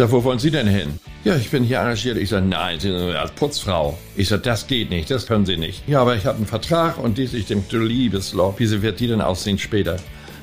sag, 0.00 0.12
wo 0.12 0.24
wollen 0.24 0.38
Sie 0.38 0.50
denn 0.50 0.66
hin? 0.66 0.98
Ja, 1.24 1.36
ich 1.36 1.50
bin 1.50 1.62
hier 1.62 1.78
engagiert. 1.78 2.16
Ich 2.16 2.30
sag, 2.30 2.42
nein, 2.46 2.80
Sie 2.80 2.88
sind 2.88 3.14
als 3.14 3.32
Putzfrau. 3.32 3.98
Ich 4.16 4.28
sag, 4.28 4.42
das 4.44 4.66
geht 4.66 4.88
nicht, 4.88 5.10
das 5.10 5.26
können 5.26 5.44
Sie 5.44 5.58
nicht. 5.58 5.86
Ja, 5.86 6.00
aber 6.00 6.16
ich 6.16 6.24
habe 6.24 6.38
einen 6.38 6.46
Vertrag 6.46 6.96
und 6.96 7.18
dies, 7.18 7.34
ich 7.34 7.44
denke, 7.44 7.66
du 7.68 7.80
liebes 7.80 8.32
Loch, 8.32 8.54
wie 8.58 8.82
wird 8.82 8.98
die 8.98 9.08
denn 9.08 9.20
aussehen 9.20 9.58
später? 9.58 9.96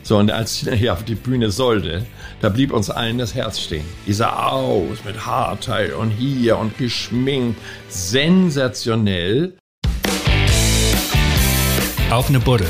So, 0.04 0.18
und 0.18 0.30
als 0.32 0.60
sie 0.60 0.76
hier 0.76 0.94
auf 0.94 1.04
die 1.04 1.16
Bühne 1.16 1.50
sollte, 1.50 2.06
da 2.40 2.50
blieb 2.50 2.72
uns 2.72 2.92
allen 2.92 3.18
das 3.18 3.34
Herz 3.34 3.60
stehen. 3.60 3.84
Die 4.06 4.14
sah 4.14 4.48
aus 4.48 5.04
mit 5.04 5.26
Haarteil 5.26 5.94
und 5.94 6.12
hier 6.12 6.60
und 6.60 6.78
geschminkt. 6.78 7.60
Sensationell. 7.90 9.58
Auf 12.12 12.30
eine 12.30 12.40
Buddel. 12.40 12.68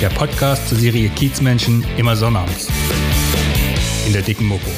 Der 0.00 0.10
Podcast 0.10 0.68
zur 0.68 0.78
Serie 0.78 1.08
Kiezmenschen 1.08 1.84
immer 1.96 2.14
sonnabends. 2.14 2.68
In 4.06 4.12
der 4.12 4.22
dicken 4.22 4.46
Mopo. 4.46 4.70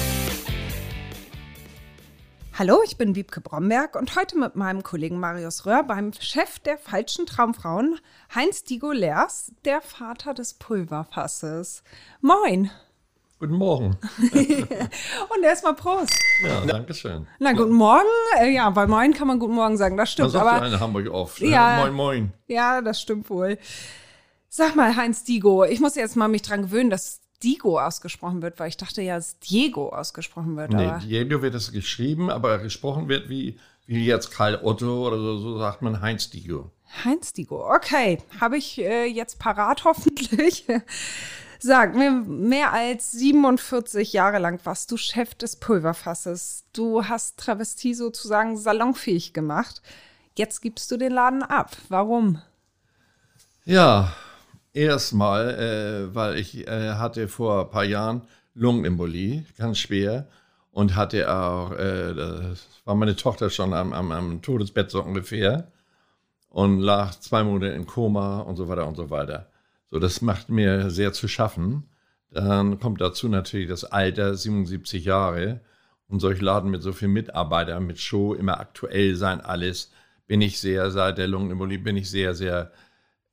Hallo, 2.60 2.82
ich 2.84 2.98
bin 2.98 3.14
Wiebke 3.14 3.40
Bromberg 3.40 3.96
und 3.96 4.16
heute 4.16 4.38
mit 4.38 4.54
meinem 4.54 4.82
Kollegen 4.82 5.18
Marius 5.18 5.64
Röhr 5.64 5.82
beim 5.82 6.12
Chef 6.12 6.58
der 6.58 6.76
falschen 6.76 7.24
Traumfrauen, 7.24 7.98
Heinz 8.34 8.64
Digo 8.64 8.92
Lers, 8.92 9.50
der 9.64 9.80
Vater 9.80 10.34
des 10.34 10.52
Pulverfasses. 10.52 11.82
Moin. 12.20 12.70
Guten 13.38 13.54
Morgen. 13.54 13.96
und 14.20 15.42
erstmal 15.42 15.72
Prost. 15.72 16.12
Ja, 16.44 16.60
danke 16.66 16.92
schön. 16.92 17.26
Na, 17.38 17.54
guten 17.54 17.72
Morgen. 17.72 18.04
Äh, 18.38 18.50
ja, 18.50 18.68
bei 18.68 18.86
Moin 18.86 19.14
kann 19.14 19.28
man 19.28 19.38
guten 19.38 19.54
Morgen 19.54 19.78
sagen, 19.78 19.96
das 19.96 20.12
stimmt. 20.12 20.26
Das 20.26 20.32
sagt 20.32 20.62
aber 20.62 20.80
Hamburg 20.80 21.08
oft. 21.08 21.40
Ja. 21.40 21.78
Moin, 21.80 21.94
moin. 21.94 22.32
Ja, 22.46 22.82
das 22.82 23.00
stimmt 23.00 23.30
wohl. 23.30 23.56
Sag 24.50 24.76
mal, 24.76 24.96
Heinz 24.96 25.24
Digo, 25.24 25.64
ich 25.64 25.80
muss 25.80 25.94
jetzt 25.94 26.14
mal 26.14 26.28
mich 26.28 26.42
dran 26.42 26.60
gewöhnen, 26.60 26.90
dass 26.90 27.19
Digo 27.42 27.80
ausgesprochen 27.80 28.42
wird, 28.42 28.58
weil 28.58 28.68
ich 28.68 28.76
dachte 28.76 29.02
ja, 29.02 29.16
dass 29.16 29.38
Diego 29.38 29.88
ausgesprochen 29.88 30.56
wird. 30.56 30.72
Nee, 30.72 30.92
Diego 31.02 31.42
wird 31.42 31.54
es 31.54 31.72
geschrieben, 31.72 32.30
aber 32.30 32.58
gesprochen 32.58 33.08
wird 33.08 33.28
wie, 33.28 33.58
wie 33.86 34.04
jetzt 34.04 34.30
Karl 34.30 34.60
Otto 34.62 35.06
oder 35.06 35.16
so, 35.16 35.38
so 35.38 35.58
sagt 35.58 35.82
man 35.82 36.00
Heinz 36.00 36.30
Diego. 36.30 36.70
Heinz 37.04 37.32
Digo, 37.32 37.72
okay. 37.72 38.18
Habe 38.40 38.56
ich 38.56 38.78
äh, 38.78 39.06
jetzt 39.06 39.38
parat 39.38 39.84
hoffentlich. 39.84 40.66
Sag 41.62 41.94
mir, 41.94 42.10
mehr 42.10 42.72
als 42.72 43.12
47 43.12 44.14
Jahre 44.14 44.38
lang 44.38 44.58
warst 44.64 44.90
du 44.90 44.96
Chef 44.96 45.34
des 45.34 45.56
Pulverfasses. 45.56 46.64
Du 46.72 47.04
hast 47.04 47.38
Travestie 47.38 47.94
sozusagen 47.94 48.56
salonfähig 48.56 49.34
gemacht. 49.34 49.82
Jetzt 50.36 50.62
gibst 50.62 50.90
du 50.90 50.96
den 50.96 51.12
Laden 51.12 51.42
ab. 51.42 51.76
Warum? 51.88 52.40
Ja, 53.66 54.14
erstmal, 54.72 55.50
äh, 56.10 56.14
weil 56.14 56.36
ich 56.38 56.66
äh, 56.66 56.94
hatte 56.94 57.28
vor 57.28 57.62
ein 57.62 57.70
paar 57.70 57.84
Jahren 57.84 58.22
Lungenembolie, 58.54 59.44
ganz 59.58 59.78
schwer. 59.78 60.28
Und 60.72 60.94
hatte 60.94 61.32
auch, 61.32 61.72
äh, 61.72 62.14
das 62.14 62.66
war 62.84 62.94
meine 62.94 63.16
Tochter 63.16 63.50
schon 63.50 63.74
am, 63.74 63.92
am, 63.92 64.12
am 64.12 64.40
Todesbett 64.40 64.90
so 64.90 65.02
ungefähr. 65.02 65.72
Und 66.48 66.80
lag 66.80 67.10
zwei 67.18 67.42
Monate 67.42 67.72
in 67.72 67.86
Koma 67.86 68.40
und 68.40 68.56
so 68.56 68.68
weiter 68.68 68.86
und 68.86 68.96
so 68.96 69.10
weiter. 69.10 69.50
So, 69.90 69.98
das 69.98 70.20
macht 70.22 70.48
mir 70.48 70.90
sehr 70.90 71.12
zu 71.12 71.26
schaffen. 71.26 71.88
Dann 72.30 72.78
kommt 72.78 73.00
dazu 73.00 73.28
natürlich 73.28 73.68
das 73.68 73.84
Alter, 73.84 74.36
77 74.36 75.04
Jahre. 75.04 75.60
Und 76.08 76.20
solch 76.20 76.40
Laden 76.40 76.70
mit 76.70 76.82
so 76.82 76.92
vielen 76.92 77.12
Mitarbeitern, 77.12 77.86
mit 77.86 78.00
Show, 78.00 78.34
immer 78.34 78.58
aktuell 78.60 79.14
sein, 79.16 79.40
alles, 79.40 79.92
bin 80.26 80.40
ich 80.40 80.60
sehr, 80.60 80.90
seit 80.90 81.18
der 81.18 81.26
Lungenembolie 81.26 81.78
bin 81.78 81.96
ich 81.96 82.08
sehr, 82.10 82.34
sehr 82.34 82.70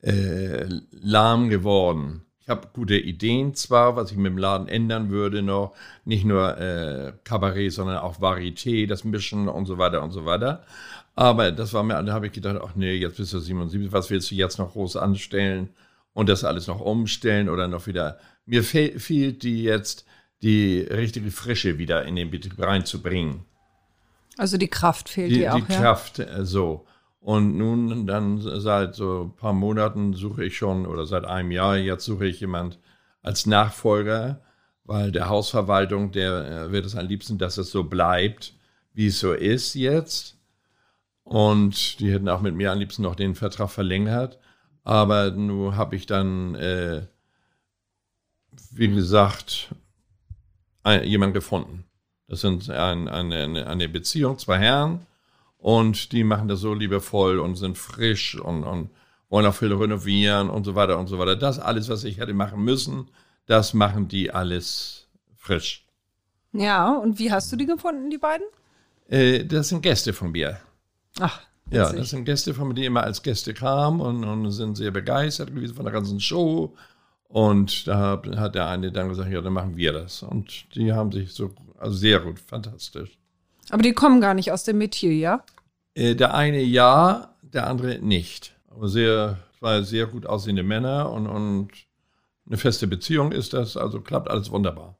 äh, 0.01 0.65
lahm 0.91 1.49
geworden. 1.49 2.23
Ich 2.41 2.49
habe 2.49 2.69
gute 2.71 2.95
Ideen 2.97 3.55
zwar, 3.55 3.97
was 3.97 4.11
ich 4.11 4.17
mit 4.17 4.27
dem 4.27 4.37
Laden 4.37 4.69
ändern 4.69 5.09
würde 5.09 5.41
noch, 5.41 5.73
nicht 6.05 6.23
nur 6.23 6.57
äh, 6.57 7.13
Kabarett, 7.25 7.73
sondern 7.73 7.97
auch 7.97 8.19
Varieté, 8.21 8.87
das 8.87 9.03
Mischen 9.03 9.49
und 9.49 9.65
so 9.65 9.77
weiter 9.77 10.01
und 10.01 10.11
so 10.11 10.25
weiter. 10.25 10.63
Aber 11.15 11.51
das 11.51 11.73
war 11.73 11.83
mir, 11.83 12.01
da 12.03 12.13
habe 12.13 12.27
ich 12.27 12.31
gedacht, 12.31 12.61
ach 12.63 12.75
nee, 12.75 12.93
jetzt 12.93 13.17
bist 13.17 13.33
du 13.33 13.39
77, 13.39 13.91
was 13.91 14.09
willst 14.09 14.31
du 14.31 14.35
jetzt 14.35 14.59
noch 14.59 14.71
groß 14.73 14.95
anstellen 14.97 15.69
und 16.13 16.29
das 16.29 16.43
alles 16.43 16.67
noch 16.67 16.79
umstellen 16.79 17.49
oder 17.49 17.67
noch 17.67 17.85
wieder. 17.87 18.19
Mir 18.45 18.63
fe 18.63 18.99
fehlt 18.99 19.43
die 19.43 19.63
jetzt, 19.63 20.05
die 20.41 20.79
richtige 20.79 21.31
Frische 21.31 21.79
wieder 21.79 22.05
in 22.05 22.15
den 22.15 22.31
Betrieb 22.31 22.59
reinzubringen. 22.59 23.45
Also 24.37 24.57
die 24.57 24.67
Kraft 24.67 25.09
fehlt 25.09 25.31
Die, 25.31 25.39
dir 25.39 25.53
auch, 25.53 25.59
die 25.59 25.73
ja? 25.73 25.79
Kraft, 25.79 26.19
äh, 26.19 26.45
so. 26.45 26.85
Und 27.19 27.57
nun 27.57 28.07
dann 28.07 28.39
seit 28.39 28.95
so 28.95 29.23
ein 29.23 29.35
paar 29.35 29.53
Monaten 29.53 30.13
suche 30.13 30.45
ich 30.45 30.57
schon, 30.57 30.85
oder 30.85 31.05
seit 31.05 31.25
einem 31.25 31.51
Jahr 31.51 31.77
jetzt 31.77 32.05
suche 32.05 32.27
ich 32.27 32.39
jemand 32.39 32.79
als 33.21 33.45
Nachfolger, 33.45 34.41
weil 34.85 35.11
der 35.11 35.27
Hausverwaltung, 35.27 36.11
der 36.11 36.45
äh, 36.45 36.71
wird 36.71 36.85
es 36.85 36.95
am 36.95 37.07
liebsten, 37.07 37.37
dass 37.37 37.57
es 37.57 37.71
so 37.71 37.83
bleibt, 37.83 38.53
wie 38.93 39.07
es 39.07 39.19
so 39.19 39.33
ist 39.33 39.73
jetzt. 39.73 40.37
Und 41.23 41.99
die 41.99 42.11
hätten 42.11 42.29
auch 42.29 42.41
mit 42.41 42.55
mir 42.55 42.71
am 42.71 42.79
liebsten 42.79 43.01
noch 43.01 43.15
den 43.15 43.35
Vertrag 43.35 43.69
verlängert. 43.69 44.39
Aber 44.83 45.31
nun 45.31 45.75
habe 45.75 45.97
ich 45.97 46.05
dann, 46.05 46.55
äh, 46.55 47.05
wie 48.71 48.87
gesagt, 48.87 49.75
ein, 50.83 51.03
jemand 51.03 51.33
gefunden. 51.33 51.83
Das 52.27 52.41
sind 52.41 52.69
ein, 52.69 53.09
eine, 53.09 53.67
eine 53.67 53.89
Beziehung, 53.89 54.37
zwei 54.37 54.59
Herren. 54.59 55.06
Und 55.67 56.13
die 56.13 56.23
machen 56.23 56.47
das 56.47 56.61
so 56.61 56.73
liebevoll 56.73 57.39
und 57.39 57.57
sind 57.57 57.77
frisch 57.77 58.39
und, 58.39 58.63
und 58.63 58.89
wollen 59.27 59.45
auch 59.45 59.53
viel 59.53 59.73
renovieren 59.73 60.49
und 60.49 60.63
so 60.63 60.75
weiter 60.75 60.97
und 60.97 61.07
so 61.07 61.19
weiter. 61.19 61.35
Das 61.35 61.59
alles, 61.59 61.89
was 61.89 62.05
ich 62.05 62.19
hätte 62.19 62.33
machen 62.33 62.63
müssen, 62.63 63.09
das 63.47 63.73
machen 63.73 64.07
die 64.07 64.31
alles 64.31 65.09
frisch. 65.35 65.85
Ja, 66.53 66.93
und 66.93 67.19
wie 67.19 67.33
hast 67.33 67.51
du 67.51 67.57
die 67.57 67.65
gefunden, 67.65 68.09
die 68.09 68.17
beiden? 68.17 68.47
Äh, 69.09 69.43
das 69.43 69.67
sind 69.67 69.81
Gäste 69.81 70.13
von 70.13 70.31
mir. 70.31 70.57
Ach, 71.19 71.41
Ja, 71.69 71.91
das 71.91 72.11
sind 72.11 72.23
Gäste 72.23 72.53
von 72.53 72.69
mir, 72.69 72.73
die 72.73 72.85
immer 72.85 73.03
als 73.03 73.21
Gäste 73.21 73.53
kamen 73.53 73.99
und, 73.99 74.23
und 74.23 74.49
sind 74.51 74.77
sehr 74.77 74.91
begeistert 74.91 75.53
gewesen 75.53 75.75
von 75.75 75.83
der 75.83 75.91
ganzen 75.91 76.21
Show. 76.21 76.77
Und 77.27 77.89
da 77.89 78.21
hat 78.37 78.55
der 78.55 78.69
eine 78.69 78.93
dann 78.93 79.09
gesagt, 79.09 79.29
ja, 79.29 79.41
dann 79.41 79.51
machen 79.51 79.75
wir 79.75 79.91
das. 79.91 80.23
Und 80.23 80.73
die 80.75 80.93
haben 80.93 81.11
sich 81.11 81.33
so, 81.33 81.53
also 81.77 81.97
sehr 81.97 82.21
gut, 82.21 82.39
fantastisch. 82.39 83.17
Aber 83.69 83.83
die 83.83 83.91
kommen 83.91 84.21
gar 84.21 84.33
nicht 84.33 84.53
aus 84.53 84.63
dem 84.63 84.77
Metier, 84.77 85.11
ja? 85.13 85.43
Äh, 85.97 86.15
Der 86.15 86.33
eine 86.33 86.61
ja, 86.61 87.33
der 87.41 87.67
andere 87.67 87.99
nicht. 87.99 88.55
Aber 88.69 88.87
sehr, 88.87 89.37
zwei 89.59 89.81
sehr 89.81 90.05
gut 90.05 90.25
aussehende 90.25 90.63
Männer 90.63 91.11
und, 91.11 91.27
und 91.27 91.69
eine 92.45 92.57
feste 92.57 92.87
Beziehung 92.87 93.31
ist 93.31 93.53
das, 93.53 93.75
also 93.75 94.01
klappt 94.01 94.29
alles 94.29 94.51
wunderbar. 94.51 94.95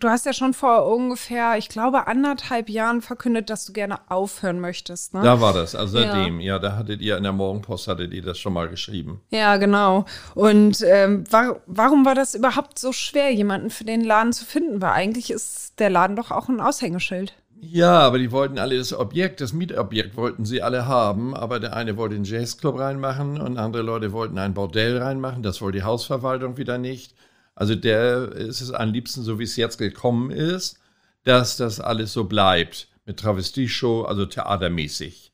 Du 0.00 0.08
hast 0.08 0.26
ja 0.26 0.32
schon 0.32 0.54
vor 0.54 0.86
ungefähr, 0.86 1.58
ich 1.58 1.68
glaube, 1.68 2.06
anderthalb 2.08 2.68
Jahren 2.68 3.02
verkündet, 3.02 3.50
dass 3.50 3.66
du 3.66 3.72
gerne 3.72 3.98
aufhören 4.08 4.58
möchtest, 4.58 5.14
ne? 5.14 5.22
Da 5.22 5.40
war 5.40 5.52
das, 5.52 5.76
also 5.76 5.98
seitdem, 5.98 6.40
ja. 6.40 6.58
da 6.58 6.76
hattet 6.76 7.00
ihr 7.00 7.16
in 7.16 7.22
der 7.22 7.32
Morgenpost, 7.32 7.86
hattet 7.86 8.12
ihr 8.12 8.22
das 8.22 8.38
schon 8.38 8.52
mal 8.52 8.68
geschrieben. 8.68 9.20
Ja, 9.30 9.58
genau. 9.58 10.04
Und 10.34 10.82
ähm, 10.82 11.24
war, 11.30 11.60
warum 11.66 12.04
war 12.04 12.16
das 12.16 12.34
überhaupt 12.34 12.78
so 12.78 12.92
schwer, 12.92 13.32
jemanden 13.32 13.70
für 13.70 13.84
den 13.84 14.02
Laden 14.02 14.32
zu 14.32 14.44
finden? 14.44 14.80
Weil 14.80 14.90
eigentlich 14.90 15.30
ist 15.30 15.78
der 15.78 15.90
Laden 15.90 16.16
doch 16.16 16.32
auch 16.32 16.48
ein 16.48 16.60
Aushängeschild. 16.60 17.34
Ja, 17.58 18.00
aber 18.00 18.18
die 18.18 18.32
wollten 18.32 18.58
alle 18.58 18.76
das 18.76 18.92
Objekt, 18.92 19.40
das 19.40 19.52
Mietobjekt 19.52 20.16
wollten 20.16 20.44
sie 20.44 20.62
alle 20.62 20.86
haben, 20.86 21.34
aber 21.34 21.58
der 21.58 21.74
eine 21.74 21.96
wollte 21.96 22.14
den 22.14 22.24
Jazzclub 22.24 22.78
reinmachen 22.78 23.40
und 23.40 23.58
andere 23.58 23.82
Leute 23.82 24.12
wollten 24.12 24.38
ein 24.38 24.54
Bordell 24.54 24.98
reinmachen, 24.98 25.42
das 25.42 25.60
wollte 25.60 25.78
die 25.78 25.84
Hausverwaltung 25.84 26.58
wieder 26.58 26.78
nicht. 26.78 27.14
Also 27.54 27.74
der 27.74 28.32
ist 28.32 28.60
es 28.60 28.70
am 28.70 28.92
liebsten, 28.92 29.22
so 29.22 29.38
wie 29.38 29.44
es 29.44 29.56
jetzt 29.56 29.78
gekommen 29.78 30.30
ist, 30.30 30.78
dass 31.24 31.56
das 31.56 31.80
alles 31.80 32.12
so 32.12 32.24
bleibt. 32.24 32.88
Mit 33.06 33.18
Travestieshow, 33.18 34.02
also 34.02 34.26
theatermäßig. 34.26 35.32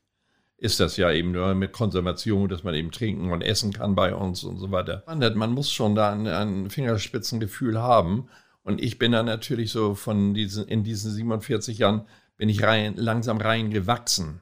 Ist 0.57 0.79
das 0.79 0.95
ja 0.95 1.11
eben 1.11 1.31
nur 1.31 1.53
mit 1.55 1.73
Konservation, 1.73 2.47
dass 2.47 2.63
man 2.63 2.75
eben 2.75 2.91
trinken 2.91 3.31
und 3.31 3.41
essen 3.41 3.73
kann 3.73 3.95
bei 3.95 4.15
uns 4.15 4.43
und 4.43 4.57
so 4.57 4.71
weiter. 4.71 5.03
Man 5.07 5.51
muss 5.51 5.71
schon 5.71 5.95
da 5.95 6.13
ein, 6.13 6.27
ein 6.27 6.69
Fingerspitzengefühl 6.69 7.81
haben. 7.81 8.29
Und 8.63 8.81
ich 8.81 8.97
bin 8.97 9.11
da 9.11 9.23
natürlich 9.23 9.71
so 9.71 9.93
von 9.93 10.33
diesen, 10.33 10.67
in 10.67 10.83
diesen 10.83 11.11
47 11.11 11.79
Jahren 11.79 12.05
bin 12.43 12.49
ich 12.49 12.61
rein, 12.61 12.95
langsam 12.97 13.37
reingewachsen. 13.37 14.41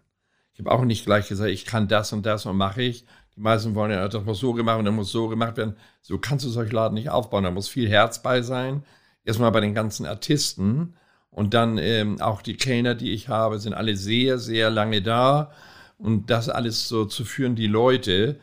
Ich 0.53 0.59
habe 0.59 0.71
auch 0.71 0.83
nicht 0.86 1.06
gleich 1.06 1.30
gesagt, 1.30 1.51
ich 1.51 1.65
kann 1.65 1.88
das 1.88 2.12
und 2.13 2.25
das 2.25 2.48
und 2.48 2.57
mache 2.57 2.81
ich. 2.81 3.06
Die 3.36 3.42
meisten 3.42 3.75
wollen 3.75 3.92
ja, 3.92 4.07
das 4.07 4.25
muss 4.25 4.39
so 4.39 4.53
gemacht 4.53 4.80
und 4.80 4.86
dann 4.86 4.95
muss 4.95 5.12
so 5.12 5.27
gemacht 5.27 5.56
werden. 5.56 5.75
So 6.01 6.18
kannst 6.18 6.44
du 6.44 6.50
solche 6.50 6.74
Laden 6.74 6.95
nicht 6.95 7.12
aufbauen. 7.12 7.44
Da 7.44 7.51
muss 7.51 7.68
viel 7.68 7.88
Herz 7.88 8.24
bei 8.24 8.42
sein. 8.42 8.83
Erstmal 9.24 9.51
bei 9.51 9.59
den 9.59 9.75
ganzen 9.75 10.07
Artisten. 10.07 10.95
Und 11.30 11.53
dann 11.53 11.77
ähm, 11.77 12.19
auch 12.19 12.42
die 12.42 12.57
Kellner, 12.57 12.95
die 12.95 13.12
ich 13.12 13.30
habe, 13.30 13.59
sind 13.59 13.75
alle 13.75 13.95
sehr, 13.95 14.39
sehr 14.39 14.71
lange 14.71 15.03
da. 15.03 15.51
Und 16.00 16.31
das 16.31 16.50
alles 16.50 16.88
so 16.88 17.06
zu 17.06 17.24
führen, 17.24 17.56
die 17.56 17.68
Leute 17.68 18.39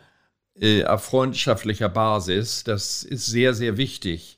äh, 0.55 0.85
auf 0.85 1.03
freundschaftlicher 1.03 1.89
Basis, 1.89 2.63
das 2.63 3.03
ist 3.03 3.27
sehr, 3.27 3.55
sehr 3.55 3.77
wichtig. 3.77 4.38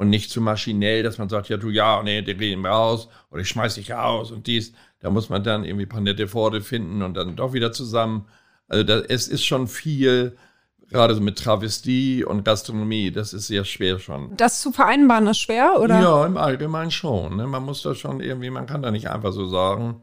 Und 0.00 0.08
nicht 0.08 0.30
zu 0.30 0.40
maschinell, 0.40 1.02
dass 1.02 1.18
man 1.18 1.28
sagt, 1.28 1.50
ja, 1.50 1.58
du, 1.58 1.68
ja, 1.68 2.02
nee, 2.02 2.22
den 2.22 2.38
gehen 2.38 2.64
raus 2.64 3.10
oder 3.30 3.42
ich 3.42 3.48
schmeiß 3.48 3.74
dich 3.74 3.92
raus 3.92 4.30
und 4.30 4.46
dies. 4.46 4.72
Da 5.00 5.10
muss 5.10 5.28
man 5.28 5.44
dann 5.44 5.62
irgendwie 5.62 5.84
ein 5.84 5.90
paar 5.90 6.00
nette 6.00 6.32
Worte 6.32 6.62
finden 6.62 7.02
und 7.02 7.12
dann 7.12 7.36
doch 7.36 7.52
wieder 7.52 7.70
zusammen. 7.70 8.26
Also 8.66 8.82
da, 8.82 9.00
es 9.00 9.28
ist 9.28 9.44
schon 9.44 9.68
viel 9.68 10.38
gerade 10.88 11.14
so 11.14 11.20
mit 11.20 11.36
Travestie 11.36 12.24
und 12.24 12.46
Gastronomie, 12.46 13.10
das 13.10 13.34
ist 13.34 13.46
sehr 13.46 13.66
schwer 13.66 13.98
schon. 13.98 14.34
Das 14.38 14.62
zu 14.62 14.72
vereinbaren 14.72 15.26
ist 15.26 15.38
schwer, 15.38 15.78
oder? 15.78 16.00
Ja, 16.00 16.24
im 16.24 16.38
Allgemeinen 16.38 16.90
schon. 16.90 17.36
Ne? 17.36 17.46
Man 17.46 17.62
muss 17.62 17.82
da 17.82 17.94
schon 17.94 18.20
irgendwie, 18.20 18.48
man 18.48 18.66
kann 18.66 18.80
da 18.80 18.90
nicht 18.90 19.10
einfach 19.10 19.32
so 19.32 19.46
sagen, 19.48 20.00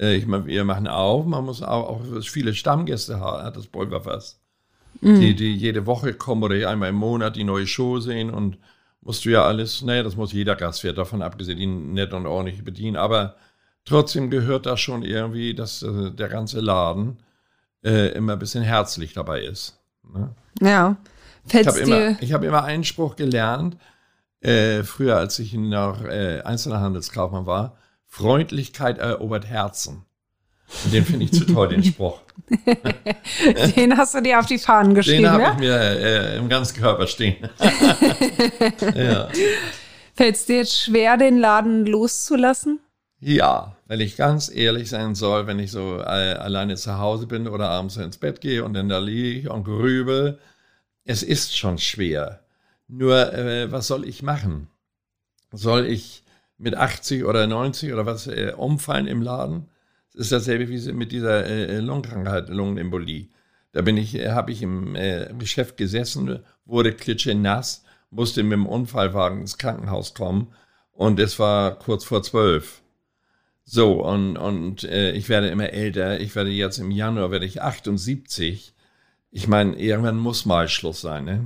äh, 0.00 0.16
ich 0.16 0.26
meine, 0.26 0.46
wir 0.46 0.64
machen 0.64 0.88
auf, 0.88 1.26
man 1.26 1.44
muss 1.44 1.62
auch, 1.62 1.90
auch 1.90 2.00
viele 2.22 2.54
Stammgäste 2.54 3.20
haben, 3.20 3.44
hat 3.44 3.58
das 3.58 3.66
Pulverfass. 3.66 4.40
Mhm. 5.02 5.20
Die, 5.20 5.34
die 5.34 5.54
jede 5.54 5.84
Woche 5.84 6.14
kommen 6.14 6.42
oder 6.42 6.70
einmal 6.70 6.88
im 6.88 6.94
Monat 6.96 7.36
die 7.36 7.44
neue 7.44 7.66
Show 7.66 8.00
sehen 8.00 8.30
und 8.30 8.56
musst 9.06 9.24
du 9.24 9.30
ja 9.30 9.44
alles, 9.44 9.82
naja, 9.82 10.02
das 10.02 10.16
muss 10.16 10.32
jeder 10.32 10.56
Gastwirt 10.56 10.98
davon 10.98 11.22
abgesehen, 11.22 11.58
die 11.58 11.66
nett 11.66 12.12
und 12.12 12.26
ordentlich 12.26 12.64
bedienen, 12.64 12.96
aber 12.96 13.36
trotzdem 13.84 14.30
gehört 14.30 14.66
da 14.66 14.76
schon 14.76 15.02
irgendwie, 15.02 15.54
dass 15.54 15.82
äh, 15.82 16.10
der 16.10 16.28
ganze 16.28 16.60
Laden 16.60 17.18
äh, 17.84 18.08
immer 18.14 18.32
ein 18.32 18.40
bisschen 18.40 18.64
herzlich 18.64 19.12
dabei 19.12 19.42
ist. 19.42 19.78
Ne? 20.12 20.34
Ja. 20.60 20.96
Fällt's 21.46 21.76
ich 21.76 21.82
habe 21.84 22.16
immer, 22.20 22.32
hab 22.32 22.42
immer 22.42 22.64
einen 22.64 22.82
Spruch 22.82 23.14
gelernt, 23.14 23.76
äh, 24.40 24.82
früher 24.82 25.16
als 25.16 25.38
ich 25.38 25.54
noch 25.54 26.02
äh, 26.02 26.40
Einzelhandelskaufmann 26.40 27.46
war, 27.46 27.76
Freundlichkeit 28.06 28.98
erobert 28.98 29.46
Herzen. 29.46 30.04
Den 30.92 31.04
finde 31.04 31.24
ich 31.24 31.32
zu 31.32 31.44
toll, 31.44 31.68
den 31.68 31.84
Spruch. 31.84 32.20
den 33.76 33.96
hast 33.96 34.14
du 34.14 34.20
dir 34.20 34.38
auf 34.38 34.46
die 34.46 34.58
Fahnen 34.58 34.94
geschrieben, 34.94 35.22
Den 35.22 35.30
habe 35.30 35.42
ja? 35.42 35.52
ich 35.52 35.58
mir 35.58 35.74
äh, 35.74 36.36
im 36.36 36.48
ganzen 36.48 36.76
Körper 36.76 37.06
stehen. 37.06 37.36
ja. 38.94 39.28
Fällt 40.14 40.36
es 40.36 40.46
dir 40.46 40.56
jetzt 40.56 40.80
schwer, 40.80 41.16
den 41.16 41.38
Laden 41.38 41.86
loszulassen? 41.86 42.80
Ja, 43.20 43.76
weil 43.86 44.02
ich 44.02 44.16
ganz 44.16 44.50
ehrlich 44.54 44.90
sein 44.90 45.14
soll, 45.14 45.46
wenn 45.46 45.58
ich 45.58 45.70
so 45.70 45.98
äh, 45.98 46.34
alleine 46.34 46.76
zu 46.76 46.98
Hause 46.98 47.26
bin 47.26 47.48
oder 47.48 47.68
abends 47.70 47.96
ins 47.96 48.18
Bett 48.18 48.40
gehe 48.40 48.64
und 48.64 48.74
dann 48.74 48.88
da 48.88 48.98
liege 48.98 49.50
und 49.50 49.64
grübel, 49.64 50.38
es 51.04 51.22
ist 51.22 51.56
schon 51.56 51.78
schwer. 51.78 52.40
Nur, 52.88 53.32
äh, 53.32 53.70
was 53.72 53.86
soll 53.86 54.06
ich 54.06 54.22
machen? 54.22 54.68
Soll 55.52 55.86
ich 55.86 56.24
mit 56.58 56.76
80 56.76 57.24
oder 57.24 57.46
90 57.46 57.92
oder 57.92 58.06
was 58.06 58.26
äh, 58.26 58.52
umfallen 58.56 59.06
im 59.06 59.22
Laden? 59.22 59.68
Das 60.16 60.26
ist 60.26 60.32
dasselbe 60.32 60.68
wie 60.70 60.92
mit 60.92 61.12
dieser 61.12 61.44
äh, 61.44 61.78
Lungenkrankheit, 61.78 62.48
Lungenembolie. 62.48 63.28
Da 63.72 63.82
bin 63.82 63.98
ich, 63.98 64.14
äh, 64.14 64.30
habe 64.30 64.50
ich 64.50 64.62
im 64.62 64.96
äh, 64.96 65.30
Geschäft 65.38 65.76
gesessen, 65.76 66.40
wurde 66.64 66.92
klitschenass, 66.92 67.84
musste 68.10 68.42
mit 68.42 68.54
dem 68.54 68.66
Unfallwagen 68.66 69.42
ins 69.42 69.58
Krankenhaus 69.58 70.14
kommen 70.14 70.48
und 70.92 71.20
es 71.20 71.38
war 71.38 71.78
kurz 71.78 72.04
vor 72.04 72.22
zwölf. 72.22 72.80
So, 73.64 74.02
und, 74.02 74.38
und 74.38 74.84
äh, 74.84 75.12
ich 75.12 75.28
werde 75.28 75.48
immer 75.48 75.70
älter. 75.70 76.20
Ich 76.20 76.34
werde 76.34 76.50
jetzt 76.50 76.78
im 76.78 76.90
Januar 76.90 77.30
werde 77.30 77.44
ich 77.44 77.60
78. 77.60 78.72
Ich 79.32 79.48
meine, 79.48 79.76
irgendwann 79.76 80.16
muss 80.16 80.46
mal 80.46 80.68
Schluss 80.68 81.02
sein, 81.02 81.24
ne? 81.24 81.44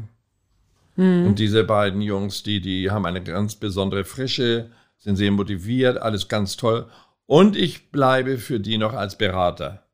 Mhm. 0.96 1.26
Und 1.26 1.38
diese 1.38 1.64
beiden 1.64 2.02
Jungs, 2.02 2.44
die, 2.44 2.60
die 2.60 2.90
haben 2.90 3.06
eine 3.06 3.22
ganz 3.22 3.56
besondere 3.56 4.04
Frische, 4.04 4.70
sind 4.98 5.16
sehr 5.16 5.32
motiviert, 5.32 5.98
alles 5.98 6.28
ganz 6.28 6.56
toll. 6.56 6.86
Und 7.30 7.54
ich 7.54 7.92
bleibe 7.92 8.38
für 8.38 8.58
die 8.58 8.76
noch 8.76 8.92
als 8.92 9.16
Berater. 9.16 9.84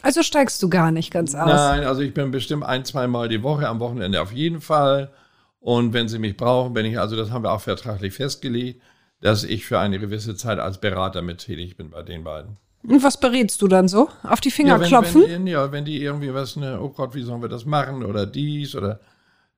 Also 0.00 0.22
steigst 0.22 0.62
du 0.62 0.70
gar 0.70 0.90
nicht 0.90 1.10
ganz 1.10 1.34
aus? 1.34 1.48
Nein, 1.48 1.84
also 1.84 2.00
ich 2.00 2.14
bin 2.14 2.30
bestimmt 2.30 2.64
ein, 2.64 2.86
zwei 2.86 3.06
Mal 3.06 3.28
die 3.28 3.42
Woche, 3.42 3.68
am 3.68 3.78
Wochenende 3.78 4.22
auf 4.22 4.32
jeden 4.32 4.62
Fall. 4.62 5.12
Und 5.60 5.92
wenn 5.92 6.08
sie 6.08 6.18
mich 6.18 6.34
brauchen, 6.34 6.72
bin 6.72 6.86
ich, 6.86 6.98
also 6.98 7.14
das 7.14 7.30
haben 7.30 7.44
wir 7.44 7.52
auch 7.52 7.60
vertraglich 7.60 8.14
festgelegt, 8.14 8.80
dass 9.20 9.44
ich 9.44 9.66
für 9.66 9.78
eine 9.80 9.98
gewisse 9.98 10.34
Zeit 10.34 10.58
als 10.58 10.80
Berater 10.80 11.20
mit 11.20 11.44
tätig 11.44 11.76
bin 11.76 11.90
bei 11.90 12.02
den 12.02 12.24
beiden. 12.24 12.56
Und 12.84 13.02
was 13.02 13.20
berätst 13.20 13.60
du 13.60 13.68
dann 13.68 13.86
so? 13.86 14.08
Auf 14.22 14.40
die 14.40 14.50
Finger 14.50 14.76
ja, 14.76 14.80
wenn, 14.80 14.88
klopfen? 14.88 15.24
Wenn, 15.28 15.46
ja, 15.46 15.70
wenn 15.72 15.84
die 15.84 16.00
irgendwie 16.00 16.32
was, 16.32 16.56
ne, 16.56 16.80
oh 16.80 16.88
Gott, 16.88 17.14
wie 17.14 17.22
sollen 17.22 17.42
wir 17.42 17.50
das 17.50 17.66
machen 17.66 18.02
oder 18.02 18.24
dies 18.24 18.74
oder 18.74 19.00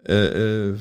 äh, 0.05 0.71
äh, 0.71 0.79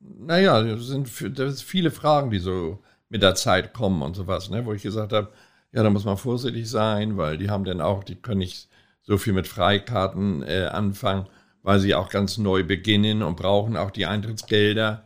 naja, 0.00 0.60
das 0.64 0.88
sind, 0.88 1.06
das 1.38 1.58
sind 1.58 1.62
viele 1.62 1.92
Fragen, 1.92 2.32
die 2.32 2.40
so 2.40 2.80
mit 3.12 3.22
der 3.22 3.34
Zeit 3.34 3.74
kommen 3.74 4.00
und 4.00 4.16
sowas, 4.16 4.48
ne, 4.48 4.64
wo 4.64 4.72
ich 4.72 4.82
gesagt 4.82 5.12
habe, 5.12 5.28
ja, 5.70 5.82
da 5.82 5.90
muss 5.90 6.06
man 6.06 6.16
vorsichtig 6.16 6.68
sein, 6.68 7.18
weil 7.18 7.36
die 7.36 7.50
haben 7.50 7.64
dann 7.64 7.82
auch, 7.82 8.04
die 8.04 8.16
können 8.16 8.38
nicht 8.38 8.68
so 9.02 9.18
viel 9.18 9.34
mit 9.34 9.46
Freikarten 9.46 10.42
äh, 10.42 10.68
anfangen, 10.72 11.26
weil 11.62 11.78
sie 11.78 11.94
auch 11.94 12.08
ganz 12.08 12.38
neu 12.38 12.64
beginnen 12.64 13.22
und 13.22 13.36
brauchen 13.36 13.76
auch 13.76 13.90
die 13.90 14.06
Eintrittsgelder. 14.06 15.04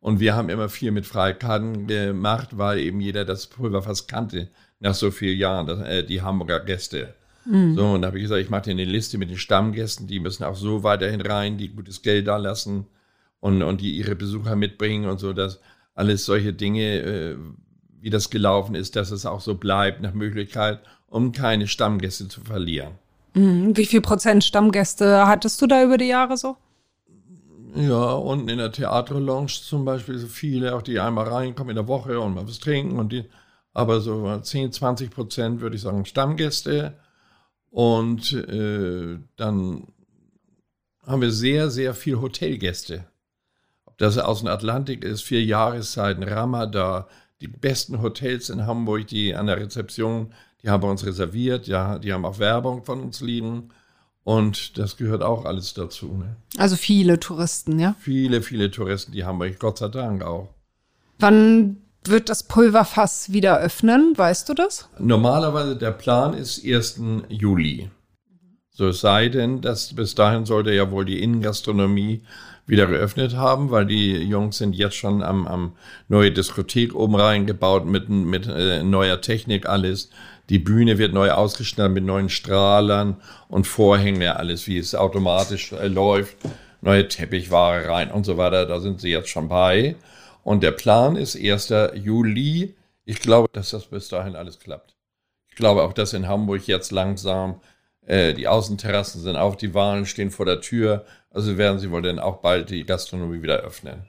Und 0.00 0.18
wir 0.18 0.34
haben 0.34 0.48
immer 0.48 0.68
viel 0.68 0.90
mit 0.90 1.06
Freikarten 1.06 1.86
gemacht, 1.86 2.58
weil 2.58 2.80
eben 2.80 3.00
jeder 3.00 3.24
das 3.24 3.46
Pulverfass 3.46 4.08
kannte 4.08 4.48
nach 4.80 4.94
so 4.94 5.12
vielen 5.12 5.38
Jahren, 5.38 5.68
das, 5.68 5.80
äh, 5.80 6.02
die 6.02 6.22
Hamburger 6.22 6.58
Gäste. 6.58 7.14
Mhm. 7.44 7.76
So, 7.76 7.86
und 7.92 8.02
da 8.02 8.08
habe 8.08 8.18
ich 8.18 8.24
gesagt, 8.24 8.42
ich 8.42 8.50
mache 8.50 8.62
dir 8.62 8.70
eine 8.72 8.84
Liste 8.84 9.16
mit 9.16 9.30
den 9.30 9.38
Stammgästen, 9.38 10.08
die 10.08 10.18
müssen 10.18 10.42
auch 10.42 10.56
so 10.56 10.82
weiterhin 10.82 11.20
rein, 11.20 11.56
die 11.56 11.68
gutes 11.68 12.02
Geld 12.02 12.26
da 12.26 12.36
lassen 12.36 12.86
und, 13.38 13.62
und 13.62 13.80
die 13.80 13.96
ihre 13.96 14.16
Besucher 14.16 14.56
mitbringen 14.56 15.08
und 15.08 15.20
so, 15.20 15.32
dass 15.32 15.60
alles 15.94 16.24
solche 16.24 16.52
Dinge, 16.52 16.98
äh, 17.00 17.36
wie 18.00 18.10
das 18.10 18.30
gelaufen 18.30 18.74
ist, 18.74 18.96
dass 18.96 19.10
es 19.10 19.26
auch 19.26 19.40
so 19.40 19.54
bleibt, 19.54 20.02
nach 20.02 20.14
Möglichkeit, 20.14 20.80
um 21.08 21.32
keine 21.32 21.66
Stammgäste 21.66 22.28
zu 22.28 22.42
verlieren. 22.42 22.92
Mhm. 23.34 23.76
Wie 23.76 23.86
viel 23.86 24.00
Prozent 24.00 24.44
Stammgäste 24.44 25.26
hattest 25.26 25.60
du 25.62 25.66
da 25.66 25.82
über 25.82 25.98
die 25.98 26.08
Jahre 26.08 26.36
so? 26.36 26.56
Ja, 27.74 28.12
unten 28.12 28.48
in 28.48 28.58
der 28.58 28.70
Theaterlounge 28.70 29.48
zum 29.48 29.84
Beispiel 29.84 30.18
so 30.18 30.28
viele, 30.28 30.76
auch 30.76 30.82
die 30.82 31.00
einmal 31.00 31.26
reinkommen 31.28 31.70
in 31.70 31.76
der 31.76 31.88
Woche 31.88 32.20
und 32.20 32.34
mal 32.34 32.46
was 32.46 32.60
trinken 32.60 32.98
und 32.98 33.12
die, 33.12 33.24
aber 33.72 34.00
so 34.00 34.38
10, 34.38 34.70
20 34.70 35.10
Prozent 35.10 35.60
würde 35.60 35.74
ich 35.74 35.82
sagen 35.82 36.04
Stammgäste. 36.04 36.94
Und 37.70 38.32
äh, 38.32 39.18
dann 39.36 39.88
haben 41.04 41.20
wir 41.20 41.32
sehr, 41.32 41.70
sehr 41.70 41.94
viel 41.94 42.20
Hotelgäste. 42.20 43.04
Ob 43.94 43.98
das 43.98 44.18
aus 44.18 44.40
dem 44.40 44.48
Atlantik 44.48 45.04
ist, 45.04 45.22
vier 45.22 45.44
Jahreszeiten, 45.44 46.24
Ramadan, 46.24 47.04
die 47.40 47.46
besten 47.46 48.02
Hotels 48.02 48.50
in 48.50 48.66
Hamburg, 48.66 49.06
die 49.06 49.36
an 49.36 49.46
der 49.46 49.58
Rezeption, 49.58 50.32
die 50.62 50.68
haben 50.68 50.80
bei 50.80 50.90
uns 50.90 51.06
reserviert, 51.06 51.68
ja, 51.68 52.00
die 52.00 52.12
haben 52.12 52.24
auch 52.24 52.40
Werbung 52.40 52.84
von 52.84 53.00
uns 53.00 53.20
liegen. 53.20 53.70
Und 54.24 54.78
das 54.78 54.96
gehört 54.96 55.22
auch 55.22 55.44
alles 55.44 55.74
dazu. 55.74 56.08
Ne? 56.08 56.34
Also 56.56 56.74
viele 56.74 57.20
Touristen, 57.20 57.78
ja? 57.78 57.94
Viele, 58.00 58.42
viele 58.42 58.72
Touristen, 58.72 59.12
die 59.12 59.24
haben 59.24 59.38
wir, 59.38 59.52
Gott 59.52 59.78
sei 59.78 59.88
Dank 59.88 60.24
auch. 60.24 60.48
Wann 61.20 61.76
wird 62.02 62.28
das 62.30 62.42
Pulverfass 62.42 63.30
wieder 63.30 63.60
öffnen? 63.60 64.14
Weißt 64.16 64.48
du 64.48 64.54
das? 64.54 64.88
Normalerweise 64.98 65.76
der 65.76 65.92
Plan 65.92 66.34
ist 66.34 66.64
1. 66.64 67.00
Juli. 67.28 67.90
So 68.70 68.88
es 68.88 69.00
sei 69.00 69.28
denn, 69.28 69.60
dass 69.60 69.94
bis 69.94 70.16
dahin 70.16 70.46
sollte 70.46 70.72
ja 70.72 70.90
wohl 70.90 71.04
die 71.04 71.22
Innengastronomie 71.22 72.24
wieder 72.66 72.86
geöffnet 72.86 73.36
haben, 73.36 73.70
weil 73.70 73.86
die 73.86 74.16
Jungs 74.16 74.58
sind 74.58 74.74
jetzt 74.74 74.96
schon 74.96 75.22
am, 75.22 75.46
am 75.46 75.76
neue 76.08 76.32
Diskothek 76.32 76.94
oben 76.94 77.14
reingebaut 77.14 77.84
mit, 77.84 78.08
mit 78.08 78.46
äh, 78.46 78.82
neuer 78.82 79.20
Technik 79.20 79.66
alles. 79.66 80.10
Die 80.48 80.58
Bühne 80.58 80.98
wird 80.98 81.12
neu 81.12 81.30
ausgestattet 81.30 81.92
mit 81.92 82.04
neuen 82.04 82.28
Strahlern 82.28 83.16
und 83.48 83.66
Vorhängen, 83.66 84.22
ja, 84.22 84.34
alles, 84.36 84.66
wie 84.66 84.78
es 84.78 84.94
automatisch 84.94 85.72
äh, 85.72 85.88
läuft. 85.88 86.36
Neue 86.80 87.08
Teppichware 87.08 87.88
rein 87.88 88.10
und 88.10 88.24
so 88.24 88.36
weiter. 88.36 88.66
Da 88.66 88.80
sind 88.80 89.00
sie 89.00 89.10
jetzt 89.10 89.30
schon 89.30 89.48
bei. 89.48 89.96
Und 90.42 90.62
der 90.62 90.72
Plan 90.72 91.16
ist 91.16 91.36
1. 91.36 91.72
Juli. 91.94 92.74
Ich 93.06 93.20
glaube, 93.20 93.48
dass 93.52 93.70
das 93.70 93.86
bis 93.86 94.08
dahin 94.08 94.36
alles 94.36 94.58
klappt. 94.58 94.94
Ich 95.48 95.56
glaube 95.56 95.82
auch, 95.82 95.92
dass 95.92 96.12
in 96.12 96.28
Hamburg 96.28 96.66
jetzt 96.66 96.92
langsam 96.92 97.60
äh, 98.06 98.34
die 98.34 98.48
Außenterrassen 98.48 99.22
sind 99.22 99.36
auf, 99.36 99.56
die 99.56 99.74
Wahlen 99.74 100.06
stehen 100.06 100.30
vor 100.30 100.46
der 100.46 100.60
Tür. 100.60 101.04
Also 101.32 101.58
werden 101.58 101.78
sie 101.78 101.90
wohl 101.90 102.02
dann 102.02 102.18
auch 102.18 102.36
bald 102.36 102.70
die 102.70 102.84
Gastronomie 102.84 103.42
wieder 103.42 103.56
öffnen. 103.58 104.02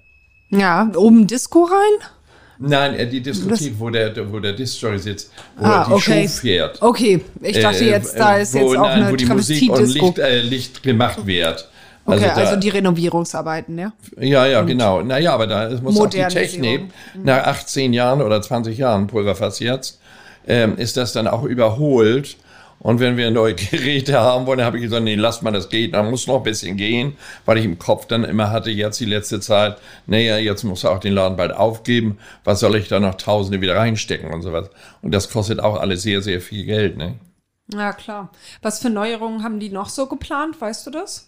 Ja, 0.50 0.92
oben 0.96 1.28
Disco 1.28 1.64
rein? 1.64 2.10
Nein, 2.58 2.96
äh, 2.96 3.08
die 3.08 3.22
Diskothek, 3.22 3.74
wo 3.78 3.90
der, 3.90 4.32
wo 4.32 4.40
der 4.40 4.54
Disc-Jockey 4.54 5.00
sitzt, 5.00 5.32
wo 5.58 5.66
ah, 5.66 5.86
die 5.86 5.94
okay. 5.94 6.28
Show 6.28 6.40
fährt. 6.40 6.82
Okay, 6.82 7.22
ich 7.42 7.60
dachte 7.60 7.84
äh, 7.84 7.90
jetzt, 7.90 8.18
da 8.18 8.38
ist 8.38 8.54
wo, 8.54 8.60
jetzt 8.60 8.78
auch 8.78 8.84
nein, 8.84 9.04
eine 9.04 9.12
wo 9.12 9.16
die 9.16 9.26
Musik 9.26 9.72
und 9.72 9.94
Licht, 9.94 10.20
äh, 10.20 10.42
Licht 10.42 10.84
gemacht 10.84 11.26
wird. 11.26 11.70
Also, 12.06 12.24
okay, 12.24 12.34
da, 12.36 12.42
also 12.42 12.56
die 12.60 12.70
Renovierungsarbeiten, 12.70 13.78
ja? 13.78 13.92
Ja, 14.20 14.46
ja, 14.46 14.62
und 14.62 14.68
genau. 14.68 15.02
Naja, 15.02 15.34
aber 15.34 15.48
da 15.48 15.70
muss 15.82 16.00
auch 16.00 16.08
die 16.08 16.24
Technik, 16.24 16.84
mhm. 17.16 17.24
nach 17.24 17.46
18 17.46 17.94
Jahren 17.94 18.22
oder 18.22 18.42
20 18.42 18.78
Jahren 18.78 19.08
Pulverfass 19.08 19.60
jetzt, 19.60 20.00
ähm, 20.48 20.78
ist 20.78 20.98
das 20.98 21.14
dann 21.14 21.28
auch 21.28 21.44
überholt. 21.44 22.38
Und 22.80 23.00
wenn 23.00 23.18
wir 23.18 23.32
neue 23.32 23.56
Geräte 23.72 24.20
haben 24.20 24.46
wollen, 24.46 24.64
habe 24.64 24.78
ich 24.78 24.84
gesagt, 24.84 25.04
nee, 25.04 25.16
lass 25.16 25.42
mal 25.42 25.52
das 25.52 25.70
geht, 25.70 25.94
dann 25.94 26.10
muss 26.10 26.28
noch 26.28 26.38
ein 26.38 26.44
bisschen 26.44 26.78
gehen, 26.78 27.18
weil 27.46 27.58
ich 27.58 27.66
im 27.66 27.80
Kopf 27.80 28.06
dann 28.06 28.24
immer 28.24 28.52
hatte, 28.52 28.70
jetzt 28.70 29.00
die 29.00 29.06
letzte 29.06 29.40
Zeit, 29.40 29.78
naja, 30.06 30.38
jetzt 30.38 30.64
muss 30.64 30.84
er 30.84 30.92
auch 30.92 31.00
den 31.00 31.14
Laden 31.14 31.38
bald 31.38 31.54
aufgeben, 31.54 32.18
was 32.44 32.60
soll 32.60 32.76
ich 32.76 32.88
da 32.88 33.00
noch 33.00 33.16
Tausende 33.16 33.62
wieder 33.62 33.76
reinstecken 33.76 34.32
und 34.34 34.42
sowas. 34.42 34.70
Und 35.02 35.14
das 35.14 35.30
kostet 35.30 35.60
auch 35.60 35.80
alles 35.80 36.04
sehr, 36.04 36.22
sehr 36.22 36.42
viel 36.42 36.66
Geld, 36.66 36.98
ne? 36.98 37.16
Ja, 37.74 37.94
klar. 37.94 38.32
Was 38.62 38.80
für 38.80 38.90
Neuerungen 38.90 39.44
haben 39.44 39.60
die 39.60 39.70
noch 39.70 39.90
so 39.90 40.08
geplant, 40.08 40.62
weißt 40.62 40.86
du 40.86 40.92
das? 40.92 41.28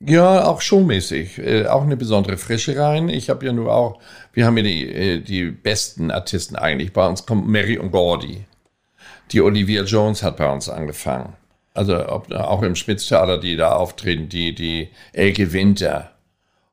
Ja, 0.00 0.44
auch 0.44 0.60
showmäßig. 0.60 1.38
Äh, 1.38 1.66
auch 1.66 1.82
eine 1.82 1.96
besondere 1.96 2.36
Frische 2.36 2.76
rein. 2.78 3.08
Ich 3.08 3.30
habe 3.30 3.46
ja 3.46 3.52
nur 3.52 3.74
auch, 3.74 4.00
wir 4.32 4.46
haben 4.46 4.56
ja 4.58 4.62
die, 4.62 4.88
äh, 4.88 5.20
die 5.20 5.46
besten 5.50 6.10
Artisten 6.10 6.54
eigentlich. 6.56 6.92
Bei 6.92 7.08
uns 7.08 7.24
kommt 7.24 7.48
Mary 7.48 7.78
und 7.78 7.90
Gordy. 7.90 8.44
Die 9.32 9.40
Olivia 9.40 9.82
Jones 9.82 10.22
hat 10.22 10.36
bei 10.36 10.50
uns 10.50 10.68
angefangen. 10.68 11.34
also 11.74 12.08
ob, 12.08 12.32
auch 12.32 12.62
im 12.62 12.74
Spitztheater, 12.74 13.38
die 13.38 13.56
da 13.56 13.72
auftreten, 13.72 14.28
die, 14.28 14.54
die 14.54 14.88
Elke 15.12 15.52
Winter 15.52 16.12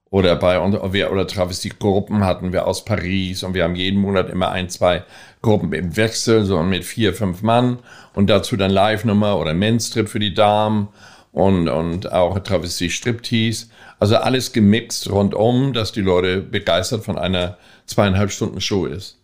oder 0.10 0.36
bei 0.36 0.60
wir 0.94 1.12
oder 1.12 1.26
Travestie-Gruppen 1.26 2.24
hatten 2.24 2.54
wir 2.54 2.68
aus 2.68 2.86
Paris 2.86 3.42
und 3.42 3.56
wir 3.56 3.64
haben 3.64 3.76
jeden 3.76 4.00
Monat 4.00 4.30
immer 4.30 4.52
ein, 4.52 4.70
zwei 4.70 5.04
Gruppen 5.42 5.74
im 5.74 5.98
Wechsel, 5.98 6.46
so 6.46 6.62
mit 6.62 6.86
vier, 6.86 7.16
fünf 7.16 7.42
Mann 7.42 7.80
und 8.14 8.30
dazu 8.30 8.56
dann 8.56 8.70
Live-Nummer 8.70 9.40
oder 9.40 9.56
Menstrip 9.56 10.08
für 10.08 10.20
die 10.20 10.36
Damen 10.36 10.90
und, 11.32 11.68
und 11.68 12.12
auch 12.12 12.38
Travestie-Striptease. 12.38 13.70
Also 14.00 14.18
alles 14.18 14.54
gemixt 14.54 15.10
rundum, 15.10 15.74
dass 15.74 15.92
die 15.92 16.02
Leute 16.02 16.42
begeistert 16.42 17.04
von 17.04 17.18
einer 17.18 17.58
zweieinhalb 17.88 18.32
Stunden 18.32 18.62
Show 18.62 18.86
ist. 18.86 19.18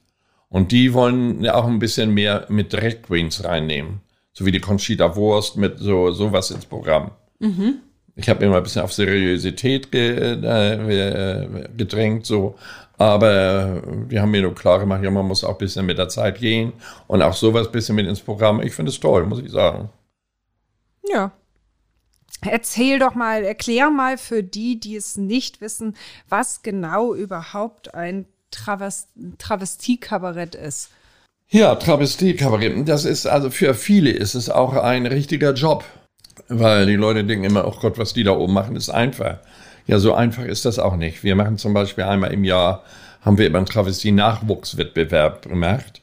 Und 0.49 0.71
die 0.71 0.93
wollen 0.93 1.43
ja 1.43 1.53
auch 1.53 1.67
ein 1.67 1.79
bisschen 1.79 2.13
mehr 2.13 2.45
mit 2.49 2.73
Drag 2.73 3.03
Queens 3.03 3.43
reinnehmen. 3.43 4.01
So 4.33 4.45
wie 4.45 4.51
die 4.51 4.59
Conchita 4.59 5.15
Wurst 5.15 5.57
mit 5.57 5.79
so 5.79 6.11
sowas 6.11 6.51
ins 6.51 6.65
Programm. 6.65 7.11
Mhm. 7.39 7.79
Ich 8.15 8.27
habe 8.27 8.43
immer 8.43 8.57
ein 8.57 8.63
bisschen 8.63 8.81
auf 8.81 8.91
Seriosität 8.91 9.91
ge, 9.91 10.33
äh, 10.41 11.69
gedrängt, 11.77 12.25
so. 12.25 12.55
Aber 12.97 13.81
die 14.11 14.19
haben 14.19 14.31
mir 14.31 14.41
nur 14.41 14.53
klar 14.53 14.79
gemacht, 14.79 15.01
ja, 15.03 15.09
man 15.09 15.25
muss 15.25 15.45
auch 15.45 15.51
ein 15.53 15.57
bisschen 15.57 15.85
mit 15.85 15.97
der 15.97 16.09
Zeit 16.09 16.39
gehen 16.39 16.73
und 17.07 17.21
auch 17.21 17.33
sowas 17.33 17.67
ein 17.67 17.71
bisschen 17.71 17.95
mit 17.95 18.07
ins 18.07 18.19
Programm. 18.19 18.61
Ich 18.61 18.73
finde 18.73 18.91
es 18.91 18.99
toll, 18.99 19.25
muss 19.25 19.39
ich 19.39 19.49
sagen. 19.51 19.89
Ja. 21.07 21.31
Erzähl 22.41 22.99
doch 22.99 23.15
mal, 23.15 23.43
erklär 23.43 23.89
mal 23.89 24.17
für 24.17 24.43
die, 24.43 24.79
die 24.79 24.95
es 24.95 25.17
nicht 25.17 25.61
wissen, 25.61 25.95
was 26.27 26.61
genau 26.61 27.13
überhaupt 27.13 27.93
ein 27.93 28.25
Travestie-Kabarett 28.51 30.55
ist. 30.55 30.89
Ja, 31.49 31.75
Travestie-Kabarett, 31.75 32.87
das 32.87 33.05
ist 33.05 33.25
also 33.25 33.49
für 33.49 33.73
viele 33.73 34.11
ist 34.11 34.35
es 34.35 34.49
auch 34.49 34.73
ein 34.73 35.05
richtiger 35.05 35.53
Job, 35.53 35.83
weil 36.47 36.85
die 36.85 36.95
Leute 36.95 37.23
denken 37.23 37.45
immer, 37.45 37.67
oh 37.67 37.75
Gott, 37.79 37.97
was 37.97 38.13
die 38.13 38.23
da 38.23 38.31
oben 38.31 38.53
machen, 38.53 38.75
ist 38.75 38.89
einfach. 38.89 39.37
Ja, 39.87 39.97
so 39.97 40.13
einfach 40.13 40.45
ist 40.45 40.65
das 40.65 40.77
auch 40.77 40.95
nicht. 40.95 41.23
Wir 41.23 41.35
machen 41.35 41.57
zum 41.57 41.73
Beispiel 41.73 42.03
einmal 42.03 42.31
im 42.31 42.43
Jahr, 42.43 42.83
haben 43.21 43.39
wir 43.39 43.47
immer 43.47 43.57
einen 43.57 43.65
Travestie-Nachwuchswettbewerb 43.65 45.49
gemacht. 45.49 46.01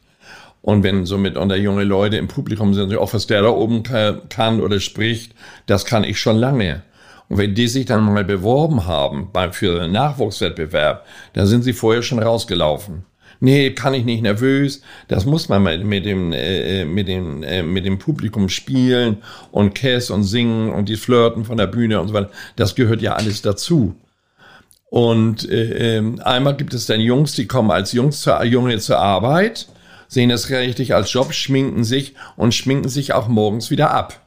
Und 0.63 0.83
wenn 0.83 1.07
so 1.07 1.17
mit 1.17 1.37
unter 1.37 1.55
junge 1.55 1.85
Leute 1.85 2.17
im 2.17 2.27
Publikum 2.27 2.75
sind, 2.75 2.93
auch 2.97 3.15
was 3.15 3.29
der 3.29 3.43
da 3.43 3.51
oben 3.51 3.85
kann 3.85 4.61
oder 4.61 4.81
spricht, 4.81 5.33
das 5.67 5.85
kann 5.85 6.03
ich 6.03 6.19
schon 6.19 6.37
lange. 6.37 6.83
Und 7.29 7.39
wenn 7.39 7.55
die 7.55 7.69
sich 7.69 7.87
dann 7.87 8.05
mal 8.05 8.25
beworben 8.25 8.87
haben 8.87 9.31
für 9.53 9.81
einen 9.81 9.93
Nachwuchswettbewerb, 9.93 11.07
dann 11.33 11.47
sind 11.47 11.63
sie 11.63 11.73
vorher 11.73 12.03
schon 12.03 12.21
rausgelaufen. 12.21 13.05
Nee, 13.41 13.73
kann 13.73 13.95
ich 13.95 14.05
nicht 14.05 14.23
nervös. 14.23 14.83
Das 15.09 15.27
muss 15.27 15.49
man 15.49 15.63
mit, 15.63 16.07
dem, 16.07 16.33
äh, 16.33 16.85
mit 16.85 17.09
dem, 17.09 17.43
äh, 17.43 17.63
mit 17.63 17.85
dem 17.85 17.99
Publikum 17.99 18.49
spielen 18.49 19.19
und 19.53 19.75
Käse 19.75 20.15
und 20.15 20.25
singen 20.25 20.73
und 20.73 20.89
die 20.89 20.97
Flirten 20.97 21.45
von 21.45 21.59
der 21.59 21.67
Bühne 21.67 22.01
und 22.01 22.09
so 22.09 22.15
weiter. 22.15 22.31
Das 22.57 22.75
gehört 22.75 23.03
ja 23.03 23.15
alles 23.15 23.43
dazu. 23.43 23.95
Und 24.89 25.49
äh, 25.51 25.97
ähm, 25.99 26.21
einmal 26.25 26.57
gibt 26.57 26.73
es 26.73 26.87
dann 26.87 27.01
Jungs, 27.01 27.35
die 27.35 27.47
kommen 27.47 27.71
als 27.71 27.93
Jungs 27.93 28.21
zur, 28.21 28.43
Junge 28.45 28.79
zur 28.79 28.99
Arbeit, 28.99 29.69
sehen 30.09 30.31
es 30.31 30.49
richtig 30.49 30.95
als 30.95 31.13
Job, 31.13 31.35
schminken 31.35 31.85
sich 31.85 32.15
und 32.37 32.55
schminken 32.55 32.89
sich 32.89 33.13
auch 33.13 33.29
morgens 33.29 33.71
wieder 33.71 33.91
ab. 33.91 34.26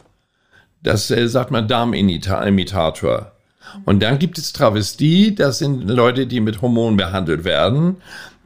Das 0.84 1.12
äh, 1.12 1.28
sagt 1.28 1.52
man 1.52 1.68
Darmimitator. 1.68 3.32
Und 3.86 4.02
dann 4.02 4.20
gibt 4.20 4.38
es 4.38 4.54
Travestie, 4.54 5.36
das 5.36 5.60
sind 5.60 5.88
Leute, 5.88 6.26
die 6.26 6.40
mit 6.40 6.62
Hormonen 6.62 6.98
behandelt 6.98 7.44
werden, 7.44 7.98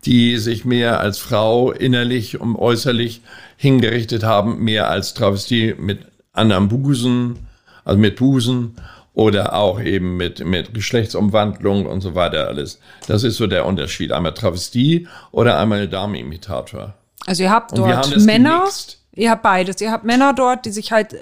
die 0.05 0.37
sich 0.37 0.65
mehr 0.65 0.99
als 0.99 1.17
Frau 1.19 1.71
innerlich 1.71 2.41
und 2.41 2.55
äußerlich 2.55 3.21
hingerichtet 3.55 4.23
haben, 4.23 4.63
mehr 4.63 4.89
als 4.89 5.13
Travestie 5.13 5.75
mit 5.77 5.99
anderem 6.33 6.67
Busen, 6.67 7.47
also 7.85 7.99
mit 7.99 8.17
Busen 8.17 8.75
oder 9.13 9.53
auch 9.53 9.79
eben 9.79 10.17
mit, 10.17 10.43
mit 10.43 10.73
Geschlechtsumwandlung 10.73 11.85
und 11.85 12.01
so 12.01 12.15
weiter 12.15 12.47
alles. 12.47 12.79
Das 13.07 13.23
ist 13.23 13.37
so 13.37 13.47
der 13.47 13.65
Unterschied. 13.65 14.11
Einmal 14.11 14.33
Travestie 14.33 15.07
oder 15.31 15.59
einmal 15.59 15.87
Darmimitator. 15.87 16.95
Also 17.25 17.43
ihr 17.43 17.51
habt 17.51 17.77
dort 17.77 18.17
Männer. 18.17 18.59
Gemixt. 18.59 19.02
Ihr 19.15 19.29
habt 19.29 19.43
beides. 19.43 19.79
Ihr 19.79 19.91
habt 19.91 20.05
Männer 20.05 20.33
dort, 20.33 20.65
die 20.65 20.71
sich 20.71 20.91
halt 20.91 21.13
äh, 21.13 21.17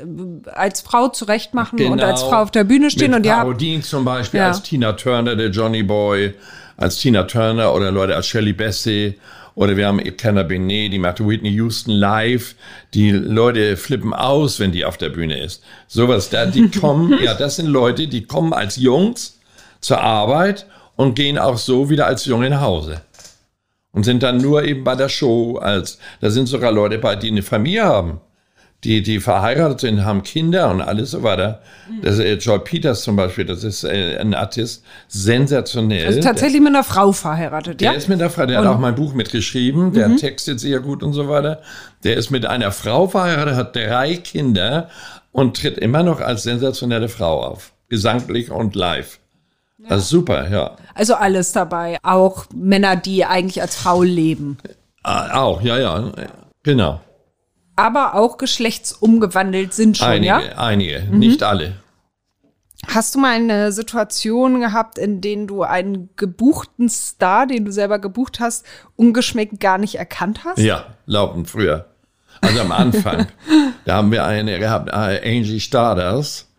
als 0.53 0.81
Frau 0.81 1.09
zurechtmachen 1.09 1.77
genau. 1.77 1.91
und 1.91 2.01
als 2.01 2.21
Frau 2.23 2.41
auf 2.41 2.51
der 2.51 2.63
Bühne 2.63 2.89
stehen. 2.89 3.11
Mit 3.11 3.19
und 3.19 3.25
ihr 3.25 3.33
Parodien 3.33 3.79
habt, 3.79 3.89
zum 3.89 4.05
Beispiel 4.05 4.39
ja. 4.39 4.47
als 4.47 4.63
Tina 4.63 4.93
Turner, 4.93 5.35
der 5.35 5.49
Johnny 5.49 5.83
Boy, 5.83 6.33
als 6.77 6.97
Tina 6.97 7.23
Turner 7.23 7.73
oder 7.73 7.91
Leute 7.91 8.15
als 8.15 8.27
Shirley 8.27 8.53
Bassey. 8.53 9.19
Oder 9.53 9.75
wir 9.75 9.85
haben 9.87 9.99
Kenner 10.15 10.45
Benet, 10.45 10.93
die 10.93 10.99
macht 10.99 11.19
Whitney 11.19 11.49
Houston 11.49 11.91
live. 11.91 12.55
Die 12.93 13.11
Leute 13.11 13.75
flippen 13.75 14.13
aus, 14.13 14.61
wenn 14.61 14.71
die 14.71 14.85
auf 14.85 14.97
der 14.97 15.09
Bühne 15.09 15.43
ist. 15.43 15.61
Sowas 15.87 16.29
da, 16.29 16.45
die 16.45 16.69
kommen, 16.79 17.19
ja, 17.21 17.33
das 17.33 17.57
sind 17.57 17.67
Leute, 17.67 18.07
die 18.07 18.25
kommen 18.25 18.53
als 18.53 18.77
Jungs 18.77 19.37
zur 19.81 19.99
Arbeit 19.99 20.65
und 20.95 21.15
gehen 21.15 21.37
auch 21.37 21.57
so 21.57 21.89
wieder 21.89 22.07
als 22.07 22.23
Junge 22.23 22.49
nach 22.49 22.61
Hause 22.61 23.01
und 23.93 24.03
sind 24.03 24.23
dann 24.23 24.37
nur 24.37 24.63
eben 24.63 24.83
bei 24.83 24.95
der 24.95 25.09
Show 25.09 25.57
als, 25.57 25.99
da 26.21 26.29
sind 26.29 26.47
sogar 26.47 26.71
Leute 26.71 26.97
bei, 26.97 27.15
die 27.15 27.29
eine 27.29 27.41
Familie 27.41 27.83
haben, 27.83 28.21
die, 28.83 29.03
die 29.03 29.19
verheiratet 29.19 29.81
sind, 29.81 30.05
haben 30.05 30.23
Kinder 30.23 30.71
und 30.71 30.81
alles 30.81 31.11
so 31.11 31.21
weiter. 31.21 31.61
Das 32.01 32.15
ist 32.15 32.21
äh, 32.21 32.33
Joy 32.35 32.59
Peters 32.59 33.03
zum 33.03 33.15
Beispiel, 33.15 33.45
das 33.45 33.63
ist 33.63 33.83
äh, 33.83 34.17
ein 34.17 34.33
Artist, 34.33 34.83
sensationell. 35.07 36.07
Also 36.07 36.19
tatsächlich 36.19 36.61
mit 36.61 36.69
einer 36.69 36.83
Frau 36.83 37.11
verheiratet, 37.11 37.79
ja? 37.81 37.91
Der 37.91 37.97
ist 37.97 38.09
mit 38.09 38.19
einer 38.19 38.31
Frau, 38.31 38.45
der 38.47 38.59
und? 38.59 38.67
hat 38.67 38.75
auch 38.75 38.79
mein 38.79 38.95
Buch 38.95 39.13
mitgeschrieben, 39.13 39.93
der 39.93 40.09
mhm. 40.09 40.17
textet 40.17 40.59
sehr 40.59 40.79
gut 40.79 41.03
und 41.03 41.13
so 41.13 41.29
weiter. 41.29 41.61
Der 42.03 42.17
ist 42.17 42.31
mit 42.31 42.47
einer 42.47 42.71
Frau 42.71 43.07
verheiratet, 43.07 43.55
hat 43.55 43.75
drei 43.75 44.15
Kinder 44.15 44.89
und 45.31 45.57
tritt 45.57 45.77
immer 45.77 46.01
noch 46.01 46.19
als 46.19 46.43
sensationelle 46.43 47.07
Frau 47.07 47.43
auf. 47.43 47.73
Gesanglich 47.87 48.49
und 48.49 48.73
live. 48.75 49.20
Ja. 49.83 49.89
Also 49.89 50.17
super, 50.17 50.49
ja. 50.49 50.75
Also 50.93 51.15
alles 51.15 51.51
dabei. 51.53 51.97
Auch 52.03 52.45
Männer, 52.53 52.95
die 52.95 53.25
eigentlich 53.25 53.61
als 53.61 53.75
Frau 53.75 54.03
leben. 54.03 54.57
Ah, 55.03 55.41
auch, 55.41 55.61
ja, 55.61 55.79
ja. 55.79 56.11
Genau. 56.63 57.01
Aber 57.75 58.15
auch 58.15 58.37
geschlechtsumgewandelt 58.37 59.73
sind 59.73 59.97
schon, 59.97 60.07
einige, 60.07 60.27
ja? 60.27 60.41
Einige, 60.57 61.07
mhm. 61.09 61.19
nicht 61.19 61.41
alle. 61.41 61.73
Hast 62.87 63.15
du 63.15 63.19
mal 63.19 63.35
eine 63.35 63.71
Situation 63.71 64.59
gehabt, 64.59 64.97
in 64.97 65.21
denen 65.21 65.47
du 65.47 65.63
einen 65.63 66.09
gebuchten 66.15 66.89
Star, 66.89 67.47
den 67.47 67.65
du 67.65 67.71
selber 67.71 67.99
gebucht 67.99 68.39
hast, 68.39 68.65
ungeschmeckt 68.95 69.59
gar 69.59 69.77
nicht 69.77 69.95
erkannt 69.95 70.43
hast? 70.43 70.59
Ja, 70.59 70.85
lauten 71.05 71.45
früher. 71.45 71.85
Also 72.41 72.59
am 72.59 72.71
Anfang. 72.71 73.27
da 73.85 73.95
haben 73.95 74.11
wir 74.11 74.25
eine 74.25 74.59
gehabt, 74.59 74.89
äh, 74.89 75.21
Angie 75.23 75.59
Stardust 75.59 76.50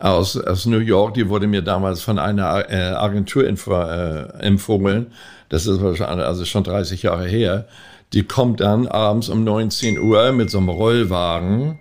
aus, 0.00 0.36
aus 0.36 0.66
New 0.66 0.78
York, 0.78 1.14
die 1.14 1.28
wurde 1.28 1.46
mir 1.46 1.62
damals 1.62 2.02
von 2.02 2.18
einer 2.18 2.70
äh, 2.70 2.94
Agentur 2.94 3.44
äh, 3.44 4.44
empfohlen. 4.44 5.12
Das 5.48 5.66
ist 5.66 5.80
also 5.80 6.44
schon 6.44 6.64
30 6.64 7.02
Jahre 7.02 7.26
her. 7.26 7.66
Die 8.12 8.22
kommt 8.22 8.60
dann 8.60 8.86
abends 8.86 9.28
um 9.28 9.44
19 9.44 9.98
Uhr 9.98 10.32
mit 10.32 10.50
so 10.50 10.58
einem 10.58 10.68
Rollwagen 10.68 11.78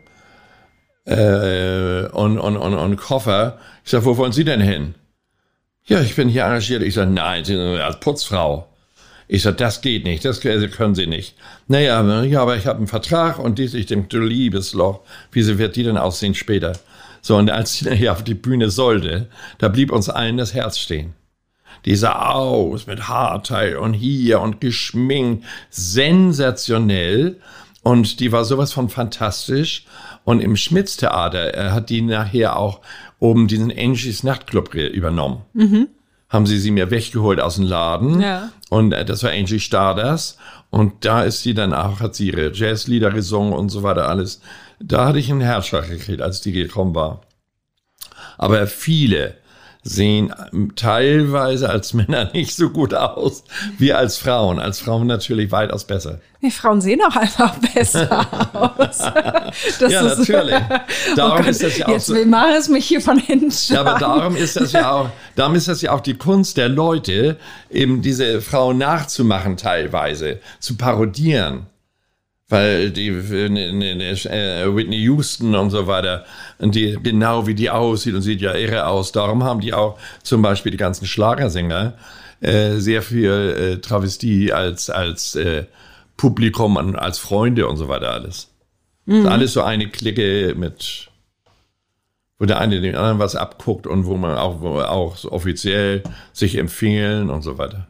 äh, 1.05 2.07
und, 2.07 2.39
und, 2.39 2.57
und, 2.57 2.73
und 2.73 2.97
Koffer. 2.97 3.59
Ich 3.83 3.91
sage, 3.91 4.05
wo 4.05 4.17
wollen 4.17 4.31
Sie 4.31 4.43
denn 4.43 4.61
hin? 4.61 4.95
Ja, 5.85 6.01
ich 6.01 6.15
bin 6.15 6.27
hier 6.27 6.43
engagiert. 6.43 6.83
Ich 6.83 6.95
sage, 6.95 7.11
nein, 7.11 7.45
Sie 7.45 7.53
sind 7.53 7.79
als 7.79 7.99
Putzfrau. 7.99 8.67
Ich 9.29 9.41
sage, 9.41 9.57
das 9.57 9.81
geht 9.81 10.05
nicht, 10.05 10.23
das 10.23 10.39
können 10.39 10.95
Sie 10.95 11.07
nicht. 11.07 11.35
Naja, 11.67 12.23
ja, 12.23 12.41
aber 12.41 12.55
ich 12.55 12.65
habe 12.65 12.77
einen 12.77 12.87
Vertrag 12.87 13.39
und 13.39 13.59
dies, 13.59 13.73
ich 13.73 13.85
denke, 13.85 14.07
du 14.07 14.19
liebes 14.19 14.73
Loch, 14.73 15.01
wie 15.31 15.57
wird 15.57 15.75
die 15.75 15.83
denn 15.83 15.97
aussehen 15.97 16.33
später? 16.33 16.73
So, 17.27 17.35
und 17.35 17.51
als 17.51 17.73
sie 17.73 17.89
nachher 17.89 18.13
auf 18.13 18.23
die 18.31 18.35
Bühne 18.35 18.69
sollte, 18.69 19.27
da 19.57 19.67
blieb 19.67 19.91
uns 19.91 20.07
allen 20.07 20.37
das 20.37 20.53
Herz 20.53 20.79
stehen. 20.79 21.13
Die 21.83 21.97
sah 21.97 22.29
aus 22.29 22.87
mit 22.87 23.09
Haarteil 23.09 23.75
und 23.75 23.93
hier 23.93 24.39
und 24.39 24.61
geschminkt, 24.61 25.43
sensationell. 25.69 27.35
Und 27.83 28.21
die 28.21 28.31
war 28.31 28.45
sowas 28.45 28.71
von 28.71 28.87
fantastisch. 28.87 29.85
Und 30.23 30.39
im 30.39 30.55
Schmitz-Theater 30.55 31.53
äh, 31.53 31.71
hat 31.71 31.89
die 31.89 32.01
nachher 32.01 32.55
auch 32.55 32.79
oben 33.19 33.49
diesen 33.49 33.77
Angies 33.77 34.23
Nachtclub 34.23 34.73
übernommen. 34.73 35.41
Mhm. 35.51 35.89
Haben 36.29 36.45
sie 36.45 36.57
sie 36.57 36.71
mir 36.71 36.91
weggeholt 36.91 37.41
aus 37.41 37.55
dem 37.55 37.65
Laden. 37.65 38.21
Ja. 38.21 38.51
Und 38.69 38.93
äh, 38.93 39.03
das 39.03 39.21
war 39.23 39.31
Angie 39.31 39.59
Stardust. 39.59 40.37
Und 40.69 41.03
da 41.03 41.23
ist 41.23 41.43
sie 41.43 41.53
dann 41.53 41.73
auch, 41.73 41.99
hat 41.99 42.15
sie 42.15 42.27
ihre 42.27 42.53
Jazzlieder 42.53 43.11
gesungen 43.11 43.51
und 43.51 43.67
so 43.67 43.83
weiter 43.83 44.07
alles. 44.07 44.39
Da 44.79 45.07
hatte 45.07 45.19
ich 45.19 45.31
einen 45.31 45.41
Herzschlag 45.41 45.89
gekriegt, 45.89 46.21
als 46.21 46.41
die 46.41 46.51
gekommen 46.51 46.95
war. 46.95 47.21
Aber 48.37 48.67
viele 48.67 49.35
sehen 49.87 50.33
teilweise 50.75 51.69
als 51.69 51.93
Männer 51.93 52.29
nicht 52.33 52.55
so 52.55 52.69
gut 52.69 52.93
aus 52.93 53.43
wie 53.77 53.93
als 53.93 54.17
Frauen. 54.17 54.59
Als 54.59 54.79
Frauen 54.79 55.07
natürlich 55.07 55.51
weitaus 55.51 55.85
besser. 55.85 56.19
Die 56.41 56.51
Frauen 56.51 56.81
sehen 56.81 56.99
auch 57.01 57.15
einfach 57.15 57.55
besser 57.73 58.27
aus. 58.77 58.97
Das 59.79 59.91
ja, 59.91 60.05
ist, 60.05 60.19
natürlich. 60.19 60.61
Darum 61.15 61.45
oh 61.45 61.49
ist 61.49 61.63
das 61.63 61.77
ja 61.77 61.87
auch 61.87 61.91
jetzt 61.91 62.07
so. 62.07 62.15
Will 62.15 62.31
es 62.57 62.69
mich 62.69 62.85
hier 62.85 63.01
von 63.01 63.17
hinten. 63.17 63.51
Ja, 63.69 63.81
aber 63.81 63.97
darum 63.99 64.35
ist 64.35 64.55
das 64.55 64.71
ja 64.71 64.91
auch, 64.91 65.09
darum 65.35 65.55
ist 65.55 65.67
das 65.67 65.81
ja 65.81 65.91
auch 65.91 66.01
die 66.01 66.15
Kunst 66.15 66.57
der 66.57 66.69
Leute, 66.69 67.37
eben 67.69 68.01
diese 68.01 68.41
Frauen 68.41 68.77
nachzumachen 68.77 69.57
teilweise, 69.57 70.39
zu 70.59 70.77
parodieren. 70.77 71.67
Weil 72.49 72.91
die 72.91 73.07
äh, 73.09 74.75
Whitney 74.75 74.97
Houston 74.99 75.53
und 75.55 75.69
so 75.69 75.85
weiter, 75.87 76.25
und 76.59 76.75
die, 76.75 76.97
genau 77.03 77.45
wie 77.45 77.55
die 77.55 77.69
aussieht 77.69 78.15
und 78.15 78.21
sieht 78.21 78.39
ja 78.39 78.53
irre 78.53 78.87
aus. 78.87 79.11
Darum 79.11 79.43
haben 79.43 79.59
die 79.59 79.73
auch 79.73 79.99
zum 80.23 80.41
Beispiel 80.41 80.71
die 80.71 80.77
ganzen 80.77 81.05
Schlagersänger 81.05 81.97
äh, 82.39 82.75
sehr 82.75 83.01
viel 83.01 83.29
äh, 83.31 83.81
Travestie 83.81 84.53
als, 84.53 84.89
als 84.89 85.35
äh, 85.35 85.65
Publikum 86.15 86.77
und 86.77 86.95
als 86.95 87.19
Freunde 87.19 87.67
und 87.67 87.77
so 87.77 87.87
weiter 87.87 88.11
alles. 88.11 88.49
Mhm. 89.05 89.25
alles 89.25 89.53
so 89.53 89.61
eine 89.61 89.89
Clique 89.89 90.53
mit, 90.57 91.09
wo 92.39 92.45
der 92.45 92.59
eine 92.59 92.81
den 92.81 92.95
anderen 92.95 93.19
was 93.19 93.35
abguckt 93.35 93.87
und 93.87 94.05
wo 94.05 94.17
man 94.17 94.37
auch, 94.37 94.61
wo 94.61 94.81
auch 94.81 95.15
so 95.15 95.31
offiziell 95.31 96.03
sich 96.33 96.55
empfehlen 96.57 97.29
und 97.29 97.41
so 97.41 97.57
weiter. 97.57 97.87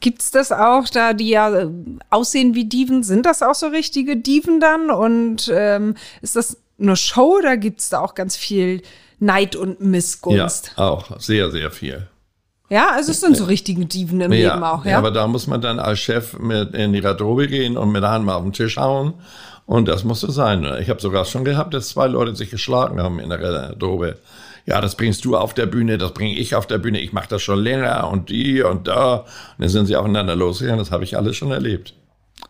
Gibt's 0.00 0.30
das 0.30 0.50
auch, 0.50 0.88
da 0.88 1.12
die 1.12 1.28
ja 1.28 1.54
äh, 1.54 1.68
aussehen 2.08 2.54
wie 2.54 2.64
Diven? 2.64 3.02
Sind 3.02 3.26
das 3.26 3.42
auch 3.42 3.54
so 3.54 3.68
richtige 3.68 4.16
Diven 4.16 4.60
dann? 4.60 4.90
Und 4.90 5.50
ähm, 5.54 5.94
ist 6.22 6.36
das 6.36 6.56
eine 6.80 6.96
Show 6.96 7.38
oder 7.38 7.56
gibt's 7.56 7.90
da 7.90 8.00
auch 8.00 8.14
ganz 8.14 8.36
viel 8.36 8.82
Neid 9.18 9.56
und 9.56 9.80
Missgunst? 9.80 10.74
Ja, 10.76 10.88
auch 10.88 11.20
sehr, 11.20 11.50
sehr 11.50 11.70
viel. 11.70 12.08
Ja, 12.70 12.90
also 12.92 13.10
es 13.10 13.20
sind 13.20 13.36
so 13.36 13.44
richtige 13.44 13.84
Diven 13.84 14.20
im 14.20 14.32
ja, 14.32 14.52
Leben 14.52 14.64
auch, 14.64 14.84
ja? 14.84 14.92
ja. 14.92 14.98
aber 14.98 15.10
da 15.10 15.26
muss 15.26 15.48
man 15.48 15.60
dann 15.60 15.80
als 15.80 15.98
Chef 15.98 16.38
mit 16.38 16.72
in 16.72 16.92
die 16.92 17.00
Garderobe 17.00 17.48
gehen 17.48 17.76
und 17.76 17.90
mit 17.90 18.02
der 18.04 18.12
Hand 18.12 18.24
mal 18.24 18.36
auf 18.36 18.44
den 18.44 18.52
Tisch 18.52 18.76
hauen. 18.76 19.14
Und 19.66 19.86
das 19.86 20.04
musste 20.04 20.30
sein. 20.32 20.64
Ich 20.80 20.88
habe 20.88 21.00
sogar 21.00 21.24
schon 21.24 21.44
gehabt, 21.44 21.74
dass 21.74 21.90
zwei 21.90 22.06
Leute 22.06 22.34
sich 22.34 22.50
geschlagen 22.50 23.00
haben 23.00 23.18
in 23.18 23.28
der 23.28 23.38
Garderobe 23.38 24.18
ja, 24.70 24.80
das 24.80 24.94
bringst 24.94 25.24
du 25.24 25.36
auf 25.36 25.52
der 25.52 25.66
Bühne, 25.66 25.98
das 25.98 26.14
bringe 26.14 26.38
ich 26.38 26.54
auf 26.54 26.64
der 26.64 26.78
Bühne, 26.78 27.00
ich 27.00 27.12
mache 27.12 27.28
das 27.28 27.42
schon 27.42 27.58
länger 27.58 28.08
und 28.08 28.28
die 28.28 28.62
und 28.62 28.86
da. 28.86 29.16
Und 29.16 29.26
dann 29.58 29.68
sind 29.68 29.86
sie 29.86 29.96
aufeinander 29.96 30.36
losgegangen, 30.36 30.78
das 30.78 30.92
habe 30.92 31.02
ich 31.02 31.16
alles 31.16 31.36
schon 31.36 31.50
erlebt. 31.50 31.94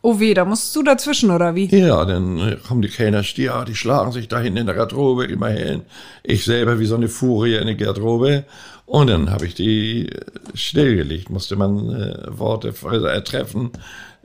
Oh 0.03 0.21
weh, 0.21 0.35
da 0.35 0.45
musst 0.45 0.77
du 0.77 0.83
dazwischen, 0.83 1.31
oder 1.31 1.55
wie? 1.55 1.75
Ja, 1.75 2.05
dann 2.05 2.59
kommen 2.69 2.83
die 2.83 2.89
Kellner, 2.89 3.23
ja, 3.23 3.65
die 3.65 3.75
schlagen 3.75 4.13
sich 4.13 4.29
da 4.29 4.39
hinten 4.39 4.59
in 4.59 4.67
der 4.67 4.75
Garderobe 4.75 5.25
immerhin. 5.25 5.83
Ich 6.23 6.45
selber 6.45 6.79
wie 6.79 6.85
so 6.85 6.95
eine 6.95 7.09
Furie 7.09 7.57
in 7.57 7.67
der 7.67 7.75
Garderobe. 7.75 8.45
Und 8.85 9.09
dann 9.09 9.31
habe 9.31 9.47
ich 9.47 9.55
die 9.55 10.11
äh, 10.11 10.21
stillgelegt, 10.53 11.31
musste 11.31 11.57
man 11.57 11.91
äh, 11.91 12.39
Worte 12.39 12.75
äh, 12.91 13.23
treffen, 13.23 13.71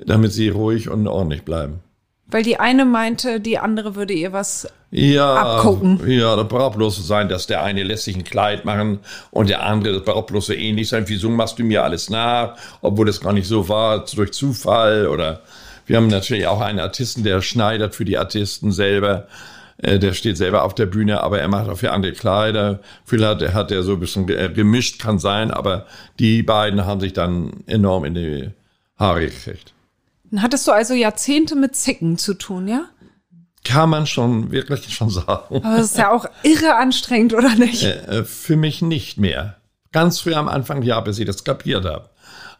damit 0.06 0.34
sie 0.34 0.50
ruhig 0.50 0.90
und 0.90 1.08
ordentlich 1.08 1.44
bleiben. 1.44 1.80
Weil 2.28 2.44
die 2.44 2.60
eine 2.60 2.84
meinte, 2.84 3.40
die 3.40 3.58
andere 3.58 3.96
würde 3.96 4.14
ihr 4.14 4.34
was 4.34 4.68
ja, 4.96 5.36
abgucken. 5.36 6.00
Ja, 6.10 6.36
das 6.36 6.48
braucht 6.48 6.78
bloß 6.78 7.06
sein, 7.06 7.28
dass 7.28 7.48
der 7.48 7.64
eine 7.64 7.84
lässt 7.84 8.06
sich 8.06 8.16
ein 8.16 8.24
Kleid 8.24 8.64
machen 8.64 9.00
und 9.32 9.50
der 9.50 9.64
andere, 9.64 9.96
das 9.96 10.06
braucht 10.06 10.28
bloß 10.28 10.48
so 10.48 10.54
ähnlich 10.54 10.88
sein. 10.88 11.04
Wieso 11.08 11.30
machst 11.30 11.60
du 11.60 11.64
mir 11.64 11.84
alles 11.84 12.10
nach, 12.10 12.56
obwohl 12.82 13.06
das 13.06 13.20
gar 13.20 13.34
nicht 13.34 13.48
so 13.48 13.68
war, 13.68 14.06
durch 14.06 14.32
Zufall 14.32 15.08
oder 15.08 15.42
wir 15.86 15.98
haben 15.98 16.08
natürlich 16.08 16.48
auch 16.48 16.62
einen 16.62 16.80
Artisten, 16.80 17.24
der 17.24 17.42
schneidet 17.42 17.94
für 17.94 18.06
die 18.06 18.18
Artisten 18.18 18.72
selber. 18.72 19.28
Äh, 19.78 20.00
der 20.00 20.14
steht 20.14 20.38
selber 20.38 20.64
auf 20.64 20.74
der 20.74 20.86
Bühne, 20.86 21.22
aber 21.22 21.40
er 21.40 21.48
macht 21.48 21.70
auch 21.70 21.78
für 21.78 21.92
andere 21.92 22.14
Kleider. 22.14 22.80
Vielleicht 23.04 23.42
hat, 23.42 23.54
hat 23.54 23.72
er 23.72 23.84
so 23.84 23.94
ein 23.94 24.00
bisschen 24.00 24.26
gemischt, 24.26 25.02
kann 25.02 25.20
sein, 25.20 25.52
aber 25.52 25.86
die 26.20 26.42
beiden 26.42 26.86
haben 26.86 27.02
sich 27.02 27.14
dann 27.14 27.52
enorm 27.68 28.06
in 28.06 28.16
die 28.16 28.50
Haare 28.98 29.26
gekriegt. 29.26 29.74
Dann 30.32 30.42
hattest 30.42 30.68
du 30.68 30.72
also 30.72 30.94
Jahrzehnte 30.94 31.56
mit 31.56 31.76
Zicken 31.76 32.18
zu 32.18 32.34
tun, 32.34 32.68
ja? 32.68 32.86
Kann 33.66 33.90
man 33.90 34.06
schon 34.06 34.52
wirklich 34.52 34.88
schon 34.96 35.10
sagen. 35.10 35.58
Aber 35.64 35.78
das 35.78 35.88
ist 35.88 35.98
ja 35.98 36.12
auch 36.12 36.26
irre 36.44 36.76
anstrengend, 36.76 37.34
oder 37.34 37.56
nicht? 37.56 37.84
Äh, 37.84 38.20
äh, 38.20 38.24
für 38.24 38.56
mich 38.56 38.82
nicht 38.82 39.18
mehr. 39.18 39.58
Ganz 39.92 40.22
früh 40.22 40.34
am 40.34 40.48
Anfang 40.48 40.82
ja, 40.82 41.00
bis 41.02 41.20
ich 41.20 41.26
das 41.26 41.44
kapiert 41.44 41.86
habe. 41.86 42.10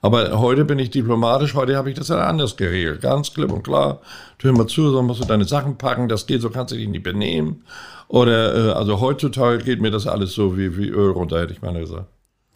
Aber 0.02 0.40
heute 0.40 0.66
bin 0.66 0.78
ich 0.78 0.92
diplomatisch, 0.92 1.56
heute 1.56 1.76
habe 1.78 1.90
ich 1.90 1.98
das 1.98 2.10
ja 2.10 2.28
anders 2.28 2.58
geregelt. 2.58 3.02
Ganz 3.02 3.34
klipp 3.34 3.52
und 3.52 3.64
klar. 3.64 4.02
Hör 4.42 4.52
mal 4.52 4.68
zu, 4.68 4.92
so 4.92 5.02
musst 5.02 5.22
du 5.22 5.26
deine 5.26 5.46
Sachen 5.46 5.78
packen, 5.78 6.08
das 6.08 6.28
geht, 6.28 6.42
so 6.42 6.50
kannst 6.50 6.74
du 6.74 6.78
dich 6.78 6.88
nicht 6.88 7.04
benehmen. 7.04 7.64
Oder, 8.08 8.56
äh, 8.56 8.72
also 8.74 9.00
heutzutage 9.00 9.64
geht 9.64 9.82
mir 9.82 9.92
das 9.92 10.06
alles 10.06 10.34
so 10.34 10.58
wie, 10.58 10.78
wie 10.78 10.90
Öl 10.90 11.12
runter, 11.12 11.40
hätte 11.40 11.54
ich 11.54 11.62
mal 11.62 11.74
gesagt. 11.74 12.06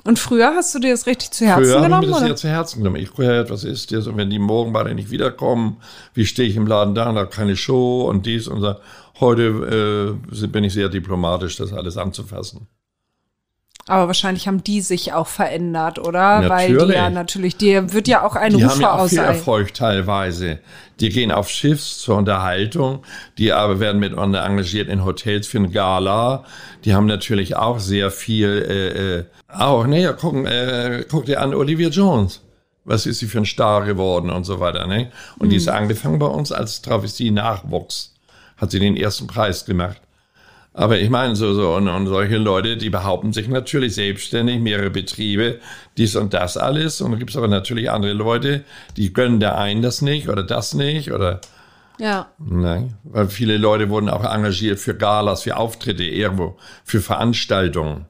Und 0.03 0.19
früher 0.19 0.53
hast 0.55 0.73
du 0.73 0.79
dir 0.79 0.91
das 0.91 1.05
richtig 1.05 1.31
zu 1.31 1.45
Herzen 1.45 1.63
früher 1.63 1.81
genommen? 1.81 1.89
Früher 1.89 1.95
habe 1.95 2.05
ich 2.05 2.11
mir 2.11 2.19
das 2.19 2.27
sehr 2.27 2.35
zu 2.35 2.47
Herzen 2.49 2.79
genommen. 2.79 2.95
Ich 2.97 3.13
gehört, 3.13 3.49
was 3.49 3.63
ist 3.63 3.91
das? 3.91 4.07
Und 4.07 4.17
wenn 4.17 4.29
die 4.29 4.39
morgen 4.39 4.73
beide 4.73 4.93
nicht 4.95 5.11
wiederkommen, 5.11 5.77
wie 6.13 6.25
stehe 6.25 6.47
ich 6.47 6.55
im 6.55 6.67
Laden 6.67 6.95
da? 6.95 7.09
Und 7.09 7.15
da 7.15 7.25
keine 7.25 7.55
Show 7.55 8.07
und 8.09 8.25
dies 8.25 8.47
und 8.47 8.61
so. 8.61 8.75
Heute 9.19 10.17
äh, 10.31 10.47
bin 10.47 10.63
ich 10.63 10.73
sehr 10.73 10.89
diplomatisch, 10.89 11.57
das 11.57 11.73
alles 11.73 11.97
anzufassen. 11.97 12.67
Aber 13.89 14.05
wahrscheinlich 14.05 14.47
haben 14.47 14.63
die 14.63 14.81
sich 14.81 15.13
auch 15.13 15.25
verändert, 15.25 15.97
oder? 15.97 16.41
Natürlich. 16.41 16.79
Weil 16.79 16.87
die 16.87 16.93
ja 16.93 17.09
natürlich, 17.09 17.57
dir 17.57 17.91
wird 17.91 18.07
ja 18.07 18.23
auch 18.23 18.35
ein 18.35 18.55
die 18.55 18.61
Rufer 18.61 18.75
haben 18.75 18.81
ja 18.81 18.93
auch 18.93 19.07
viel 19.07 19.17
Erfolg 19.17 19.73
teilweise. 19.73 20.59
Die 20.99 21.09
gehen 21.09 21.31
auf 21.31 21.49
Schiffs 21.49 21.97
zur 21.97 22.17
Unterhaltung, 22.17 23.03
die 23.39 23.51
aber 23.51 23.79
werden 23.79 23.99
miteinander 23.99 24.45
engagiert 24.45 24.89
in 24.89 25.03
Hotels 25.03 25.47
für 25.47 25.57
ein 25.57 25.71
Gala. 25.71 26.45
Die 26.85 26.93
haben 26.93 27.07
natürlich 27.07 27.55
auch 27.55 27.79
sehr 27.79 28.11
viel, 28.11 28.47
äh, 28.69 29.17
äh, 29.17 29.25
auch, 29.47 29.87
ne, 29.87 30.15
guck, 30.21 30.35
äh, 30.45 31.03
guck 31.09 31.25
dir 31.25 31.41
an 31.41 31.55
Olivia 31.55 31.89
Jones. 31.89 32.43
Was 32.85 33.07
ist 33.07 33.17
sie 33.17 33.25
für 33.25 33.39
ein 33.39 33.45
Star 33.45 33.85
geworden 33.85 34.29
und 34.29 34.43
so 34.43 34.59
weiter, 34.59 34.85
ne? 34.85 35.11
Und 35.39 35.47
mhm. 35.47 35.49
die 35.49 35.55
ist 35.55 35.65
mhm. 35.65 35.73
angefangen 35.73 36.19
bei 36.19 36.27
uns 36.27 36.51
als 36.51 36.83
Travestie-Nachwuchs. 36.83 38.13
Hat 38.57 38.69
sie 38.69 38.79
den 38.79 38.95
ersten 38.95 39.25
Preis 39.25 39.65
gemacht. 39.65 39.99
Aber 40.73 40.99
ich 40.99 41.09
meine, 41.09 41.35
so, 41.35 41.53
so, 41.53 41.73
und, 41.75 41.87
und 41.87 42.07
solche 42.07 42.37
Leute, 42.37 42.77
die 42.77 42.89
behaupten 42.89 43.33
sich 43.33 43.47
natürlich 43.47 43.95
selbstständig, 43.95 44.59
mehrere 44.59 44.89
Betriebe, 44.89 45.59
dies 45.97 46.15
und 46.15 46.33
das 46.33 46.57
alles. 46.57 47.01
Und 47.01 47.11
dann 47.11 47.19
gibt 47.19 47.31
es 47.31 47.37
aber 47.37 47.47
natürlich 47.47 47.89
andere 47.89 48.13
Leute, 48.13 48.63
die 48.95 49.11
gönnen 49.11 49.39
der 49.39 49.57
einen 49.57 49.81
das 49.81 50.01
nicht 50.01 50.29
oder 50.29 50.43
das 50.43 50.73
nicht 50.73 51.11
oder. 51.11 51.41
Ja. 51.97 52.29
Nein, 52.37 52.93
weil 53.03 53.27
viele 53.27 53.57
Leute 53.57 53.89
wurden 53.89 54.09
auch 54.09 54.23
engagiert 54.23 54.79
für 54.79 54.95
Galas, 54.95 55.43
für 55.43 55.57
Auftritte 55.57 56.03
irgendwo, 56.03 56.55
für 56.85 57.01
Veranstaltungen. 57.01 58.05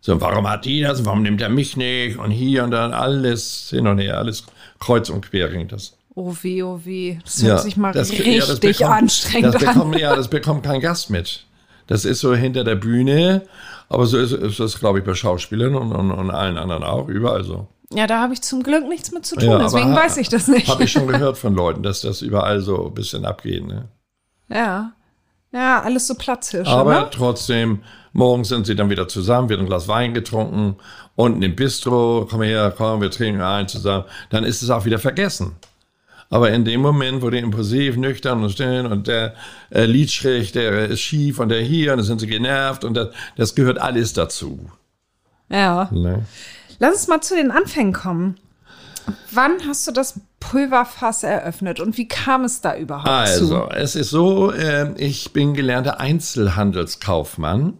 So, 0.00 0.20
warum 0.20 0.50
hat 0.50 0.64
die 0.64 0.82
das? 0.82 1.06
Warum 1.06 1.22
nimmt 1.22 1.40
er 1.40 1.48
mich 1.48 1.76
nicht? 1.76 2.18
Und 2.18 2.32
hier 2.32 2.64
und 2.64 2.72
dann 2.72 2.92
alles 2.92 3.68
hin 3.70 3.86
und 3.86 3.98
her, 3.98 4.18
alles 4.18 4.44
kreuz 4.80 5.08
und 5.08 5.30
quer 5.30 5.48
ging 5.48 5.68
das. 5.68 5.96
Oh 6.14 6.34
weh, 6.42 6.62
oh 6.62 6.80
weh. 6.84 7.18
Das 7.24 7.42
hört 7.42 7.58
ja, 7.58 7.58
sich 7.58 7.76
mal 7.76 7.92
das, 7.92 8.10
richtig 8.10 8.80
ja, 8.80 8.88
bekommt, 8.88 9.02
anstrengend 9.02 9.54
das 9.54 9.64
bekommt, 9.64 9.94
an. 9.94 10.00
Ja, 10.00 10.16
das 10.16 10.28
bekommt 10.28 10.64
kein 10.64 10.80
Gast 10.80 11.08
mit. 11.08 11.46
Das 11.86 12.04
ist 12.04 12.20
so 12.20 12.34
hinter 12.34 12.64
der 12.64 12.76
Bühne, 12.76 13.42
aber 13.88 14.06
so 14.06 14.18
ist, 14.18 14.32
ist 14.32 14.60
das, 14.60 14.78
glaube 14.78 15.00
ich, 15.00 15.04
bei 15.04 15.14
Schauspielern 15.14 15.74
und, 15.74 15.92
und, 15.92 16.10
und, 16.10 16.30
allen 16.30 16.58
anderen 16.58 16.82
auch, 16.82 17.08
überall 17.08 17.44
so. 17.44 17.68
Ja, 17.92 18.06
da 18.06 18.20
habe 18.20 18.32
ich 18.32 18.42
zum 18.42 18.62
Glück 18.62 18.88
nichts 18.88 19.12
mit 19.12 19.26
zu 19.26 19.36
tun, 19.36 19.50
ja, 19.50 19.58
deswegen 19.58 19.94
weiß 19.94 20.16
ich 20.16 20.28
das 20.28 20.48
nicht. 20.48 20.68
Habe 20.68 20.84
ich 20.84 20.92
schon 20.92 21.06
gehört 21.08 21.36
von 21.36 21.54
Leuten, 21.54 21.82
dass 21.82 22.00
das 22.00 22.22
überall 22.22 22.60
so 22.60 22.86
ein 22.86 22.94
bisschen 22.94 23.24
abgeht. 23.24 23.66
Ne? 23.66 23.88
Ja. 24.48 24.92
Ja, 25.52 25.82
alles 25.82 26.06
so 26.06 26.14
Platzhirsche. 26.14 26.70
Aber 26.70 27.00
ne? 27.00 27.08
trotzdem, 27.10 27.82
morgens 28.14 28.48
sind 28.48 28.66
sie 28.66 28.74
dann 28.74 28.88
wieder 28.88 29.06
zusammen, 29.08 29.50
wird 29.50 29.60
ein 29.60 29.66
Glas 29.66 29.86
Wein 29.86 30.14
getrunken, 30.14 30.76
unten 31.14 31.42
im 31.42 31.54
Bistro, 31.54 32.26
komm 32.30 32.40
her, 32.40 32.72
komm, 32.74 33.02
wir 33.02 33.10
trinken 33.10 33.42
ein 33.42 33.68
zusammen. 33.68 34.04
Dann 34.30 34.44
ist 34.44 34.62
es 34.62 34.70
auch 34.70 34.86
wieder 34.86 34.98
vergessen. 34.98 35.56
Aber 36.32 36.50
in 36.50 36.64
dem 36.64 36.80
Moment, 36.80 37.20
wo 37.20 37.28
der 37.28 37.42
impulsiv, 37.42 37.98
nüchtern 37.98 38.42
und 38.42 38.50
still 38.52 38.86
und 38.86 39.06
der 39.06 39.34
äh, 39.68 39.84
Lied 39.84 40.10
schräg, 40.10 40.54
der 40.54 40.88
ist 40.88 41.00
schief 41.00 41.38
und 41.38 41.50
der 41.50 41.60
hier 41.60 41.92
und 41.92 41.98
dann 41.98 42.06
sind 42.06 42.20
sie 42.20 42.26
genervt 42.26 42.84
und 42.84 42.94
das, 42.94 43.08
das 43.36 43.54
gehört 43.54 43.78
alles 43.78 44.14
dazu. 44.14 44.70
Ja. 45.50 45.90
Ne? 45.92 46.24
Lass 46.78 46.94
uns 46.94 47.08
mal 47.08 47.20
zu 47.20 47.36
den 47.36 47.50
Anfängen 47.50 47.92
kommen. 47.92 48.38
Wann 49.30 49.58
hast 49.68 49.86
du 49.86 49.92
das 49.92 50.20
Pulverfass 50.40 51.22
eröffnet 51.22 51.80
und 51.80 51.98
wie 51.98 52.08
kam 52.08 52.44
es 52.44 52.62
da 52.62 52.76
überhaupt 52.76 53.08
also, 53.08 53.48
zu? 53.48 53.64
Also, 53.64 53.70
es 53.74 53.94
ist 53.94 54.08
so, 54.08 54.52
äh, 54.52 54.94
ich 54.96 55.34
bin 55.34 55.52
gelernter 55.52 56.00
Einzelhandelskaufmann 56.00 57.74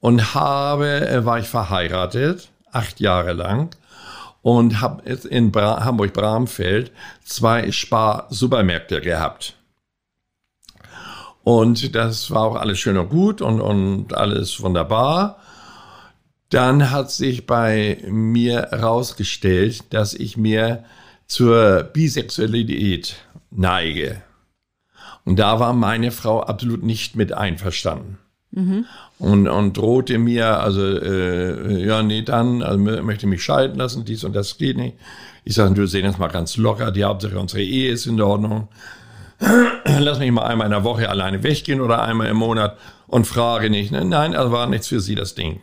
und 0.00 0.34
habe, 0.34 1.06
äh, 1.06 1.26
war 1.26 1.40
ich 1.40 1.48
verheiratet, 1.48 2.48
acht 2.72 3.00
Jahre 3.00 3.34
lang 3.34 3.76
und 4.48 4.80
habe 4.80 5.02
in 5.28 5.52
Bra 5.52 5.84
Hamburg-Bramfeld 5.84 6.90
zwei 7.22 7.70
Spar-Supermärkte 7.70 9.02
gehabt. 9.02 9.56
Und 11.44 11.94
das 11.94 12.30
war 12.30 12.44
auch 12.44 12.56
alles 12.56 12.78
schön 12.78 12.96
und 12.96 13.10
gut 13.10 13.42
und, 13.42 13.60
und 13.60 14.14
alles 14.14 14.62
wunderbar. 14.62 15.36
Dann 16.48 16.90
hat 16.90 17.10
sich 17.10 17.44
bei 17.44 18.02
mir 18.08 18.68
herausgestellt, 18.70 19.84
dass 19.90 20.14
ich 20.14 20.38
mir 20.38 20.82
zur 21.26 21.82
Bisexualität 21.82 23.16
neige. 23.50 24.22
Und 25.26 25.38
da 25.38 25.60
war 25.60 25.74
meine 25.74 26.10
Frau 26.10 26.42
absolut 26.42 26.82
nicht 26.82 27.16
mit 27.16 27.34
einverstanden. 27.34 28.16
Mhm. 28.52 28.86
Und, 29.18 29.48
und 29.48 29.76
drohte 29.76 30.16
mir, 30.18 30.60
also, 30.60 30.80
äh, 30.80 31.84
ja, 31.84 32.02
nee, 32.02 32.22
dann, 32.22 32.62
also 32.62 32.78
möchte 32.78 33.26
mich 33.26 33.42
scheiden 33.42 33.76
lassen, 33.76 34.04
dies 34.04 34.22
und 34.22 34.36
das 34.36 34.58
geht 34.58 34.76
nicht. 34.76 34.96
Ich 35.44 35.54
sage, 35.54 35.74
du 35.74 35.86
sehen 35.86 36.04
jetzt 36.04 36.20
mal 36.20 36.28
ganz 36.28 36.56
locker, 36.56 36.92
die 36.92 37.02
Hauptsache 37.02 37.38
unsere 37.38 37.62
Ehe 37.62 37.90
ist 37.90 38.06
in 38.06 38.20
Ordnung. 38.20 38.68
Lass 39.84 40.18
mich 40.20 40.30
mal 40.30 40.44
einmal 40.46 40.66
in 40.66 40.72
der 40.72 40.84
Woche 40.84 41.08
alleine 41.08 41.42
weggehen 41.42 41.80
oder 41.80 42.02
einmal 42.02 42.28
im 42.28 42.36
Monat 42.36 42.76
und 43.08 43.26
frage 43.26 43.70
nicht. 43.70 43.90
Nein, 43.90 44.36
also 44.36 44.52
war 44.52 44.68
nichts 44.68 44.88
für 44.88 45.00
sie 45.00 45.14
das 45.16 45.34
Ding. 45.34 45.62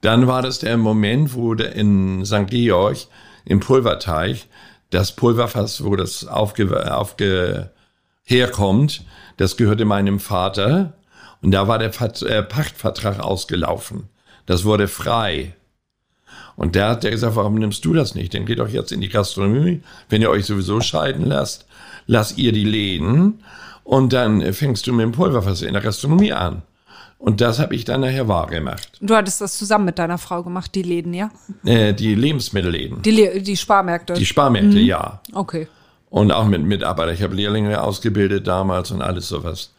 Dann 0.00 0.28
war 0.28 0.42
das 0.42 0.60
der 0.60 0.76
Moment, 0.76 1.34
wo 1.34 1.54
der 1.54 1.74
in 1.74 2.24
St. 2.24 2.46
Georg 2.48 2.98
im 3.44 3.60
Pulverteich 3.60 4.46
das 4.90 5.14
Pulverfass, 5.16 5.84
wo 5.84 5.96
das 5.96 6.26
aufge, 6.26 6.94
aufge 6.94 7.70
herkommt, 8.24 9.04
das 9.36 9.56
gehörte 9.56 9.84
meinem 9.84 10.20
Vater 10.20 10.94
und 11.42 11.52
da 11.52 11.68
war 11.68 11.78
der 11.78 11.90
äh, 11.90 12.42
Pachtvertrag 12.42 13.20
ausgelaufen. 13.20 14.08
Das 14.46 14.64
wurde 14.64 14.88
frei. 14.88 15.54
Und 16.56 16.74
der 16.74 16.88
hat 16.88 17.04
der 17.04 17.12
gesagt, 17.12 17.36
warum 17.36 17.54
nimmst 17.54 17.84
du 17.84 17.92
das 17.92 18.14
nicht? 18.14 18.34
Dann 18.34 18.44
geht 18.44 18.58
doch 18.58 18.68
jetzt 18.68 18.90
in 18.90 19.00
die 19.00 19.08
Gastronomie. 19.08 19.80
Wenn 20.08 20.22
ihr 20.22 20.30
euch 20.30 20.46
sowieso 20.46 20.80
scheiden 20.80 21.24
lasst, 21.24 21.66
lasst 22.06 22.38
ihr 22.38 22.52
die 22.52 22.64
Läden 22.64 23.44
und 23.84 24.12
dann 24.12 24.52
fängst 24.52 24.86
du 24.86 24.92
mit 24.92 25.04
dem 25.04 25.12
Pulverfass 25.12 25.62
in 25.62 25.74
der 25.74 25.82
Gastronomie 25.82 26.32
an. 26.32 26.62
Und 27.18 27.40
das 27.40 27.58
habe 27.58 27.74
ich 27.74 27.84
dann 27.84 28.00
nachher 28.00 28.28
wahr 28.28 28.46
gemacht. 28.46 28.92
Du 29.00 29.14
hattest 29.14 29.40
das 29.40 29.58
zusammen 29.58 29.84
mit 29.86 29.98
deiner 29.98 30.18
Frau 30.18 30.42
gemacht, 30.42 30.74
die 30.74 30.82
Läden, 30.82 31.14
ja? 31.14 31.30
Äh, 31.64 31.92
die 31.92 32.14
Lebensmittelläden. 32.14 33.02
Die, 33.02 33.10
Le 33.10 33.40
die 33.40 33.56
Sparmärkte. 33.56 34.14
Die 34.14 34.26
Sparmärkte, 34.26 34.78
mhm. 34.78 34.84
ja. 34.84 35.20
Okay. 35.32 35.68
Und 36.10 36.32
auch 36.32 36.46
mit 36.46 36.62
Mitarbeitern. 36.62 37.14
Ich 37.14 37.22
habe 37.22 37.34
Lehrlinge 37.34 37.82
ausgebildet 37.82 38.46
damals 38.46 38.92
und 38.92 39.02
alles 39.02 39.28
sowas. 39.28 39.72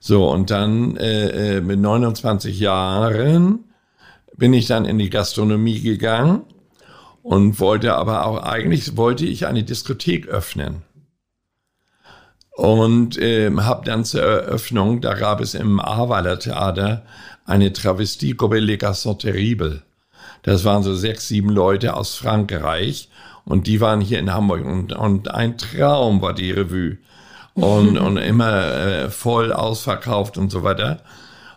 So, 0.00 0.30
und 0.30 0.50
dann 0.50 0.96
äh, 0.96 1.56
äh 1.56 1.60
mit 1.60 1.80
29 1.80 2.58
Jahren 2.58 3.64
bin 4.36 4.52
ich 4.52 4.66
dann 4.66 4.84
in 4.84 4.98
die 4.98 5.10
Gastronomie 5.10 5.80
gegangen 5.80 6.42
und 7.22 7.60
wollte 7.60 7.94
aber 7.94 8.26
auch, 8.26 8.42
eigentlich 8.42 8.96
wollte 8.96 9.26
ich 9.26 9.46
eine 9.46 9.64
Diskothek 9.64 10.28
öffnen. 10.28 10.82
Und 12.52 13.18
äh, 13.18 13.50
habe 13.50 13.84
dann 13.84 14.04
zur 14.04 14.22
Eröffnung, 14.22 15.00
da 15.00 15.14
gab 15.14 15.40
es 15.40 15.54
im 15.54 15.78
Ahrweiler 15.78 16.38
Theater 16.38 17.04
eine 17.44 17.72
Travestiegruppe 17.72 18.58
Les 18.58 18.78
Garçons 18.78 19.18
Terribles. 19.18 19.80
Das 20.42 20.64
waren 20.64 20.82
so 20.82 20.94
sechs, 20.94 21.28
sieben 21.28 21.50
Leute 21.50 21.94
aus 21.94 22.16
Frankreich 22.16 23.08
und 23.44 23.66
die 23.66 23.80
waren 23.80 24.00
hier 24.00 24.18
in 24.18 24.32
Hamburg 24.32 24.64
und, 24.64 24.92
und 24.92 25.30
ein 25.30 25.58
Traum 25.58 26.22
war 26.22 26.34
die 26.34 26.50
Revue 26.50 26.98
und, 27.60 27.98
und 27.98 28.16
immer 28.16 28.74
äh, 28.74 29.10
voll 29.10 29.52
ausverkauft 29.52 30.38
und 30.38 30.50
so 30.50 30.62
weiter. 30.62 31.00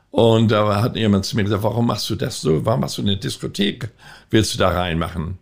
Und 0.09 0.51
da 0.51 0.81
hat 0.81 0.95
jemand 0.95 1.25
zu 1.25 1.35
mir 1.35 1.43
gesagt, 1.43 1.63
warum 1.63 1.87
machst 1.87 2.09
du 2.09 2.15
das 2.15 2.41
so? 2.41 2.65
Warum 2.65 2.81
machst 2.81 2.97
du 2.97 3.01
eine 3.01 3.17
Diskothek? 3.17 3.89
Willst 4.29 4.53
du 4.53 4.57
da 4.57 4.69
reinmachen? 4.69 5.37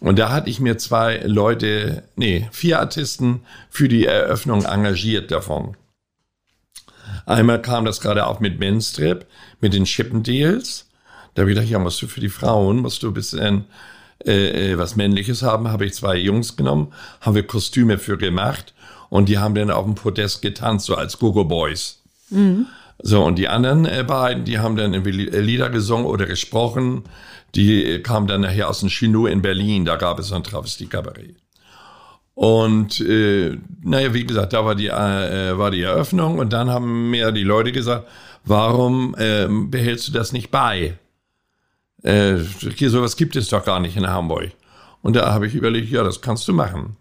Und 0.00 0.18
da 0.18 0.30
hatte 0.30 0.50
ich 0.50 0.60
mir 0.60 0.78
zwei 0.78 1.18
Leute, 1.18 2.04
nee, 2.16 2.48
vier 2.50 2.80
Artisten 2.80 3.42
für 3.68 3.88
die 3.88 4.06
Eröffnung 4.06 4.64
engagiert 4.64 5.30
davon. 5.30 5.76
Einmal 7.26 7.60
kam 7.60 7.84
das 7.84 8.00
gerade 8.00 8.26
auch 8.26 8.40
mit 8.40 8.58
Menstrip, 8.58 9.26
mit 9.60 9.74
den 9.74 9.84
Chippendales. 9.84 10.88
Da 11.34 11.42
habe 11.42 11.50
ich 11.50 11.54
gedacht, 11.54 11.70
ja, 11.70 11.78
musst 11.78 12.00
du 12.00 12.08
für 12.08 12.20
die 12.20 12.30
Frauen, 12.30 12.78
musst 12.78 13.02
du 13.02 13.08
ein 13.08 13.14
bisschen 13.14 13.66
äh, 14.24 14.72
äh, 14.72 14.78
was 14.78 14.96
Männliches 14.96 15.42
haben. 15.42 15.68
Habe 15.68 15.84
ich 15.84 15.94
zwei 15.94 16.16
Jungs 16.16 16.56
genommen, 16.56 16.92
haben 17.20 17.34
wir 17.34 17.46
Kostüme 17.46 17.98
für 17.98 18.16
gemacht 18.16 18.72
und 19.10 19.28
die 19.28 19.38
haben 19.38 19.54
dann 19.54 19.70
auf 19.70 19.84
dem 19.84 19.94
Podest 19.94 20.40
getanzt, 20.40 20.86
so 20.86 20.94
als 20.94 21.18
Gogo 21.18 21.44
Boys. 21.44 22.00
Mhm. 22.30 22.66
So, 23.02 23.24
und 23.24 23.36
die 23.36 23.48
anderen 23.48 23.84
äh, 23.84 24.04
beiden, 24.06 24.44
die 24.44 24.58
haben 24.58 24.76
dann 24.76 24.94
irgendwie 24.94 25.10
Lieder 25.10 25.68
gesungen 25.68 26.06
oder 26.06 26.26
gesprochen. 26.26 27.04
Die 27.54 28.00
kam 28.02 28.26
dann 28.26 28.42
nachher 28.42 28.68
aus 28.68 28.80
dem 28.80 28.88
Chino 28.88 29.26
in 29.26 29.42
Berlin, 29.42 29.84
da 29.84 29.96
gab 29.96 30.18
es 30.18 30.28
so 30.28 30.36
ein 30.36 30.44
Travestie-Kabarett. 30.44 31.34
Und 32.34 33.00
äh, 33.00 33.58
naja, 33.82 34.14
wie 34.14 34.24
gesagt, 34.24 34.52
da 34.52 34.64
war 34.64 34.74
die, 34.74 34.86
äh, 34.86 35.58
war 35.58 35.70
die 35.70 35.82
Eröffnung 35.82 36.38
und 36.38 36.52
dann 36.52 36.70
haben 36.70 37.10
mir 37.10 37.32
die 37.32 37.42
Leute 37.42 37.72
gesagt, 37.72 38.06
warum 38.44 39.14
äh, 39.18 39.48
behältst 39.48 40.08
du 40.08 40.12
das 40.12 40.32
nicht 40.32 40.50
bei? 40.50 40.96
Äh, 42.02 42.36
hier 42.76 42.90
sowas 42.90 43.16
gibt 43.16 43.36
es 43.36 43.48
doch 43.48 43.64
gar 43.64 43.80
nicht 43.80 43.96
in 43.96 44.06
Hamburg. 44.06 44.52
Und 45.02 45.16
da 45.16 45.32
habe 45.32 45.46
ich 45.46 45.54
überlegt, 45.54 45.90
ja, 45.90 46.02
das 46.04 46.20
kannst 46.20 46.46
du 46.48 46.52
machen. 46.52 46.96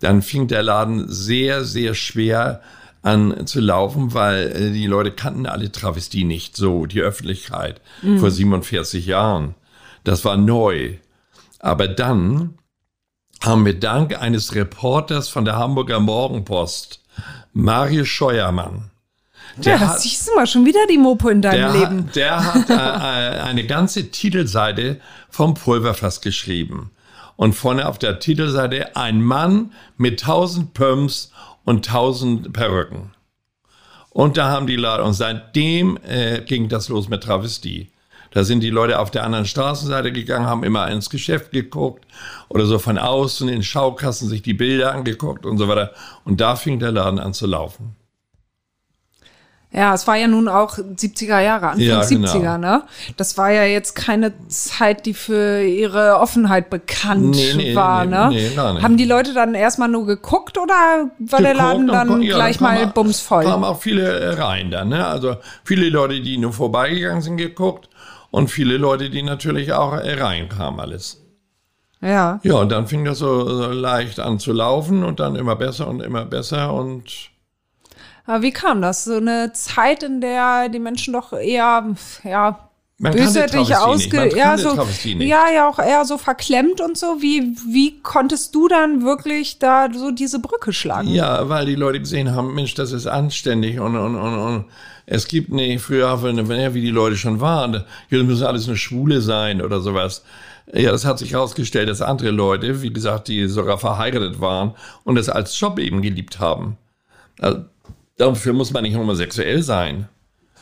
Dann 0.00 0.22
fing 0.22 0.48
der 0.48 0.62
Laden 0.62 1.06
sehr, 1.08 1.64
sehr 1.64 1.94
schwer 1.94 2.60
an 3.02 3.46
zu 3.46 3.60
laufen, 3.60 4.14
weil 4.14 4.48
äh, 4.48 4.72
die 4.72 4.86
Leute 4.86 5.12
kannten 5.12 5.46
alle 5.46 5.70
Travestie 5.70 6.24
nicht 6.24 6.56
so, 6.56 6.86
die 6.86 7.00
Öffentlichkeit 7.00 7.80
mhm. 8.02 8.18
vor 8.18 8.30
47 8.30 9.06
Jahren. 9.06 9.54
Das 10.04 10.24
war 10.24 10.36
neu. 10.36 10.94
Aber 11.60 11.88
dann 11.88 12.58
haben 13.42 13.64
wir 13.64 13.78
dank 13.78 14.20
eines 14.20 14.54
Reporters 14.54 15.28
von 15.28 15.44
der 15.44 15.56
Hamburger 15.56 16.00
Morgenpost, 16.00 17.02
Mario 17.52 18.04
Scheuermann, 18.04 18.90
der 19.56 19.76
ja, 19.76 19.80
hat, 19.80 20.00
siehst 20.00 20.28
du 20.28 20.34
mal 20.34 20.46
schon 20.46 20.66
wieder 20.66 20.86
die 20.90 20.98
Mopo 20.98 21.28
in 21.28 21.40
deinem 21.40 21.72
der 21.72 21.72
Leben. 21.72 22.06
Hat, 22.06 22.16
der 22.16 22.54
hat 22.54 22.70
äh, 22.70 22.74
äh, 22.74 23.40
eine 23.40 23.66
ganze 23.66 24.10
Titelseite 24.10 25.00
vom 25.30 25.54
Pulverfass 25.54 26.20
geschrieben. 26.20 26.90
Und 27.36 27.52
vorne 27.52 27.86
auf 27.86 27.98
der 27.98 28.18
Titelseite 28.18 28.96
ein 28.96 29.22
Mann 29.22 29.72
mit 29.96 30.20
tausend 30.20 30.72
Pumps 30.74 31.32
und 31.64 31.84
tausend 31.84 32.52
Perücken. 32.52 33.12
Und 34.10 34.38
da 34.38 34.48
haben 34.48 34.66
die 34.66 34.76
Leute, 34.76 35.04
und 35.04 35.12
seitdem 35.12 35.98
äh, 36.08 36.40
ging 36.40 36.70
das 36.70 36.88
los 36.88 37.08
mit 37.08 37.22
Travestie. 37.22 37.90
Da 38.30 38.44
sind 38.44 38.60
die 38.60 38.70
Leute 38.70 38.98
auf 38.98 39.10
der 39.10 39.24
anderen 39.24 39.46
Straßenseite 39.46 40.12
gegangen, 40.12 40.46
haben 40.46 40.64
immer 40.64 40.88
ins 40.90 41.10
Geschäft 41.10 41.52
geguckt 41.52 42.06
oder 42.48 42.66
so 42.66 42.78
von 42.78 42.98
außen 42.98 43.48
in 43.48 43.62
Schaukassen 43.62 44.28
sich 44.28 44.42
die 44.42 44.54
Bilder 44.54 44.92
angeguckt 44.92 45.46
und 45.46 45.58
so 45.58 45.68
weiter. 45.68 45.92
Und 46.24 46.40
da 46.40 46.56
fing 46.56 46.78
der 46.78 46.92
Laden 46.92 47.18
an 47.18 47.34
zu 47.34 47.46
laufen. 47.46 47.96
Ja, 49.76 49.92
es 49.92 50.06
war 50.06 50.16
ja 50.16 50.26
nun 50.26 50.48
auch 50.48 50.78
70er 50.78 51.38
Jahre, 51.38 51.68
Anfang 51.68 51.80
ja, 51.80 52.00
70er, 52.00 52.32
genau. 52.32 52.56
ne? 52.56 52.82
Das 53.18 53.36
war 53.36 53.50
ja 53.52 53.64
jetzt 53.64 53.94
keine 53.94 54.32
Zeit, 54.48 55.04
die 55.04 55.12
für 55.12 55.62
ihre 55.62 56.18
Offenheit 56.18 56.70
bekannt 56.70 57.36
nee, 57.36 57.52
nee, 57.54 57.74
war, 57.74 58.06
nee, 58.06 58.10
ne? 58.10 58.28
Nee, 58.30 58.54
gar 58.54 58.72
nicht. 58.72 58.82
Haben 58.82 58.96
die 58.96 59.04
Leute 59.04 59.34
dann 59.34 59.54
erstmal 59.54 59.88
nur 59.88 60.06
geguckt 60.06 60.56
oder 60.56 60.72
war 60.72 61.10
geguckt 61.18 61.42
der 61.42 61.54
Laden 61.54 61.88
dann 61.88 62.22
ja, 62.22 62.36
gleich 62.36 62.58
mal 62.58 62.86
bumsvoll? 62.86 63.44
kamen 63.44 63.64
auch 63.64 63.78
viele 63.78 64.38
rein 64.38 64.70
dann, 64.70 64.88
ne? 64.88 65.06
Also 65.06 65.36
viele 65.62 65.90
Leute, 65.90 66.22
die 66.22 66.38
nur 66.38 66.54
vorbeigegangen 66.54 67.20
sind, 67.20 67.36
geguckt 67.36 67.90
und 68.30 68.50
viele 68.50 68.78
Leute, 68.78 69.10
die 69.10 69.22
natürlich 69.22 69.74
auch 69.74 69.92
reinkamen 69.92 70.80
alles. 70.80 71.22
Ja. 72.00 72.40
Ja, 72.42 72.54
und 72.54 72.72
dann 72.72 72.86
fing 72.86 73.04
das 73.04 73.18
so, 73.18 73.46
so 73.46 73.70
leicht 73.72 74.20
an 74.20 74.38
zu 74.38 74.54
laufen 74.54 75.04
und 75.04 75.20
dann 75.20 75.36
immer 75.36 75.54
besser 75.54 75.86
und 75.86 76.00
immer 76.00 76.24
besser 76.24 76.72
und 76.72 77.30
aber 78.26 78.42
wie 78.42 78.52
kam 78.52 78.82
das? 78.82 79.04
So 79.04 79.16
eine 79.16 79.52
Zeit, 79.52 80.02
in 80.02 80.20
der 80.20 80.68
die 80.68 80.78
Menschen 80.78 81.12
doch 81.12 81.32
eher, 81.32 81.94
ja, 82.24 82.66
man 82.98 83.12
bösartig 83.12 83.76
ausge 83.76 84.34
ja 84.34 84.56
so 84.56 84.70
ja 85.18 85.50
ja 85.54 85.68
auch 85.68 85.78
eher 85.78 86.06
so 86.06 86.16
verklemmt 86.16 86.80
und 86.80 86.96
so. 86.96 87.20
Wie 87.20 87.54
wie 87.70 88.00
konntest 88.00 88.54
du 88.54 88.68
dann 88.68 89.02
wirklich 89.02 89.58
da 89.58 89.88
so 89.92 90.10
diese 90.10 90.38
Brücke 90.38 90.72
schlagen? 90.72 91.08
Ja 91.08 91.46
weil 91.50 91.66
die 91.66 91.74
Leute 91.74 92.00
gesehen 92.00 92.34
haben 92.34 92.54
Mensch 92.54 92.72
das 92.72 92.92
ist 92.92 93.06
anständig 93.06 93.80
und 93.80 93.96
und 93.96 94.16
und, 94.16 94.38
und 94.38 94.64
es 95.04 95.28
gibt 95.28 95.52
nicht 95.52 95.82
früher 95.82 96.22
wie 96.22 96.80
die 96.80 96.90
Leute 96.90 97.16
schon 97.16 97.40
waren 97.40 97.84
hier 98.08 98.24
müssen 98.24 98.46
alles 98.46 98.66
eine 98.66 98.78
Schwule 98.78 99.20
sein 99.20 99.60
oder 99.60 99.80
sowas. 99.80 100.24
Ja, 100.72 100.90
das 100.90 101.04
hat 101.04 101.18
sich 101.20 101.32
herausgestellt, 101.32 101.88
dass 101.88 102.02
andere 102.02 102.30
Leute, 102.30 102.82
wie 102.82 102.92
gesagt, 102.92 103.28
die 103.28 103.46
sogar 103.46 103.78
verheiratet 103.78 104.40
waren 104.40 104.74
und 105.04 105.16
es 105.16 105.28
als 105.28 105.58
Job 105.60 105.78
eben 105.78 106.02
geliebt 106.02 106.40
haben. 106.40 106.76
Also, 107.40 107.66
Dafür 108.16 108.52
muss 108.52 108.72
man 108.72 108.82
nicht 108.82 108.96
homosexuell 108.96 109.62
sein. 109.62 110.08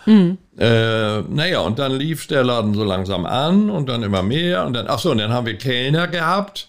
Mhm. 0.06 0.38
Äh, 0.58 1.20
naja, 1.22 1.60
und 1.60 1.78
dann 1.78 1.92
lief 1.92 2.26
der 2.26 2.44
Laden 2.44 2.74
so 2.74 2.84
langsam 2.84 3.26
an 3.26 3.70
und 3.70 3.88
dann 3.88 4.02
immer 4.02 4.22
mehr. 4.22 4.66
Und 4.66 4.74
dann, 4.74 4.86
ach 4.88 4.98
so, 4.98 5.10
und 5.10 5.18
dann 5.18 5.32
haben 5.32 5.46
wir 5.46 5.56
Kellner 5.56 6.08
gehabt. 6.08 6.68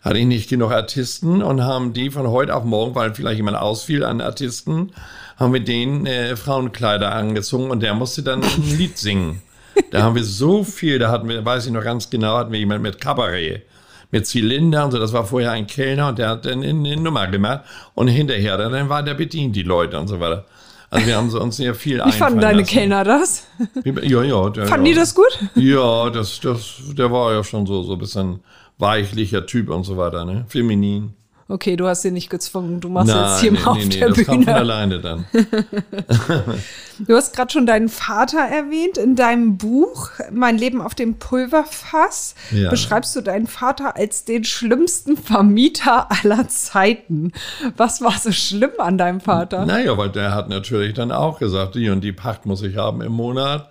Hatte 0.00 0.18
ich 0.18 0.26
nicht 0.26 0.50
genug 0.50 0.72
Artisten 0.72 1.42
und 1.42 1.62
haben 1.62 1.92
die 1.92 2.10
von 2.10 2.26
heute 2.26 2.56
auf 2.56 2.64
morgen, 2.64 2.94
weil 2.96 3.14
vielleicht 3.14 3.36
jemand 3.36 3.56
ausfiel 3.56 4.02
an 4.02 4.20
Artisten, 4.20 4.90
haben 5.36 5.52
wir 5.52 5.60
den 5.60 6.06
äh, 6.06 6.34
Frauenkleider 6.34 7.12
angezogen 7.14 7.70
und 7.70 7.84
der 7.84 7.94
musste 7.94 8.24
dann 8.24 8.42
ein 8.42 8.78
Lied 8.78 8.98
singen. 8.98 9.42
Da 9.92 10.02
haben 10.02 10.16
wir 10.16 10.24
so 10.24 10.64
viel, 10.64 10.98
da 10.98 11.10
hatten 11.10 11.28
wir, 11.28 11.44
weiß 11.44 11.66
ich 11.66 11.72
noch 11.72 11.84
ganz 11.84 12.10
genau, 12.10 12.36
hatten 12.36 12.50
wir 12.50 12.58
jemand 12.58 12.82
mit 12.82 13.00
Kabarett 13.00 13.62
mit 14.12 14.26
Zylinder 14.26 14.84
und 14.84 14.92
so. 14.92 14.98
Das 14.98 15.12
war 15.12 15.24
vorher 15.24 15.50
ein 15.50 15.66
Kellner 15.66 16.08
und 16.08 16.18
der 16.18 16.28
hat 16.28 16.44
dann 16.44 16.62
eine 16.62 16.96
Nummer 16.96 17.26
gemacht. 17.26 17.62
Und 17.94 18.06
hinterher, 18.06 18.56
dann 18.56 18.88
war 18.88 19.02
der 19.02 19.14
bedient 19.14 19.56
die 19.56 19.64
Leute 19.64 19.98
und 19.98 20.06
so 20.06 20.20
weiter. 20.20 20.44
Also 20.90 21.06
wir 21.06 21.16
haben 21.16 21.30
so 21.30 21.40
uns 21.40 21.56
sehr 21.56 21.74
viel 21.74 22.02
Wie 22.04 22.12
fanden 22.12 22.40
deine 22.40 22.60
lassen. 22.60 22.70
Kellner 22.70 23.02
das? 23.02 23.48
Ja, 23.82 24.22
ja. 24.22 24.50
Der, 24.50 24.66
fanden 24.66 24.86
ja. 24.86 24.92
die 24.92 24.98
das 24.98 25.14
gut? 25.14 25.38
Ja, 25.54 26.10
das, 26.10 26.38
das, 26.40 26.82
der 26.96 27.10
war 27.10 27.32
ja 27.32 27.42
schon 27.42 27.66
so, 27.66 27.82
so 27.82 27.94
ein 27.94 27.98
bisschen 27.98 28.40
weichlicher 28.76 29.46
Typ 29.46 29.70
und 29.70 29.84
so 29.84 29.96
weiter, 29.96 30.26
ne? 30.26 30.44
Feminin. 30.48 31.14
Okay, 31.48 31.76
du 31.76 31.86
hast 31.86 32.02
sie 32.02 32.10
nicht 32.10 32.30
gezwungen, 32.30 32.80
du 32.80 32.88
machst 32.88 33.08
Nein, 33.08 33.24
jetzt 33.24 33.40
hier 33.40 33.52
nee, 33.52 33.58
mal 33.58 33.66
auf 33.66 33.76
nee, 33.76 33.86
der 33.86 34.08
das 34.08 34.16
Bühne. 34.16 34.26
Kam 34.26 34.44
von 34.44 34.52
alleine 34.54 35.00
dann. 35.00 35.24
du 37.06 37.14
hast 37.14 37.34
gerade 37.34 37.52
schon 37.52 37.66
deinen 37.66 37.88
Vater 37.88 38.38
erwähnt 38.38 38.96
in 38.96 39.16
deinem 39.16 39.58
Buch 39.58 40.10
Mein 40.30 40.56
Leben 40.56 40.80
auf 40.80 40.94
dem 40.94 41.18
Pulverfass. 41.18 42.34
Ja. 42.52 42.70
Beschreibst 42.70 43.14
du 43.16 43.20
deinen 43.20 43.46
Vater 43.46 43.96
als 43.96 44.24
den 44.24 44.44
schlimmsten 44.44 45.16
Vermieter 45.16 46.08
aller 46.10 46.48
Zeiten. 46.48 47.32
Was 47.76 48.00
war 48.00 48.12
so 48.12 48.32
schlimm 48.32 48.72
an 48.78 48.96
deinem 48.96 49.20
Vater? 49.20 49.66
Naja, 49.66 49.98
weil 49.98 50.10
der 50.10 50.34
hat 50.34 50.48
natürlich 50.48 50.94
dann 50.94 51.12
auch 51.12 51.38
gesagt, 51.38 51.74
die 51.74 51.90
und 51.90 52.02
die 52.02 52.12
Pacht 52.12 52.46
muss 52.46 52.62
ich 52.62 52.76
haben 52.76 53.02
im 53.02 53.12
Monat. 53.12 53.68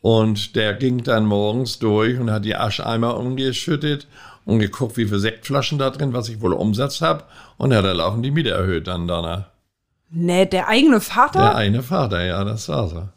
Und 0.00 0.56
der 0.56 0.74
ging 0.74 1.04
dann 1.04 1.26
morgens 1.26 1.78
durch 1.78 2.18
und 2.18 2.30
hat 2.32 2.44
die 2.44 2.56
Ascheimer 2.56 3.16
umgeschüttet 3.16 4.08
und 4.44 4.58
geguckt, 4.58 4.96
wie 4.96 5.06
viele 5.06 5.20
Sektflaschen 5.20 5.78
da 5.78 5.90
drin, 5.90 6.12
was 6.12 6.28
ich 6.28 6.40
wohl 6.40 6.52
Umsatz 6.52 7.00
habe. 7.00 7.24
Und 7.56 7.74
hat 7.74 7.84
er 7.84 7.94
laufen 7.94 8.22
die 8.22 8.30
Miete 8.30 8.50
erhöht 8.50 8.86
dann 8.86 9.06
danach. 9.06 9.46
Nee, 10.10 10.46
der 10.46 10.68
eigene 10.68 11.00
Vater? 11.00 11.40
Der 11.40 11.54
eine 11.56 11.82
Vater, 11.82 12.24
ja, 12.24 12.44
das 12.44 12.68
war 12.68 12.88
so. 12.88 13.08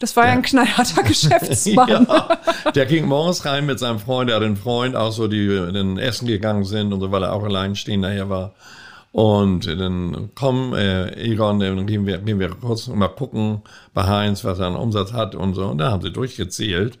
Das 0.00 0.16
war 0.16 0.26
ja, 0.26 0.32
ein 0.32 0.42
knallharter 0.42 1.02
Geschäftsmann. 1.04 2.06
ja, 2.08 2.38
der 2.74 2.86
ging 2.86 3.06
morgens 3.06 3.44
rein 3.44 3.64
mit 3.64 3.78
seinem 3.78 4.00
Freund, 4.00 4.28
er 4.28 4.36
hat 4.36 4.42
einen 4.42 4.56
Freund, 4.56 4.96
auch 4.96 5.12
so, 5.12 5.28
die 5.28 5.48
dann 5.48 5.98
essen 5.98 6.26
gegangen 6.26 6.64
sind 6.64 6.92
und 6.92 7.00
so, 7.00 7.12
weil 7.12 7.22
er 7.22 7.32
auch 7.32 7.44
allein 7.44 7.76
stehen 7.76 8.00
nachher 8.00 8.28
war. 8.28 8.54
Und 9.12 9.66
dann 9.68 10.30
komm, 10.34 10.74
äh, 10.74 11.14
Egon, 11.14 11.60
dann 11.60 11.86
gehen 11.86 12.04
wir, 12.04 12.18
gehen 12.18 12.40
wir 12.40 12.50
kurz 12.50 12.88
mal 12.88 13.06
gucken 13.06 13.62
bei 13.92 14.02
Heinz, 14.02 14.44
was 14.44 14.58
er 14.58 14.66
an 14.66 14.74
Umsatz 14.74 15.12
hat 15.12 15.36
und 15.36 15.54
so. 15.54 15.66
Und 15.68 15.78
da 15.78 15.92
haben 15.92 16.02
sie 16.02 16.10
durchgezählt, 16.10 16.98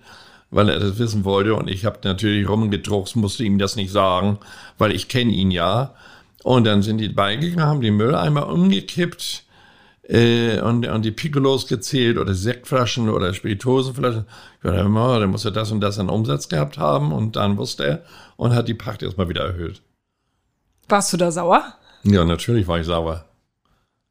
weil 0.54 0.68
er 0.68 0.78
das 0.78 0.98
wissen 0.98 1.24
wollte. 1.24 1.54
Und 1.54 1.68
ich 1.68 1.84
habe 1.84 1.98
natürlich 2.04 2.48
rumgedruckt, 2.48 3.16
musste 3.16 3.44
ihm 3.44 3.58
das 3.58 3.76
nicht 3.76 3.90
sagen, 3.90 4.38
weil 4.78 4.92
ich 4.92 5.08
kenne 5.08 5.32
ihn 5.32 5.50
ja. 5.50 5.94
Und 6.42 6.64
dann 6.64 6.82
sind 6.82 6.98
die 6.98 7.08
beigegangen, 7.08 7.64
haben 7.64 7.80
die 7.80 7.90
Mülleimer 7.90 8.48
umgekippt 8.48 9.44
äh, 10.04 10.60
und, 10.60 10.86
und 10.86 11.02
die 11.04 11.10
Piccolos 11.10 11.66
gezählt 11.66 12.18
oder 12.18 12.34
Sektflaschen 12.34 13.08
oder 13.08 13.34
Spirituosenflaschen. 13.34 14.26
Ich 14.56 14.62
dachte 14.62 14.80
immer, 14.80 15.18
der 15.18 15.28
muss 15.28 15.44
ja 15.44 15.50
das 15.50 15.72
und 15.72 15.80
das 15.80 15.98
an 15.98 16.08
Umsatz 16.08 16.48
gehabt 16.48 16.78
haben. 16.78 17.12
Und 17.12 17.36
dann 17.36 17.56
wusste 17.56 17.84
er 17.84 18.02
und 18.36 18.54
hat 18.54 18.68
die 18.68 18.74
Pacht 18.74 19.02
erstmal 19.02 19.28
wieder 19.28 19.44
erhöht. 19.44 19.82
Warst 20.88 21.12
du 21.12 21.16
da 21.16 21.32
sauer? 21.32 21.64
Ja, 22.04 22.24
natürlich 22.24 22.68
war 22.68 22.78
ich 22.78 22.86
sauer. 22.86 23.24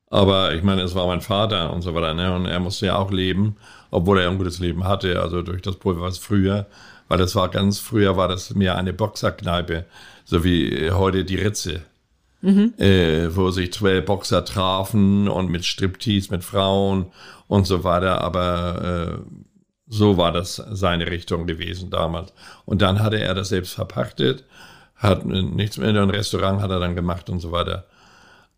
Aber 0.10 0.54
ich 0.54 0.62
meine, 0.62 0.82
es 0.82 0.94
war 0.94 1.08
mein 1.08 1.22
Vater 1.22 1.72
und 1.72 1.84
so 1.84 1.96
weiter, 1.96 2.14
ne? 2.14 2.36
Und 2.36 2.46
er 2.46 2.60
musste 2.60 2.88
ja 2.88 2.98
auch 2.98 3.12
leben, 3.12 3.56
obwohl 3.94 4.20
er 4.20 4.30
ein 4.30 4.38
gutes 4.38 4.60
Leben 4.60 4.84
hatte, 4.86 5.22
also 5.22 5.42
durch 5.42 5.62
das 5.62 5.78
Pulver 5.78 6.02
was 6.02 6.18
früher, 6.18 6.68
weil 7.08 7.18
das 7.18 7.36
war 7.36 7.50
ganz 7.50 7.80
früher 7.80 8.18
war 8.18 8.28
das 8.28 8.54
mehr 8.56 8.78
eine 8.78 8.94
Boxerkneipe, 8.94 9.86
so 10.26 10.44
wie 10.44 10.92
heute 10.92 11.26
die 11.26 11.36
Ritze. 11.36 11.82
Mhm. 12.42 12.74
Äh, 12.78 13.34
wo 13.34 13.52
sich 13.52 13.72
zwölf 13.72 14.04
Boxer 14.04 14.44
trafen 14.44 15.30
und 15.30 15.50
mit 15.50 15.64
Striptease 15.64 16.30
mit 16.30 16.44
Frauen 16.44 17.06
und 17.48 17.66
so 17.66 17.86
weiter, 17.86 18.20
aber 18.20 19.16
äh, 19.16 19.38
so 19.88 20.18
war 20.18 20.34
das 20.34 20.56
seine 20.56 21.10
Richtung 21.10 21.48
gewesen 21.48 21.90
damals. 21.90 22.34
Und 22.66 22.82
dann 22.82 23.02
hatte 23.02 23.22
er 23.22 23.34
das 23.34 23.48
selbst 23.48 23.74
verpachtet 23.76 24.44
hat 25.04 25.26
nichts 25.26 25.78
mehr 25.78 25.90
in 25.90 25.98
einem 25.98 26.10
Restaurant 26.10 26.62
hat 26.62 26.72
er 26.72 26.80
dann 26.80 26.96
gemacht 26.96 27.30
und 27.30 27.42
so 27.42 27.52
weiter. 27.52 27.86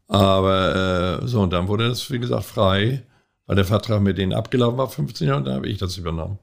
Aber 0.08 1.19
äh, 1.24 1.28
so, 1.28 1.41
und 1.41 1.52
dann 1.52 1.67
wurde 1.67 1.89
das, 1.89 2.12
wie 2.12 2.19
gesagt, 2.19 2.45
frei, 2.45 3.02
weil 3.47 3.55
der 3.55 3.65
Vertrag 3.65 4.01
mit 4.01 4.17
denen 4.17 4.34
abgelaufen 4.34 4.77
war, 4.77 4.89
15 4.89 5.27
Jahre, 5.27 5.39
und 5.39 5.45
dann 5.45 5.55
habe 5.55 5.67
ich 5.67 5.77
das 5.77 5.97
übernommen. 5.97 6.39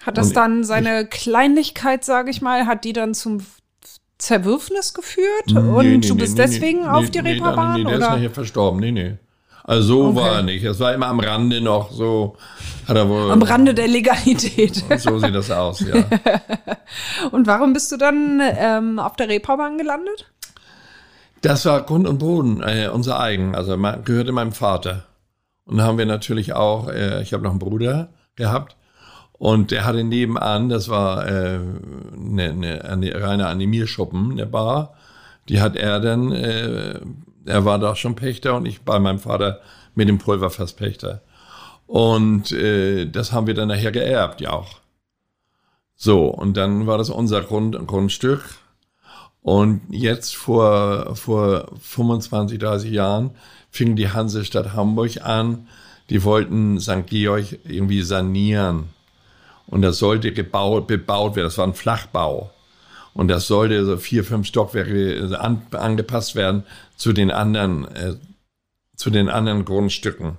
Hat 0.00 0.16
das 0.16 0.28
und 0.28 0.36
dann 0.36 0.64
seine 0.64 1.02
ich, 1.02 1.10
Kleinlichkeit, 1.10 2.04
sage 2.04 2.30
ich 2.30 2.40
mal, 2.40 2.66
hat 2.66 2.84
die 2.84 2.92
dann 2.92 3.14
zum 3.14 3.38
Zerwürfnis 4.18 4.94
geführt? 4.94 5.46
Nee, 5.46 5.58
und 5.58 5.86
nee, 5.86 5.98
du 5.98 6.14
bist 6.16 6.36
nee, 6.36 6.44
deswegen 6.44 6.86
auf 6.86 7.10
die 7.10 7.18
Reeperbahn? 7.18 7.74
Nee, 7.74 7.84
nee, 7.84 7.88
der 7.90 7.98
oder? 7.98 8.06
ist 8.06 8.12
nachher 8.12 8.30
verstorben. 8.30 8.80
Nee, 8.80 8.92
nee. 8.92 9.16
Also 9.64 9.82
so 9.82 10.06
okay. 10.06 10.16
war 10.16 10.36
er 10.36 10.42
nicht. 10.42 10.64
Es 10.64 10.80
war 10.80 10.94
immer 10.94 11.06
am 11.06 11.20
Rande 11.20 11.60
noch 11.60 11.92
so. 11.92 12.36
Hat 12.88 12.96
er 12.96 13.08
wohl, 13.08 13.30
am 13.30 13.42
Rande 13.42 13.74
der 13.74 13.88
Legalität. 13.88 14.84
so 14.98 15.18
sieht 15.18 15.34
das 15.34 15.50
aus, 15.50 15.80
ja. 15.80 16.04
und 17.30 17.46
warum 17.46 17.72
bist 17.72 17.92
du 17.92 17.96
dann 17.96 18.40
ähm, 18.42 18.98
auf 18.98 19.16
der 19.16 19.28
Reeperbahn 19.28 19.78
gelandet? 19.78 20.30
Das 21.42 21.64
war 21.66 21.82
Grund 21.82 22.08
und 22.08 22.18
Boden, 22.18 22.62
äh, 22.62 22.88
unser 22.92 23.20
eigen. 23.20 23.54
Also 23.54 23.76
gehörte 24.04 24.32
meinem 24.32 24.52
Vater. 24.52 25.06
Und 25.70 25.78
da 25.78 25.84
haben 25.84 25.98
wir 25.98 26.06
natürlich 26.06 26.52
auch, 26.52 26.88
äh, 26.88 27.22
ich 27.22 27.32
habe 27.32 27.44
noch 27.44 27.50
einen 27.50 27.58
Bruder 27.60 28.08
gehabt. 28.34 28.76
Und 29.32 29.70
der 29.70 29.86
hatte 29.86 30.04
nebenan, 30.04 30.68
das 30.68 30.88
war 30.88 31.26
äh, 31.26 31.60
eine, 32.14 32.50
eine, 32.50 32.84
eine 32.84 33.22
reine 33.22 33.46
Animierschuppen, 33.46 34.32
eine 34.32 34.46
Bar. 34.46 34.94
Die 35.48 35.60
hat 35.60 35.76
er 35.76 36.00
dann 36.00 36.32
äh, 36.32 37.00
er 37.44 37.64
war 37.64 37.78
da 37.78 37.96
schon 37.96 38.14
Pächter 38.14 38.56
und 38.56 38.66
ich 38.66 38.82
bei 38.82 38.98
meinem 38.98 39.18
Vater 39.18 39.60
mit 39.94 40.08
dem 40.08 40.18
Pulverfass 40.18 40.74
Pächter. 40.74 41.22
Und 41.86 42.52
äh, 42.52 43.06
das 43.06 43.32
haben 43.32 43.46
wir 43.46 43.54
dann 43.54 43.68
nachher 43.68 43.92
geerbt, 43.92 44.40
ja 44.40 44.52
auch. 44.52 44.78
So, 45.96 46.26
und 46.26 46.56
dann 46.56 46.86
war 46.86 46.98
das 46.98 47.10
unser 47.10 47.42
Grund, 47.42 47.76
Grundstück. 47.86 48.42
Und 49.42 49.80
jetzt 49.90 50.36
vor, 50.36 51.16
vor 51.16 51.70
25, 51.80 52.58
30 52.58 52.90
Jahren 52.90 53.30
fing 53.70 53.96
die 53.96 54.10
Hansestadt 54.10 54.74
Hamburg 54.74 55.22
an, 55.22 55.68
die 56.10 56.24
wollten 56.24 56.80
St. 56.80 57.06
Georg 57.06 57.58
irgendwie 57.64 58.02
sanieren. 58.02 58.90
Und 59.66 59.82
das 59.82 59.98
sollte 59.98 60.32
gebaut, 60.32 60.88
bebaut 60.88 61.36
werden. 61.36 61.46
Das 61.46 61.58
war 61.58 61.66
ein 61.66 61.74
Flachbau. 61.74 62.50
Und 63.14 63.28
das 63.28 63.46
sollte 63.46 63.84
so 63.84 63.96
vier, 63.96 64.24
fünf 64.24 64.46
Stockwerke 64.46 65.38
an, 65.38 65.62
angepasst 65.72 66.34
werden 66.34 66.64
zu 66.96 67.12
den 67.12 67.30
anderen, 67.30 67.84
äh, 67.94 68.14
zu 68.96 69.10
den 69.10 69.28
anderen 69.28 69.64
Grundstücken. 69.64 70.36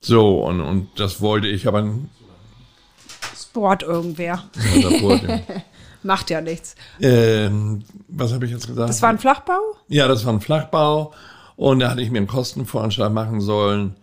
So, 0.00 0.44
und, 0.44 0.60
und 0.60 0.88
das 0.98 1.20
wollte 1.20 1.48
ich 1.48 1.68
aber. 1.68 1.88
Sport 3.36 3.82
irgendwer. 3.82 4.44
Ja, 4.74 4.90
Macht 6.02 6.30
ja 6.30 6.40
nichts. 6.40 6.74
Ähm, 7.00 7.82
was 8.08 8.32
habe 8.32 8.46
ich 8.46 8.52
jetzt 8.52 8.66
gesagt? 8.66 8.88
Das 8.88 9.02
war 9.02 9.10
ein 9.10 9.18
Flachbau? 9.18 9.60
Ja, 9.88 10.08
das 10.08 10.24
war 10.24 10.32
ein 10.32 10.40
Flachbau. 10.40 11.12
Und 11.56 11.80
da 11.80 11.90
hatte 11.90 12.00
ich 12.00 12.10
mir 12.10 12.18
einen 12.18 12.26
Kostenvoranschlag 12.26 13.12
machen 13.12 13.40
sollen. 13.40 13.96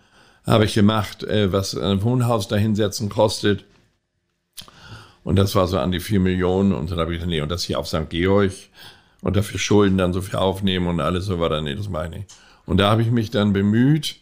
Habe 0.45 0.65
ich 0.65 0.75
gemacht, 0.75 1.23
äh, 1.23 1.51
was 1.51 1.75
ein 1.75 2.03
Wohnhaus 2.03 2.47
dahinsetzen 2.47 3.10
kostet. 3.10 3.65
Und 5.23 5.38
das 5.38 5.55
war 5.55 5.67
so 5.67 5.79
an 5.79 5.91
die 5.91 5.99
vier 5.99 6.19
Millionen. 6.19 6.71
Und 6.71 6.91
dann 6.91 6.99
habe 6.99 7.13
ich 7.13 7.17
gesagt, 7.19 7.31
nee, 7.31 7.41
und 7.41 7.49
das 7.49 7.63
hier 7.63 7.79
auf 7.79 7.88
St. 7.88 8.10
Georg 8.10 8.53
und 9.21 9.36
dafür 9.36 9.60
Schulden 9.60 9.97
dann 9.97 10.13
so 10.13 10.21
viel 10.21 10.38
aufnehmen 10.38 10.88
und 10.88 10.99
alles 10.99 11.25
so 11.25 11.39
war 11.39 11.49
dann, 11.49 11.63
nee, 11.63 11.75
das 11.75 11.89
meine 11.89 12.19
ich. 12.19 12.25
Und 12.65 12.77
da 12.77 12.89
habe 12.89 13.01
ich 13.01 13.12
mich 13.12 13.31
dann 13.31 13.53
bemüht, 13.53 14.17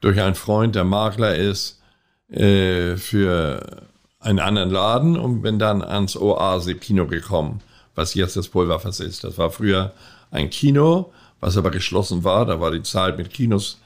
durch 0.00 0.20
einen 0.20 0.34
Freund, 0.34 0.74
der 0.74 0.84
Makler 0.84 1.34
ist, 1.34 1.82
äh, 2.30 2.96
für 2.96 3.87
einen 4.20 4.40
anderen 4.40 4.70
Laden 4.70 5.18
und 5.18 5.42
bin 5.42 5.58
dann 5.58 5.82
ans 5.82 6.16
Oase-Kino 6.16 7.06
gekommen, 7.06 7.60
was 7.94 8.14
jetzt 8.14 8.36
das 8.36 8.48
Pulverfass 8.48 9.00
ist. 9.00 9.24
Das 9.24 9.38
war 9.38 9.50
früher 9.50 9.92
ein 10.30 10.50
Kino, 10.50 11.12
was 11.40 11.56
aber 11.56 11.70
geschlossen 11.70 12.24
war. 12.24 12.46
Da 12.46 12.60
war 12.60 12.70
die 12.70 12.82
Zeit 12.82 13.16
mit 13.16 13.30
Kinos 13.30 13.78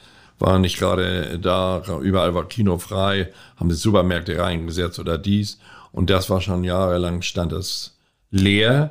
war 0.42 0.58
nicht 0.58 0.78
gerade 0.78 1.38
da, 1.38 1.82
überall 2.02 2.34
war 2.34 2.48
Kino 2.48 2.76
frei, 2.78 3.32
haben 3.56 3.68
die 3.68 3.74
Supermärkte 3.74 4.38
reingesetzt 4.38 4.98
oder 4.98 5.16
dies. 5.16 5.58
Und 5.92 6.10
das 6.10 6.28
war 6.30 6.40
schon 6.40 6.64
jahrelang 6.64 7.22
stand 7.22 7.52
das 7.52 7.94
leer. 8.30 8.90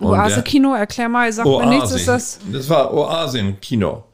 Oase-Kino, 0.00 0.74
erklär 0.74 1.08
mal, 1.08 1.32
sag 1.32 1.46
Oase. 1.46 1.66
mir 1.66 1.74
nichts, 1.74 1.92
ist 1.92 2.08
das? 2.08 2.40
Das 2.52 2.68
war 2.68 2.92
Oasen-Kino. 2.92 4.04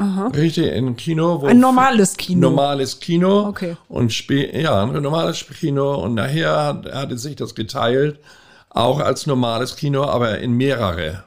Aha. 0.00 0.28
Richtig, 0.28 0.72
ein 0.72 0.96
Kino. 0.96 1.42
Wo 1.42 1.46
ein 1.46 1.60
normales 1.60 2.16
Kino. 2.16 2.48
Normales 2.48 3.00
Kino. 3.00 3.46
Okay. 3.48 3.76
Und 3.88 4.28
ja, 4.28 4.82
ein 4.82 5.02
normales 5.02 5.44
Kino. 5.46 5.94
Und 5.96 6.14
nachher 6.14 6.64
hat, 6.64 6.90
hatte 6.90 7.18
sich 7.18 7.36
das 7.36 7.54
geteilt, 7.54 8.18
auch 8.70 8.98
als 8.98 9.26
normales 9.26 9.76
Kino, 9.76 10.04
aber 10.04 10.38
in 10.38 10.52
mehrere 10.52 11.24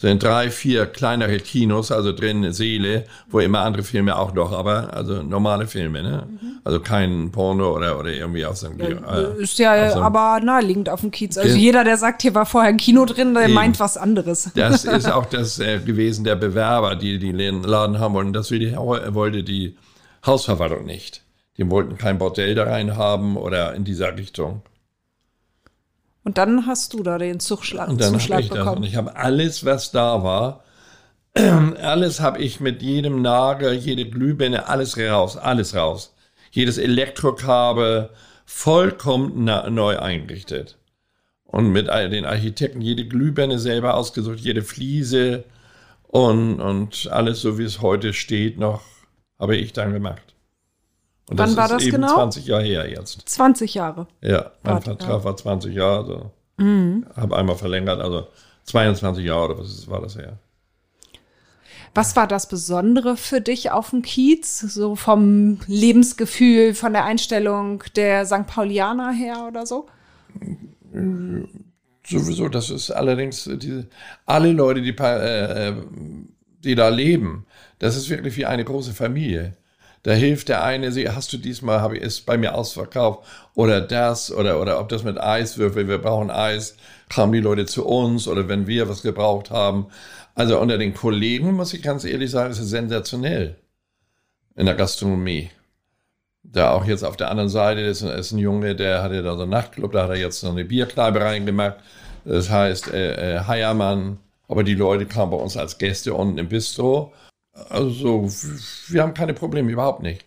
sind 0.00 0.22
drei, 0.22 0.50
vier 0.50 0.86
kleinere 0.86 1.38
Kinos, 1.38 1.90
also 1.90 2.12
drin 2.12 2.52
Seele, 2.52 3.04
wo 3.28 3.40
immer 3.40 3.60
andere 3.62 3.82
Filme 3.82 4.16
auch 4.16 4.32
noch, 4.32 4.52
aber 4.52 4.94
also 4.94 5.24
normale 5.24 5.66
Filme, 5.66 6.02
ne? 6.04 6.28
Mhm. 6.30 6.60
Also 6.62 6.78
kein 6.78 7.32
Porno 7.32 7.74
oder, 7.74 7.98
oder 7.98 8.10
irgendwie 8.12 8.46
aus 8.46 8.60
dem 8.60 8.78
äh, 8.78 9.42
Ist 9.42 9.58
ja 9.58 9.72
also, 9.72 10.00
aber 10.00 10.38
naheliegend 10.40 10.88
auf 10.88 11.00
dem 11.00 11.10
Kiez. 11.10 11.36
Also 11.36 11.56
jeder, 11.56 11.82
der 11.82 11.96
sagt, 11.96 12.22
hier 12.22 12.32
war 12.36 12.46
vorher 12.46 12.68
ein 12.68 12.76
Kino 12.76 13.06
drin, 13.06 13.34
der 13.34 13.44
eben. 13.44 13.54
meint 13.54 13.80
was 13.80 13.96
anderes. 13.96 14.50
Das 14.54 14.84
ist 14.84 15.10
auch 15.12 15.26
das 15.26 15.58
äh, 15.58 15.80
gewesen 15.80 16.22
der 16.22 16.36
Bewerber, 16.36 16.94
die 16.94 17.18
die 17.18 17.32
Laden 17.32 17.98
haben 17.98 18.14
wollten. 18.14 18.32
Das 18.32 18.52
wollte 18.52 19.42
die 19.42 19.76
Hausverwaltung 20.24 20.84
nicht. 20.84 21.22
Die 21.56 21.68
wollten 21.68 21.98
kein 21.98 22.18
Bordell 22.18 22.54
da 22.54 22.64
rein 22.64 22.96
haben 22.96 23.36
oder 23.36 23.74
in 23.74 23.82
dieser 23.82 24.16
Richtung. 24.16 24.62
Und 26.28 26.36
dann 26.36 26.66
hast 26.66 26.92
du 26.92 27.02
da 27.02 27.16
den 27.16 27.40
Zuschlag, 27.40 27.88
und 27.88 28.02
dann 28.02 28.12
Zuschlag 28.12 28.40
ich 28.40 28.50
bekommen. 28.50 28.66
Das. 28.66 28.76
Und 28.76 28.84
ich 28.84 28.96
habe 28.96 29.16
alles, 29.16 29.64
was 29.64 29.92
da 29.92 30.22
war, 30.22 30.62
alles 31.34 32.20
habe 32.20 32.40
ich 32.40 32.60
mit 32.60 32.82
jedem 32.82 33.22
Nagel, 33.22 33.72
jede 33.72 34.04
Glühbirne, 34.04 34.68
alles 34.68 34.98
raus, 34.98 35.38
alles 35.38 35.74
raus. 35.74 36.14
Jedes 36.50 36.76
Elektrokabel 36.76 38.10
vollkommen 38.44 39.42
neu 39.42 39.98
eingerichtet. 39.98 40.76
Und 41.44 41.72
mit 41.72 41.86
den 41.86 42.26
Architekten 42.26 42.82
jede 42.82 43.06
Glühbirne 43.06 43.58
selber 43.58 43.94
ausgesucht, 43.94 44.40
jede 44.40 44.60
Fliese 44.60 45.44
und, 46.08 46.60
und 46.60 47.08
alles 47.10 47.40
so, 47.40 47.56
wie 47.56 47.64
es 47.64 47.80
heute 47.80 48.12
steht, 48.12 48.58
noch 48.58 48.82
habe 49.38 49.56
ich 49.56 49.72
dann 49.72 49.94
gemacht. 49.94 50.27
Und 51.28 51.38
Wann 51.38 51.48
das 51.48 51.56
war 51.56 51.68
das 51.68 51.82
eben 51.82 51.92
genau? 51.92 52.14
20 52.14 52.46
Jahre 52.46 52.64
her 52.64 52.90
jetzt. 52.90 53.28
20 53.28 53.74
Jahre. 53.74 54.06
Ja, 54.22 54.52
mein 54.62 54.74
Warte, 54.74 54.90
Vertrag 54.90 55.08
ja. 55.10 55.24
war 55.24 55.36
20 55.36 55.74
Jahre. 55.74 55.98
Also 55.98 56.30
mhm. 56.56 57.06
Habe 57.14 57.36
einmal 57.36 57.56
verlängert, 57.56 58.00
also 58.00 58.28
22 58.64 59.24
Jahre 59.24 59.44
oder 59.44 59.58
was 59.58 59.88
war 59.88 60.00
das 60.00 60.16
her? 60.16 60.38
Was 61.94 62.16
war 62.16 62.26
das 62.26 62.48
Besondere 62.48 63.16
für 63.16 63.40
dich 63.40 63.70
auf 63.70 63.90
dem 63.90 64.02
Kiez? 64.02 64.60
So 64.60 64.94
vom 64.94 65.58
Lebensgefühl, 65.66 66.74
von 66.74 66.92
der 66.92 67.04
Einstellung 67.04 67.82
der 67.96 68.24
St. 68.24 68.46
Paulianer 68.46 69.12
her 69.12 69.46
oder 69.48 69.66
so? 69.66 69.88
Sowieso, 72.06 72.48
das 72.48 72.70
ist 72.70 72.90
allerdings 72.90 73.50
diese, 73.56 73.88
alle 74.24 74.52
Leute, 74.52 74.80
die, 74.80 74.96
äh, 74.96 75.74
die 76.64 76.74
da 76.74 76.88
leben, 76.88 77.46
das 77.78 77.96
ist 77.96 78.08
wirklich 78.08 78.36
wie 78.36 78.46
eine 78.46 78.64
große 78.64 78.92
Familie. 78.92 79.56
Da 80.08 80.14
hilft 80.14 80.48
der 80.48 80.64
eine, 80.64 80.90
hast 81.14 81.34
du 81.34 81.36
diesmal, 81.36 81.82
habe 81.82 81.98
ich 81.98 82.02
es 82.02 82.22
bei 82.22 82.38
mir 82.38 82.54
ausverkauft 82.54 83.26
oder 83.54 83.82
das 83.82 84.32
oder, 84.32 84.58
oder 84.58 84.80
ob 84.80 84.88
das 84.88 85.02
mit 85.02 85.20
Eiswürfel, 85.20 85.86
wir 85.86 85.98
brauchen 85.98 86.30
Eis, 86.30 86.78
kamen 87.10 87.34
die 87.34 87.40
Leute 87.40 87.66
zu 87.66 87.84
uns 87.84 88.26
oder 88.26 88.48
wenn 88.48 88.66
wir 88.66 88.88
was 88.88 89.02
gebraucht 89.02 89.50
haben. 89.50 89.88
Also 90.34 90.58
unter 90.58 90.78
den 90.78 90.94
Kollegen, 90.94 91.52
muss 91.52 91.74
ich 91.74 91.82
ganz 91.82 92.06
ehrlich 92.06 92.30
sagen, 92.30 92.50
ist 92.50 92.58
es 92.58 92.70
sensationell 92.70 93.56
in 94.56 94.64
der 94.64 94.76
Gastronomie. 94.76 95.50
Da 96.42 96.70
auch 96.70 96.86
jetzt 96.86 97.04
auf 97.04 97.18
der 97.18 97.30
anderen 97.30 97.50
Seite 97.50 97.82
ist, 97.82 98.00
ist 98.00 98.32
ein 98.32 98.38
Junge, 98.38 98.74
der 98.74 99.02
hatte 99.02 99.22
da 99.22 99.36
so 99.36 99.42
einen 99.42 99.50
Nachtclub, 99.50 99.92
da 99.92 100.04
hat 100.04 100.10
er 100.10 100.16
jetzt 100.16 100.40
so 100.40 100.48
eine 100.48 100.64
Bierkneipe 100.64 101.20
reingemacht. 101.20 101.76
Das 102.24 102.48
heißt 102.48 102.94
äh, 102.94 103.36
äh, 103.36 103.40
Heiermann. 103.40 104.16
Aber 104.48 104.64
die 104.64 104.74
Leute 104.74 105.04
kamen 105.04 105.32
bei 105.32 105.36
uns 105.36 105.58
als 105.58 105.76
Gäste 105.76 106.14
unten 106.14 106.38
im 106.38 106.48
Bistro. 106.48 107.12
Also 107.68 108.28
wir 108.88 109.02
haben 109.02 109.14
keine 109.14 109.34
Probleme, 109.34 109.70
überhaupt 109.70 110.02
nicht. 110.02 110.24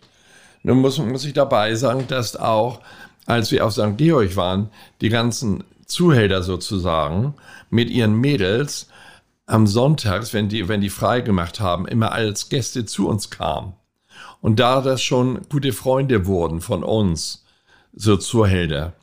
Nun 0.62 0.78
muss, 0.78 0.98
muss 0.98 1.24
ich 1.24 1.32
dabei 1.32 1.74
sagen, 1.74 2.06
dass 2.08 2.36
auch, 2.36 2.80
als 3.26 3.50
wir 3.50 3.66
auf 3.66 3.72
St. 3.72 3.96
Georg 3.96 4.36
waren, 4.36 4.70
die 5.00 5.08
ganzen 5.08 5.64
Zuhälter 5.86 6.42
sozusagen 6.42 7.34
mit 7.70 7.90
ihren 7.90 8.14
Mädels 8.14 8.88
am 9.46 9.66
Sonntags, 9.66 10.32
wenn 10.32 10.48
die, 10.48 10.68
wenn 10.68 10.80
die 10.80 10.90
freigemacht 10.90 11.60
haben, 11.60 11.86
immer 11.86 12.12
als 12.12 12.48
Gäste 12.48 12.84
zu 12.84 13.08
uns 13.08 13.30
kamen. 13.30 13.74
Und 14.40 14.60
da 14.60 14.80
das 14.80 15.02
schon 15.02 15.42
gute 15.48 15.72
Freunde 15.72 16.26
wurden 16.26 16.60
von 16.60 16.82
uns, 16.82 17.44
so 17.92 18.16
Zuhälter. 18.16 18.94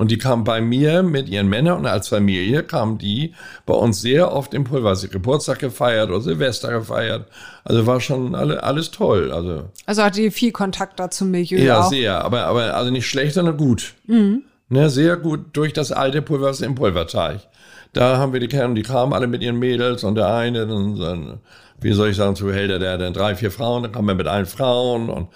Und 0.00 0.10
die 0.10 0.16
kamen 0.16 0.44
bei 0.44 0.62
mir 0.62 1.02
mit 1.02 1.28
ihren 1.28 1.50
Männern 1.50 1.80
und 1.80 1.84
als 1.84 2.08
Familie 2.08 2.62
kamen 2.62 2.96
die 2.96 3.34
bei 3.66 3.74
uns 3.74 4.00
sehr 4.00 4.32
oft 4.32 4.54
im 4.54 4.64
Pulver. 4.64 4.96
Geburtstag 4.96 5.58
gefeiert 5.58 6.08
oder 6.08 6.22
Silvester 6.22 6.72
gefeiert. 6.72 7.26
Also 7.64 7.86
war 7.86 8.00
schon 8.00 8.34
alle, 8.34 8.62
alles 8.62 8.92
toll. 8.92 9.30
Also, 9.30 9.64
also 9.84 10.02
hatte 10.02 10.22
ihr 10.22 10.32
viel 10.32 10.52
Kontakt 10.52 10.98
da 10.98 11.10
zum 11.10 11.30
Milieu. 11.30 11.58
Ja, 11.58 11.80
auch. 11.80 11.90
sehr. 11.90 12.24
Aber, 12.24 12.46
aber 12.46 12.74
also 12.76 12.90
nicht 12.90 13.06
schlecht, 13.06 13.34
sondern 13.34 13.58
gut. 13.58 13.92
Mhm. 14.06 14.44
Ne, 14.70 14.88
sehr 14.88 15.18
gut 15.18 15.40
durch 15.52 15.74
das 15.74 15.92
alte 15.92 16.22
Pulver 16.22 16.54
im 16.64 16.76
Pulverteich. 16.76 17.46
Da 17.92 18.16
haben 18.16 18.32
wir 18.32 18.40
die 18.40 18.48
Kernen, 18.48 18.76
die 18.76 18.82
kamen 18.82 19.12
alle 19.12 19.26
mit 19.26 19.42
ihren 19.42 19.58
Mädels 19.58 20.02
und 20.02 20.14
der 20.14 20.34
eine, 20.34 20.66
dann, 20.66 20.98
dann 20.98 21.40
wie 21.78 21.92
soll 21.92 22.08
ich 22.08 22.16
sagen, 22.16 22.36
Zuhälter, 22.36 22.78
der 22.78 22.94
hat 22.94 23.02
dann 23.02 23.12
drei, 23.12 23.34
vier 23.34 23.50
Frauen, 23.50 23.82
dann 23.82 23.92
kam 23.92 24.08
er 24.08 24.14
mit 24.14 24.28
allen 24.28 24.46
Frauen 24.46 25.10
und 25.10 25.28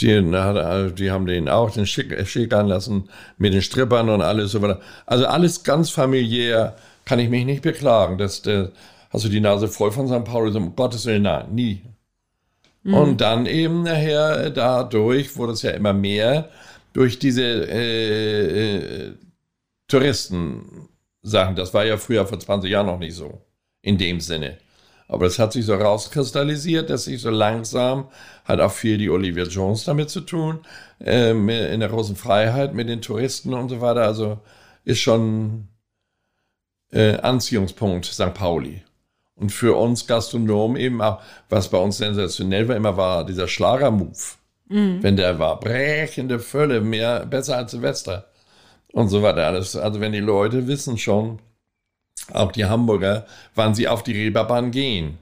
die, 0.00 0.94
die 0.94 1.10
haben 1.10 1.26
den 1.26 1.48
auch 1.48 1.70
den 1.70 1.86
schick, 1.86 2.26
schickern 2.26 2.66
lassen 2.66 3.08
mit 3.36 3.54
den 3.54 3.62
Strippern 3.62 4.08
und 4.08 4.22
alles 4.22 4.52
so 4.52 4.62
weiter. 4.62 4.80
Also 5.06 5.26
alles 5.26 5.62
ganz 5.62 5.90
familiär, 5.90 6.76
kann 7.04 7.18
ich 7.18 7.30
mich 7.30 7.44
nicht 7.44 7.62
beklagen. 7.62 8.18
Das, 8.18 8.42
das, 8.42 8.70
hast 9.10 9.24
du 9.24 9.28
die 9.28 9.40
Nase 9.40 9.68
voll 9.68 9.90
von 9.90 10.06
St. 10.06 10.24
Pauli? 10.24 10.54
Um 10.56 10.76
Gottes 10.76 11.06
Willen, 11.06 11.22
nein, 11.22 11.46
nie. 11.54 11.82
Mhm. 12.82 12.94
Und 12.94 13.20
dann 13.20 13.46
eben 13.46 13.82
nachher 13.82 14.50
dadurch 14.50 15.36
wurde 15.36 15.52
es 15.52 15.62
ja 15.62 15.70
immer 15.70 15.92
mehr 15.92 16.50
durch 16.92 17.18
diese 17.18 17.42
äh, 17.42 18.76
äh, 18.76 19.12
Touristensachen. 19.88 21.56
Das 21.56 21.72
war 21.72 21.84
ja 21.84 21.96
früher 21.96 22.26
vor 22.26 22.38
20 22.38 22.70
Jahren 22.70 22.86
noch 22.86 22.98
nicht 22.98 23.14
so. 23.14 23.42
In 23.82 23.96
dem 23.96 24.20
Sinne. 24.20 24.58
Aber 25.08 25.24
es 25.26 25.38
hat 25.38 25.54
sich 25.54 25.64
so 25.64 25.74
rauskristallisiert, 25.74 26.90
dass 26.90 27.04
sich 27.04 27.22
so 27.22 27.30
langsam 27.30 28.08
hat 28.44 28.60
auch 28.60 28.72
viel 28.72 28.98
die 28.98 29.08
Olivia 29.08 29.44
Jones 29.44 29.84
damit 29.84 30.10
zu 30.10 30.20
tun, 30.20 30.60
äh, 31.04 31.30
in 31.30 31.80
der 31.80 31.88
großen 31.88 32.14
Freiheit 32.14 32.74
mit 32.74 32.88
den 32.88 33.00
Touristen 33.00 33.54
und 33.54 33.70
so 33.70 33.80
weiter. 33.80 34.02
Also 34.02 34.38
ist 34.84 35.00
schon 35.00 35.68
äh, 36.92 37.16
Anziehungspunkt 37.16 38.04
St. 38.04 38.34
Pauli. 38.34 38.82
Und 39.34 39.50
für 39.50 39.76
uns 39.76 40.06
Gastronomen 40.06 40.76
eben 40.76 41.00
auch, 41.00 41.20
was 41.48 41.68
bei 41.68 41.78
uns 41.78 41.98
sensationell 41.98 42.68
war, 42.68 42.76
immer 42.76 42.96
war 42.96 43.24
dieser 43.24 43.48
Schlager-Move. 43.48 44.18
Mhm. 44.68 45.02
Wenn 45.02 45.16
der 45.16 45.38
war, 45.38 45.60
brechende 45.60 46.38
Fülle, 46.38 46.80
mehr, 46.80 47.24
besser 47.24 47.56
als 47.56 47.70
Silvester. 47.70 48.26
Und 48.92 49.08
so 49.08 49.22
weiter 49.22 49.46
alles. 49.46 49.76
Also 49.76 50.00
wenn 50.00 50.12
die 50.12 50.20
Leute 50.20 50.66
wissen 50.66 50.98
schon, 50.98 51.38
auch 52.32 52.52
die 52.52 52.66
Hamburger, 52.66 53.26
wann 53.54 53.74
sie 53.74 53.88
auf 53.88 54.02
die 54.02 54.12
Reeperbahn 54.12 54.70
gehen. 54.70 55.18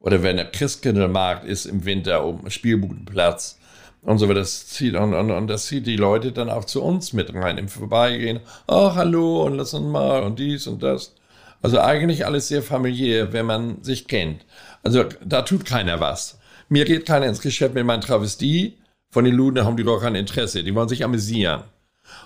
Oder 0.00 0.22
wenn 0.22 0.36
der 0.36 0.50
Christkindlmarkt 0.50 1.44
ist 1.44 1.66
im 1.66 1.84
Winter 1.84 2.24
um 2.24 2.48
Spielbudenplatz 2.48 3.58
und 4.02 4.18
so. 4.18 4.32
Das 4.32 4.68
zieht, 4.68 4.94
und, 4.94 5.14
und, 5.14 5.30
und 5.30 5.48
das 5.48 5.66
zieht 5.66 5.86
die 5.86 5.96
Leute 5.96 6.32
dann 6.32 6.48
auch 6.48 6.64
zu 6.64 6.82
uns 6.82 7.12
mit 7.12 7.34
rein, 7.34 7.58
im 7.58 7.68
Vorbeigehen. 7.68 8.40
Oh, 8.68 8.94
hallo 8.94 9.44
und 9.44 9.56
lass 9.56 9.74
uns 9.74 9.86
mal 9.86 10.22
und 10.22 10.38
dies 10.38 10.66
und 10.66 10.82
das. 10.82 11.14
Also 11.62 11.80
eigentlich 11.80 12.26
alles 12.26 12.48
sehr 12.48 12.62
familiär, 12.62 13.32
wenn 13.32 13.46
man 13.46 13.82
sich 13.82 14.06
kennt. 14.06 14.44
Also 14.82 15.04
da 15.24 15.42
tut 15.42 15.64
keiner 15.64 16.00
was. 16.00 16.38
Mir 16.68 16.84
geht 16.84 17.06
keiner 17.06 17.26
ins 17.26 17.40
Geschäft 17.40 17.74
mit 17.74 17.84
meinem 17.84 18.00
Travestie. 18.00 18.78
Von 19.10 19.24
den 19.24 19.34
Luden 19.34 19.64
haben 19.64 19.76
die 19.76 19.84
doch 19.84 20.00
kein 20.00 20.14
Interesse. 20.14 20.62
Die 20.62 20.74
wollen 20.74 20.88
sich 20.88 21.04
amüsieren. 21.04 21.62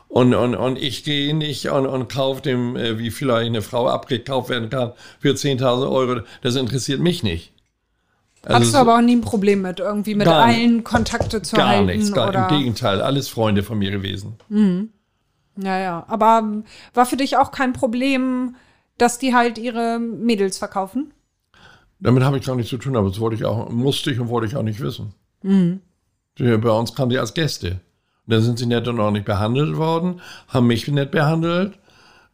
Und, 0.08 0.34
und, 0.34 0.56
und 0.56 0.76
ich 0.76 1.04
gehe 1.04 1.34
nicht 1.34 1.68
und, 1.68 1.86
und 1.86 2.08
kaufe 2.12 2.42
dem, 2.42 2.76
äh, 2.76 2.98
wie 2.98 3.10
vielleicht 3.10 3.46
eine 3.46 3.62
Frau 3.62 3.88
abgekauft 3.88 4.48
werden 4.50 4.68
kann, 4.68 4.92
für 5.20 5.32
10.000 5.32 5.90
Euro. 5.90 6.20
Das 6.42 6.56
interessiert 6.56 7.00
mich 7.00 7.22
nicht. 7.22 7.52
Also 8.42 8.54
Hattest 8.54 8.74
du 8.74 8.78
aber 8.78 8.96
auch 8.96 9.02
nie 9.02 9.16
ein 9.16 9.20
Problem 9.20 9.62
mit, 9.62 9.80
irgendwie 9.80 10.14
mit 10.14 10.26
allen 10.26 10.82
Kontakte 10.82 11.42
zu 11.42 11.56
gar 11.56 11.68
halten? 11.68 11.86
Gar 11.86 11.94
nichts, 11.94 12.12
gar, 12.12 12.28
oder? 12.30 12.48
im 12.48 12.58
Gegenteil, 12.58 13.02
alles 13.02 13.28
Freunde 13.28 13.62
von 13.62 13.78
mir 13.78 13.90
gewesen. 13.90 14.36
Mhm. 14.48 14.90
Ja, 15.56 15.78
ja. 15.78 16.04
Aber 16.08 16.40
ähm, 16.42 16.64
war 16.94 17.06
für 17.06 17.16
dich 17.16 17.36
auch 17.36 17.52
kein 17.52 17.72
Problem, 17.72 18.56
dass 18.98 19.18
die 19.18 19.34
halt 19.34 19.58
ihre 19.58 19.98
Mädels 19.98 20.58
verkaufen? 20.58 21.12
Damit 22.00 22.22
habe 22.22 22.38
ich 22.38 22.46
gar 22.46 22.56
nichts 22.56 22.70
zu 22.70 22.78
tun, 22.78 22.96
aber 22.96 23.08
das 23.08 23.20
wollte 23.20 23.36
ich 23.36 23.44
auch, 23.44 23.68
musste 23.68 24.10
ich 24.10 24.18
und 24.18 24.28
wollte 24.28 24.46
ich 24.46 24.56
auch 24.56 24.62
nicht 24.62 24.80
wissen. 24.80 25.14
Mhm. 25.42 25.80
Bei 26.38 26.70
uns 26.70 26.94
kamen 26.94 27.10
die 27.10 27.18
als 27.18 27.34
Gäste. 27.34 27.80
Da 28.26 28.40
sind 28.40 28.58
sie 28.58 28.66
nett 28.66 28.86
und 28.86 29.00
ordentlich 29.00 29.24
behandelt 29.24 29.76
worden, 29.76 30.20
haben 30.48 30.66
mich 30.66 30.86
nett 30.88 31.10
behandelt 31.10 31.78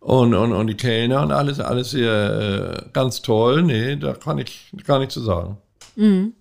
und, 0.01 0.35
und, 0.35 0.53
und 0.53 0.66
die 0.66 0.77
Kellner 0.77 1.22
und 1.22 1.33
alles, 1.33 1.59
alles 1.59 1.90
hier 1.90 2.12
äh, 2.12 2.90
ganz 2.92 3.22
toll. 3.22 3.62
Nee, 3.62 3.96
da 3.96 4.12
kann 4.12 4.38
ich 4.38 4.72
gar 4.85 4.99
nichts 4.99 5.14
zu 5.14 5.20
sagen. 5.20 5.57
Mhm. 5.96 6.35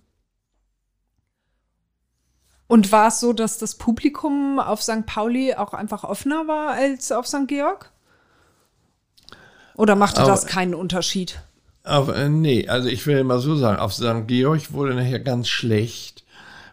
Und 2.68 2.92
war 2.92 3.08
es 3.08 3.20
so, 3.20 3.32
dass 3.32 3.58
das 3.58 3.76
Publikum 3.76 4.58
auf 4.58 4.82
St. 4.82 5.06
Pauli 5.06 5.54
auch 5.54 5.72
einfach 5.72 6.04
offener 6.04 6.48
war 6.48 6.70
als 6.70 7.12
auf 7.12 7.26
St. 7.26 7.46
Georg? 7.46 7.92
Oder 9.76 9.94
machte 9.94 10.22
aber, 10.22 10.30
das 10.30 10.46
keinen 10.46 10.74
Unterschied? 10.74 11.40
Aber, 11.82 12.16
äh, 12.16 12.28
nee, 12.28 12.68
also 12.68 12.88
ich 12.88 13.06
will 13.06 13.22
mal 13.24 13.38
so 13.38 13.56
sagen, 13.56 13.78
auf 13.78 13.94
St. 13.94 14.26
Georg 14.26 14.72
wurde 14.72 14.94
nachher 14.94 15.20
ganz 15.20 15.48
schlecht 15.48 16.15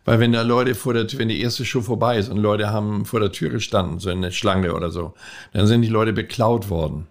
weil 0.05 0.19
wenn 0.19 0.33
da 0.33 0.41
Leute 0.41 0.75
vor 0.75 0.93
der 0.93 1.07
wenn 1.17 1.29
die 1.29 1.41
erste 1.41 1.65
Show 1.65 1.81
vorbei 1.81 2.17
ist 2.17 2.29
und 2.29 2.37
Leute 2.37 2.71
haben 2.71 3.05
vor 3.05 3.19
der 3.19 3.31
Tür 3.31 3.49
gestanden, 3.49 3.99
so 3.99 4.09
eine 4.09 4.31
Schlange 4.31 4.73
oder 4.73 4.91
so, 4.91 5.13
dann 5.53 5.67
sind 5.67 5.81
die 5.81 5.89
Leute 5.89 6.13
beklaut 6.13 6.69
worden. 6.69 7.07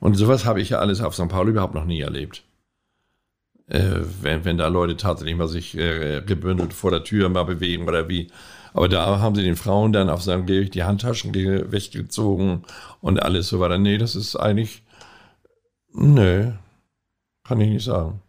Und 0.00 0.14
sowas 0.14 0.44
habe 0.44 0.60
ich 0.60 0.70
ja 0.70 0.78
alles 0.78 1.00
auf 1.00 1.14
St. 1.14 1.28
Pauli 1.28 1.50
überhaupt 1.50 1.74
noch 1.74 1.84
nie 1.84 2.00
erlebt. 2.00 2.44
Äh, 3.66 4.00
wenn, 4.22 4.44
wenn 4.44 4.58
da 4.58 4.68
Leute 4.68 4.96
tatsächlich 4.96 5.36
mal 5.36 5.48
sich 5.48 5.76
äh, 5.76 6.22
gebündelt 6.24 6.72
vor 6.72 6.90
der 6.90 7.04
Tür 7.04 7.28
mal 7.28 7.44
bewegen 7.44 7.86
oder 7.86 8.08
wie. 8.08 8.28
Aber 8.72 8.88
da 8.88 9.18
haben 9.18 9.34
sie 9.34 9.42
den 9.42 9.56
Frauen 9.56 9.92
dann 9.92 10.08
auf 10.08 10.22
St. 10.22 10.46
Georg 10.46 10.70
die 10.72 10.84
Handtaschen 10.84 11.34
weggezogen 11.34 12.64
und 13.00 13.22
alles 13.22 13.48
so 13.48 13.60
weiter. 13.60 13.78
Nee, 13.78 13.98
das 13.98 14.14
ist 14.14 14.36
eigentlich, 14.36 14.84
nee, 15.92 16.52
kann 17.44 17.60
ich 17.60 17.70
nicht 17.70 17.84
sagen. 17.84 18.22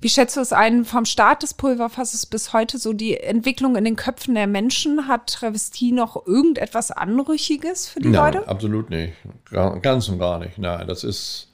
Wie 0.00 0.08
schätzt 0.08 0.36
du 0.36 0.40
es 0.40 0.52
ein, 0.52 0.84
vom 0.84 1.04
Start 1.04 1.42
des 1.42 1.54
Pulverfasses 1.54 2.24
bis 2.26 2.52
heute 2.52 2.78
so 2.78 2.92
die 2.92 3.16
Entwicklung 3.18 3.74
in 3.74 3.84
den 3.84 3.96
Köpfen 3.96 4.34
der 4.36 4.46
Menschen? 4.46 5.08
Hat 5.08 5.32
Travestie 5.32 5.90
noch 5.90 6.24
irgendetwas 6.24 6.92
Anrüchiges 6.92 7.88
für 7.88 7.98
die 7.98 8.10
Nein, 8.10 8.34
Leute? 8.34 8.48
absolut 8.48 8.90
nicht. 8.90 9.14
Ganz 9.50 10.08
und 10.08 10.20
gar 10.20 10.38
nicht. 10.38 10.56
Nein, 10.56 10.86
das 10.86 11.02
ist 11.02 11.52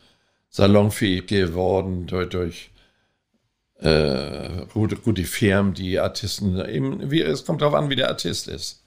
salonfähig 0.50 1.26
geworden 1.26 2.06
durch, 2.06 2.28
durch 2.28 2.70
äh, 3.80 4.66
gute, 4.74 4.96
gute 4.96 5.24
Firmen, 5.24 5.72
die 5.72 5.98
Artisten, 5.98 6.62
eben, 6.68 7.10
wie, 7.10 7.22
es 7.22 7.46
kommt 7.46 7.62
darauf 7.62 7.74
an, 7.74 7.88
wie 7.88 7.96
der 7.96 8.08
Artist 8.08 8.48
ist. 8.48 8.84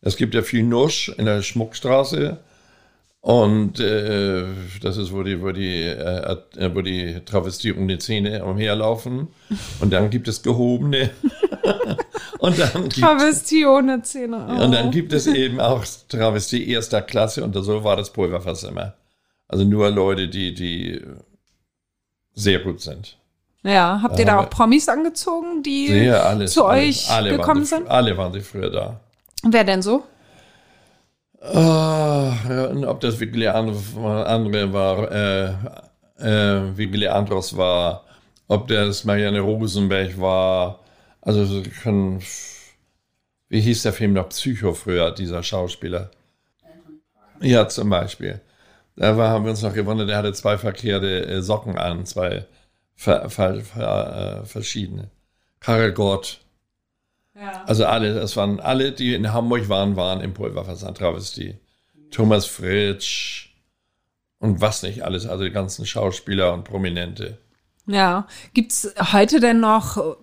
Es 0.00 0.16
gibt 0.16 0.34
ja 0.34 0.42
viel 0.42 0.62
Nusch 0.62 1.10
in 1.10 1.26
der 1.26 1.42
Schmuckstraße 1.42 2.38
und 3.24 3.80
äh, 3.80 4.44
das 4.82 4.98
ist, 4.98 5.10
wo 5.10 5.22
die, 5.22 5.40
wo 5.40 5.50
die, 5.50 5.80
äh, 5.84 6.36
wo 6.74 6.82
die 6.82 7.22
Travestie 7.24 7.72
die 7.72 7.96
Zähne 7.96 8.44
umherlaufen. 8.44 9.28
Und 9.80 9.94
dann 9.94 10.10
gibt 10.10 10.28
es 10.28 10.42
gehobene. 10.42 11.08
und 12.38 12.58
dann 12.58 12.90
Travestie 12.90 13.64
ohne 13.64 14.02
Zähne. 14.02 14.46
Oh. 14.46 14.64
Und 14.64 14.72
dann 14.72 14.90
gibt 14.90 15.14
es 15.14 15.26
eben 15.26 15.58
auch 15.58 15.86
Travestie 16.10 16.68
erster 16.68 17.00
Klasse. 17.00 17.42
Und 17.42 17.54
so 17.54 17.82
war 17.82 17.96
das 17.96 18.12
Pulverfass 18.12 18.64
immer. 18.64 18.92
Also 19.48 19.64
nur 19.64 19.88
Leute, 19.88 20.28
die, 20.28 20.52
die 20.52 21.00
sehr 22.34 22.58
gut 22.58 22.82
sind. 22.82 23.16
Ja, 23.62 24.00
habt 24.02 24.18
ihr 24.18 24.26
da 24.26 24.40
auch 24.40 24.50
Promis 24.50 24.86
angezogen, 24.90 25.62
die 25.62 25.88
Sehr, 25.88 26.26
alles, 26.26 26.52
zu 26.52 26.66
alles, 26.66 27.08
euch 27.08 27.10
alle 27.10 27.38
gekommen 27.38 27.64
sie, 27.64 27.76
sind? 27.76 27.88
Alle 27.88 28.18
waren 28.18 28.34
sie 28.34 28.40
früher 28.42 28.68
da. 28.68 29.00
Wer 29.42 29.64
denn 29.64 29.80
so? 29.80 30.04
Ah, 31.46 32.70
ob 32.86 33.00
das 33.00 33.20
Vigili 33.20 33.46
andere 33.46 34.72
war, 34.72 35.12
äh, 35.12 35.50
äh, 36.18 36.76
Vigili 36.76 37.06
Andros 37.06 37.54
war, 37.56 38.04
ob 38.48 38.68
das 38.68 39.04
Marianne 39.04 39.40
Rosenberg 39.40 40.18
war, 40.18 40.80
also 41.20 41.44
so 41.44 41.62
können, 41.82 42.22
wie 43.48 43.60
hieß 43.60 43.82
der 43.82 43.92
Film 43.92 44.14
noch 44.14 44.30
Psycho 44.30 44.72
früher, 44.72 45.10
dieser 45.10 45.42
Schauspieler? 45.42 46.10
Ja, 47.40 47.68
zum 47.68 47.90
Beispiel. 47.90 48.40
Da 48.96 49.16
war, 49.16 49.30
haben 49.30 49.44
wir 49.44 49.50
uns 49.50 49.62
noch 49.62 49.74
gewundert, 49.74 50.08
der 50.08 50.16
hatte 50.18 50.32
zwei 50.32 50.56
verkehrte 50.56 51.26
äh, 51.26 51.42
Socken 51.42 51.76
an, 51.78 52.06
zwei 52.06 52.46
ver, 52.94 53.28
ver, 53.28 53.60
ver, 53.60 54.40
äh, 54.42 54.46
verschiedene. 54.46 55.10
Karel 55.60 55.92
Gott. 55.92 56.40
Ja. 57.34 57.64
Also 57.66 57.84
alle, 57.86 58.14
das 58.14 58.36
waren 58.36 58.60
alle, 58.60 58.92
die 58.92 59.14
in 59.14 59.32
Hamburg 59.32 59.68
waren, 59.68 59.96
waren 59.96 60.20
im 60.20 60.34
Pulverversand 60.34 60.98
Travestie. 60.98 61.56
Thomas 62.10 62.46
Fritsch 62.46 63.50
und 64.38 64.60
was 64.60 64.82
nicht 64.82 65.02
alles, 65.04 65.26
also 65.26 65.42
die 65.44 65.50
ganzen 65.50 65.84
Schauspieler 65.84 66.52
und 66.52 66.64
Prominente. 66.64 67.38
Ja. 67.86 68.26
Gibt's 68.52 68.94
heute 69.12 69.40
denn 69.40 69.58
noch 69.60 70.16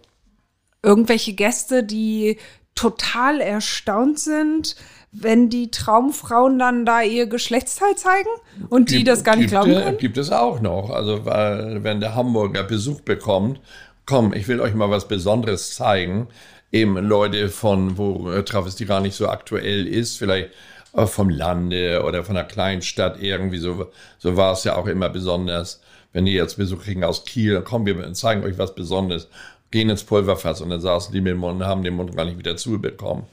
irgendwelche 0.84 1.34
Gäste, 1.34 1.84
die 1.84 2.38
total 2.76 3.42
erstaunt 3.42 4.18
sind, 4.20 4.78
wenn 5.12 5.50
die 5.50 5.70
Traumfrauen 5.70 6.58
dann 6.58 6.86
da 6.86 7.02
ihr 7.02 7.28
Geschlechtsteil 7.28 7.96
zeigen 7.98 8.30
und 8.70 8.90
die 8.90 8.98
Gibt- 8.98 9.10
das 9.10 9.24
gar 9.26 9.36
nicht 9.36 9.50
gibt, 9.50 9.52
glauben 9.52 9.74
können? 9.74 9.98
Gibt 9.98 10.18
es 10.18 10.32
auch 10.32 10.62
noch. 10.62 10.90
Also, 10.90 11.26
weil, 11.26 11.84
wenn 11.84 12.00
der 12.00 12.16
Hamburger 12.16 12.64
Besuch 12.64 13.02
bekommt, 13.02 13.60
komm, 14.06 14.34
ich 14.34 14.48
will 14.48 14.62
euch 14.62 14.74
mal 14.74 14.90
was 14.90 15.10
Besonderes 15.10 15.76
zeigen. 15.76 16.30
Eben 16.72 16.98
Leute 16.98 17.50
von, 17.50 17.98
wo 17.98 18.32
äh, 18.32 18.44
Travestie 18.44 18.86
gar 18.86 19.02
nicht 19.02 19.16
so 19.16 19.28
aktuell 19.28 19.88
ist, 19.88 20.18
vielleicht 20.18 20.52
vom 21.06 21.30
Lande 21.30 22.04
oder 22.04 22.24
von 22.24 22.36
einer 22.36 22.48
kleinen 22.48 22.82
Stadt 22.82 23.22
irgendwie, 23.22 23.60
so, 23.60 23.92
so 24.18 24.36
war 24.36 24.54
es 24.54 24.64
ja 24.64 24.76
auch 24.76 24.88
immer 24.88 25.10
besonders. 25.10 25.82
Wenn 26.14 26.26
die 26.26 26.34
jetzt 26.34 26.58
Besuch 26.58 26.84
kriegen 26.84 27.04
aus 27.04 27.24
Kiel, 27.24 27.54
dann 27.54 27.64
kommen 27.64 27.86
wir 27.86 28.14
zeigen 28.14 28.44
euch 28.44 28.58
was 28.58 28.76
Besonderes. 28.76 29.30
Gehen 29.72 29.90
ins 29.90 30.04
Pulverfass 30.04 30.60
und 30.60 30.70
dann 30.70 30.82
saßen 30.82 31.14
die 31.14 31.22
mit 31.22 31.32
dem 31.32 31.38
Mund 31.38 31.62
und 31.62 31.66
haben 31.66 31.84
den 31.84 31.94
Mund 31.94 32.16
gar 32.16 32.26
nicht 32.26 32.38
wieder 32.38 32.58
zubekommen. 32.58 33.24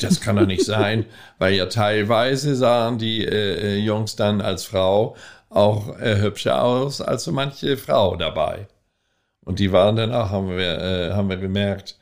Das 0.00 0.20
kann 0.20 0.36
doch 0.36 0.46
nicht 0.46 0.64
sein, 0.64 1.06
weil 1.38 1.54
ja 1.54 1.66
teilweise 1.66 2.56
sahen 2.56 2.98
die 2.98 3.24
äh, 3.24 3.76
äh, 3.76 3.78
Jungs 3.78 4.16
dann 4.16 4.40
als 4.40 4.64
Frau 4.64 5.16
auch 5.50 5.96
äh, 5.98 6.20
hübscher 6.20 6.62
aus 6.62 7.00
als 7.00 7.24
so 7.24 7.32
manche 7.32 7.76
Frau 7.76 8.16
dabei. 8.16 8.66
Und 9.44 9.60
die 9.60 9.72
waren 9.72 9.96
dann 9.96 10.12
auch, 10.12 10.30
haben 10.30 10.50
wir, 10.50 10.78
äh, 10.80 11.12
haben 11.12 11.30
wir 11.30 11.38
gemerkt, 11.38 11.96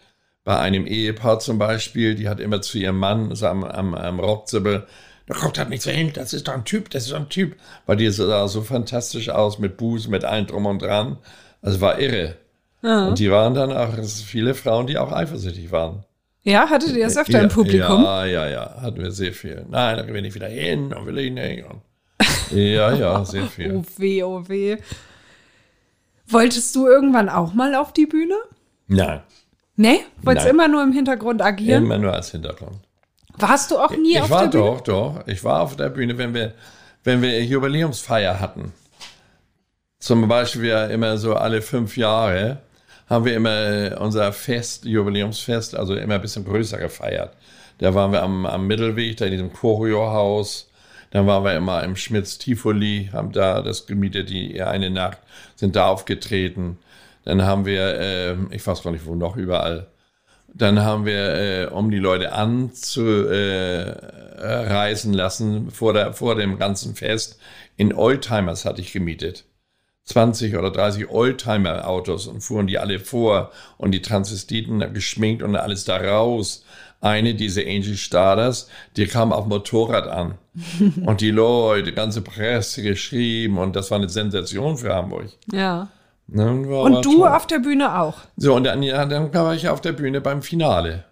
bei 0.47 0.61
einem 0.61 0.86
Ehepaar 0.86 1.40
zum 1.40 1.59
Beispiel, 1.59 2.14
die 2.14 2.28
hat 2.28 2.38
immer 2.38 2.62
zu 2.62 2.78
ihrem 2.78 3.01
Mann 3.01 3.34
so 3.34 3.49
am, 3.49 3.64
am, 3.64 3.97
am 3.97 4.20
Rockzippel, 4.20 4.86
da 5.26 5.34
guckt 5.34 5.59
halt 5.59 5.70
nicht 5.70 5.82
so 5.82 5.90
hin, 5.90 6.12
das 6.14 6.32
ist 6.32 6.47
doch 6.47 6.55
ein 6.55 6.64
Typ, 6.64 6.88
das 6.90 7.03
ist 7.03 7.12
doch 7.12 7.18
ein 7.18 7.28
Typ. 7.28 7.57
Weil 7.84 7.97
die 7.97 8.09
sah 8.11 8.47
so 8.47 8.62
fantastisch 8.62 9.28
aus 9.28 9.59
mit 9.59 9.76
Busen, 9.76 10.12
mit 10.12 10.24
allem 10.24 10.47
drum 10.47 10.66
und 10.66 10.80
dran. 10.80 11.18
Also 11.62 11.80
war 11.80 11.99
irre. 11.99 12.36
Und 12.80 13.18
die 13.18 13.28
waren 13.28 13.55
dann 13.55 13.72
auch, 13.72 13.88
viele 14.05 14.55
Frauen, 14.55 14.86
die 14.86 14.99
auch 14.99 15.11
eifersüchtig 15.11 15.72
waren. 15.72 16.05
Ja, 16.44 16.70
hattet 16.70 16.94
ihr 16.94 17.03
das 17.03 17.16
öfter 17.16 17.38
ja, 17.38 17.42
im 17.42 17.49
Publikum? 17.49 18.05
Ja, 18.05 18.24
ja, 18.24 18.49
ja, 18.49 18.80
hatten 18.80 19.03
wir 19.03 19.11
sehr 19.11 19.32
viel. 19.32 19.66
Nein, 19.68 19.97
da 19.97 20.05
bin 20.05 20.24
ich 20.24 20.36
wieder 20.36 20.47
hin 20.47 20.94
und 20.94 21.07
will 21.07 21.18
ich 21.18 21.32
nicht. 21.32 21.64
Ja, 22.53 22.94
ja, 22.94 23.24
sehr 23.24 23.47
viel. 23.47 23.74
Oh 23.74 23.84
weh, 23.97 24.22
oh 24.22 24.49
weh. 24.49 24.76
Wolltest 26.28 26.76
du 26.76 26.86
irgendwann 26.86 27.28
auch 27.28 27.53
mal 27.53 27.74
auf 27.74 27.92
die 27.92 28.07
Bühne? 28.07 28.36
Nein, 28.86 29.22
Nee? 29.77 30.01
Wolltest 30.22 30.47
immer 30.47 30.68
nur 30.68 30.83
im 30.83 30.93
Hintergrund 30.93 31.43
agieren? 31.43 31.85
immer 31.85 31.99
nur 31.99 32.12
als 32.12 32.31
Hintergrund. 32.31 32.79
Warst 33.39 33.70
du 33.70 33.79
auch 33.79 33.91
nie 33.91 34.12
Ich 34.12 34.22
auf 34.22 34.31
war 34.31 34.49
der 34.49 34.59
Bühne? 34.59 34.64
doch, 34.64 34.81
doch. 34.81 35.27
Ich 35.27 35.45
war 35.45 35.61
auf 35.61 35.77
der 35.77 35.91
Bühne, 35.91 36.16
wenn 36.16 36.33
wir, 36.33 36.55
wenn 37.05 37.20
wir 37.20 37.45
Jubiläumsfeier 37.45 38.41
hatten. 38.41 38.72
Zum 39.99 40.27
Beispiel 40.29 40.70
immer 40.91 41.18
so 41.18 41.35
alle 41.35 41.61
fünf 41.62 41.97
Jahre 41.97 42.62
haben 43.09 43.24
wir 43.24 43.35
immer 43.37 43.51
äh, 43.51 43.95
unser 43.99 44.33
Fest, 44.33 44.85
Jubiläumsfest, 44.85 45.77
also 45.77 45.95
immer 45.95 46.14
ein 46.14 46.20
bisschen 46.20 46.45
größer 46.45 46.79
gefeiert. 46.79 47.35
Da 47.79 47.95
waren 47.95 48.12
wir 48.12 48.22
am, 48.22 48.47
am 48.47 48.66
Mittelweg, 48.66 49.16
da 49.18 49.27
in 49.27 49.33
diesem 49.33 49.53
Choreo-Haus. 49.53 50.70
Dann 51.11 51.27
waren 51.27 51.45
wir 51.45 51.55
immer 51.55 51.85
im 51.85 51.95
Schmitz 51.95 52.39
Tivoli, 52.39 53.11
haben 53.12 53.33
da 53.33 53.62
das 53.62 53.87
gemietet, 53.87 54.31
die 54.31 54.61
eine 54.61 54.91
Nacht, 54.91 55.18
sind 55.55 55.77
da 55.77 55.87
aufgetreten. 55.89 56.79
Dann 57.27 57.43
haben 57.43 57.66
wir, 57.66 57.99
äh, 57.99 58.37
ich 58.53 58.66
weiß 58.66 58.83
gar 58.83 58.93
nicht, 58.93 59.05
wo 59.05 59.14
noch 59.14 59.37
überall. 59.37 59.89
Dann 60.55 60.83
haben 60.83 61.05
wir, 61.05 61.35
äh, 61.35 61.66
um 61.66 61.91
die 61.91 61.99
Leute 61.99 62.33
anzureisen 62.33 65.12
äh, 65.12 65.16
lassen, 65.16 65.70
vor, 65.72 65.93
der, 65.93 66.14
vor 66.14 66.37
dem 66.37 66.57
ganzen 66.57 66.95
Fest, 66.95 67.39
in 67.77 67.93
Oldtimers 67.93 68.64
hatte 68.64 68.81
ich 68.81 68.93
gemietet. 68.93 69.45
20 70.05 70.57
oder 70.57 70.70
30 70.70 71.11
Oldtimer-Autos 71.11 72.29
und 72.29 72.43
fuhren 72.43 72.68
die 72.68 72.79
alle 72.79 73.01
vor 73.01 73.51
und 73.77 73.91
die 73.91 74.03
Transvestiten 74.03 74.95
geschminkt 74.95 75.43
und 75.43 75.57
alles 75.57 75.85
da 75.85 75.97
raus. 75.97 76.64
Eine, 77.01 77.35
diese 77.35 77.62
Angie 77.62 77.97
Stardust, 77.97 78.70
die 78.97 79.09
kam 79.09 79.33
auf 79.33 79.47
Motorrad 79.47 80.07
an. 80.07 80.39
und 81.05 81.20
die 81.20 81.33
Leute, 81.33 81.91
die 81.91 81.93
ganze 81.93 82.22
Presse 82.22 82.83
geschrieben 82.83 83.59
und 83.59 83.74
das 83.74 83.91
war 83.91 83.99
eine 83.99 84.09
Sensation 84.09 84.77
für 84.77 84.95
Hamburg. 84.95 85.27
Ja. 85.53 85.89
Ne, 86.29 86.51
Und 86.51 87.05
du 87.05 87.18
toll. 87.20 87.29
auf 87.29 87.47
der 87.47 87.61
Bühne 87.61 88.01
auch? 88.01 88.18
So, 88.37 88.55
und 88.55 88.64
dann, 88.64 88.83
ja, 88.83 89.05
dann 89.07 89.33
war 89.33 89.55
ich 89.55 89.68
auf 89.68 89.81
der 89.81 89.93
Bühne 89.93 90.20
beim 90.20 90.43
Finale. 90.43 91.05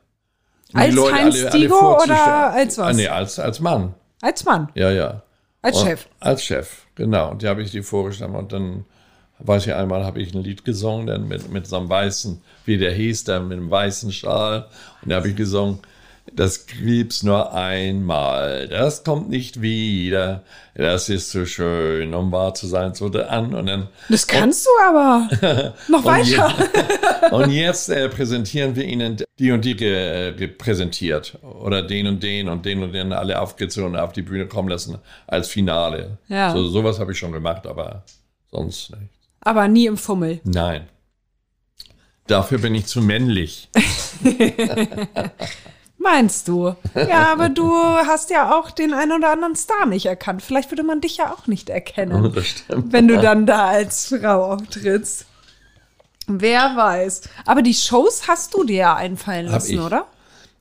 Und 0.73 0.81
Als 0.81 0.95
Leute 0.95 1.15
Heinz 1.15 1.35
alle- 1.37 1.51
alle 1.51 1.61
Diego 1.61 1.79
vorzustellen. 1.79 2.21
oder 2.21 2.53
als 2.53 2.79
was? 2.79 2.87
Ah, 2.89 2.93
nee, 2.95 3.07
als, 3.09 3.39
als 3.39 3.61
Mann. 3.61 3.95
Als 4.21 4.45
Mann, 4.45 4.69
Ja, 4.75 4.91
ja. 4.91 5.23
als 5.63 5.79
Und- 5.79 5.87
Chef. 5.87 6.07
Als 6.19 6.43
Chef, 6.43 6.83
genau. 6.97 7.31
Und 7.31 7.43
die 7.43 7.49
habe 7.49 7.63
ich 7.63 7.71
die 7.71 7.83
vorgestellt. 7.83 8.33
Und 8.35 8.53
dann, 8.53 8.85
weiß 9.39 9.67
ich, 9.69 9.75
einmal 9.75 10.05
habe 10.05 10.21
ich 10.21 10.35
ein 10.35 10.43
Lied 10.43 10.65
gesungen, 10.65 11.07
dann 11.07 11.29
mit, 11.29 11.49
mit 11.53 11.67
so 11.69 11.77
einem 11.77 11.89
weißen, 11.89 12.43
wie 12.65 12.77
der 12.79 12.93
hieß, 12.93 13.23
dann 13.25 13.47
mit 13.47 13.59
einem 13.59 13.71
weißen 13.71 14.11
Schal. 14.11 14.67
Und 15.03 15.11
da 15.11 15.17
habe 15.17 15.29
ich 15.29 15.37
gesungen, 15.37 15.79
das 16.37 16.67
gibt's 16.67 17.23
nur 17.23 17.53
einmal, 17.53 18.69
das 18.69 19.05
kommt 19.05 19.29
nicht 19.29 19.63
wieder. 19.63 20.43
Das 20.75 21.09
ist 21.09 21.31
so 21.31 21.47
schön, 21.47 22.13
um 22.15 22.33
wahr 22.33 22.55
zu 22.55 22.67
sein, 22.67 22.95
so 22.95 23.07
an. 23.07 23.55
Und 23.55 23.67
dann 23.67 23.89
Das 24.09 24.27
kannst 24.27 24.67
du 24.67 24.71
aber. 24.89 25.29
Noch 25.89 25.99
Und 25.99 26.05
weiter. 26.05 26.53
Und 27.31 27.51
jetzt 27.51 27.89
äh, 27.89 28.09
präsentieren 28.09 28.75
wir 28.75 28.85
Ihnen 28.85 29.17
die 29.39 29.53
und 29.53 29.65
die 29.65 29.73
äh, 29.85 30.49
präsentiert. 30.49 31.39
Oder 31.43 31.83
den 31.83 32.07
und 32.07 32.23
den 32.23 32.49
und 32.49 32.65
den 32.67 32.83
und 32.83 32.93
den 32.93 33.13
alle 33.13 33.41
aufgezogen 33.41 33.97
auf 33.97 34.13
die 34.13 34.23
Bühne 34.23 34.47
kommen 34.47 34.69
lassen 34.69 34.99
als 35.27 35.49
Finale. 35.49 36.19
Ja. 36.29 36.53
So, 36.53 36.69
sowas 36.69 36.99
habe 36.99 37.13
ich 37.13 37.19
schon 37.19 37.33
gemacht, 37.33 37.67
aber 37.67 38.05
sonst 38.51 38.91
nicht. 38.91 39.13
Aber 39.41 39.69
nie 39.69 39.87
im 39.87 39.97
Fummel. 39.97 40.41
Nein. 40.45 40.89
Dafür 42.27 42.59
bin 42.59 42.75
ich 42.75 42.87
zu 42.87 43.01
männlich. 43.03 43.69
Meinst 46.05 46.49
du? 46.49 46.77
Ja, 46.95 47.33
aber 47.33 47.49
du 47.49 47.73
hast 48.07 48.29
ja 48.29 48.55
auch 48.55 48.71
den 48.71 48.93
einen 48.93 49.13
oder 49.13 49.33
anderen 49.33 49.57
Star 49.57 49.87
nicht 49.87 50.05
erkannt. 50.05 50.43
Vielleicht 50.43 50.71
würde 50.71 50.83
man 50.83 51.01
dich 51.01 51.17
ja 51.17 51.33
auch 51.33 51.47
nicht 51.47 51.71
erkennen, 51.71 52.31
stimmt. 52.45 52.93
wenn 52.93 53.09
du 53.09 53.19
dann 53.19 53.47
da 53.47 53.69
als 53.69 54.09
Frau 54.09 54.53
auftrittst. 54.53 55.25
Wer 56.27 56.77
weiß. 56.77 57.23
Aber 57.47 57.63
die 57.63 57.75
Shows 57.75 58.29
hast 58.29 58.53
du 58.53 58.65
dir 58.65 58.77
ja 58.77 58.97
einfallen 58.97 59.47
Hab 59.47 59.55
lassen, 59.55 59.73
ich. 59.73 59.81
oder? 59.81 60.07